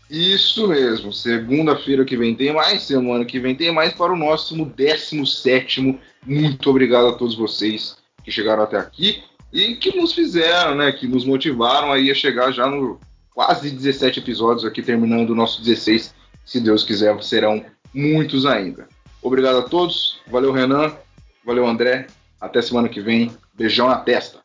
Isso 0.09 0.67
mesmo. 0.67 1.13
Segunda-feira 1.13 2.03
que 2.03 2.17
vem 2.17 2.35
tem 2.35 2.51
mais, 2.51 2.83
semana 2.83 3.23
que 3.25 3.39
vem 3.39 3.55
tem 3.55 3.71
mais 3.71 3.93
para 3.93 4.11
o 4.11 4.17
nosso 4.17 4.55
17. 4.65 5.99
Muito 6.25 6.69
obrigado 6.69 7.07
a 7.07 7.13
todos 7.13 7.35
vocês 7.35 7.99
que 8.29 8.35
chegaram 8.35 8.63
até 8.63 8.77
aqui 8.77 9.23
e 9.51 9.75
que 9.75 9.97
nos 9.97 10.13
fizeram, 10.13 10.75
né? 10.75 10.91
Que 10.91 11.07
nos 11.07 11.25
motivaram 11.25 11.91
aí 11.91 12.11
a 12.11 12.15
chegar 12.15 12.51
já 12.51 12.67
no 12.67 12.99
quase 13.33 13.71
17 13.71 14.19
episódios 14.19 14.63
aqui, 14.63 14.81
terminando 14.81 15.31
o 15.31 15.35
nosso 15.35 15.61
16. 15.63 16.13
Se 16.45 16.59
Deus 16.59 16.83
quiser, 16.83 17.21
serão 17.23 17.65
muitos 17.93 18.45
ainda. 18.45 18.87
Obrigado 19.21 19.57
a 19.57 19.61
todos. 19.63 20.19
Valeu, 20.27 20.51
Renan. 20.51 20.93
Valeu, 21.43 21.67
André. 21.67 22.07
Até 22.39 22.61
semana 22.61 22.87
que 22.87 23.01
vem. 23.01 23.31
Beijão 23.53 23.89
na 23.89 23.97
testa. 23.97 24.39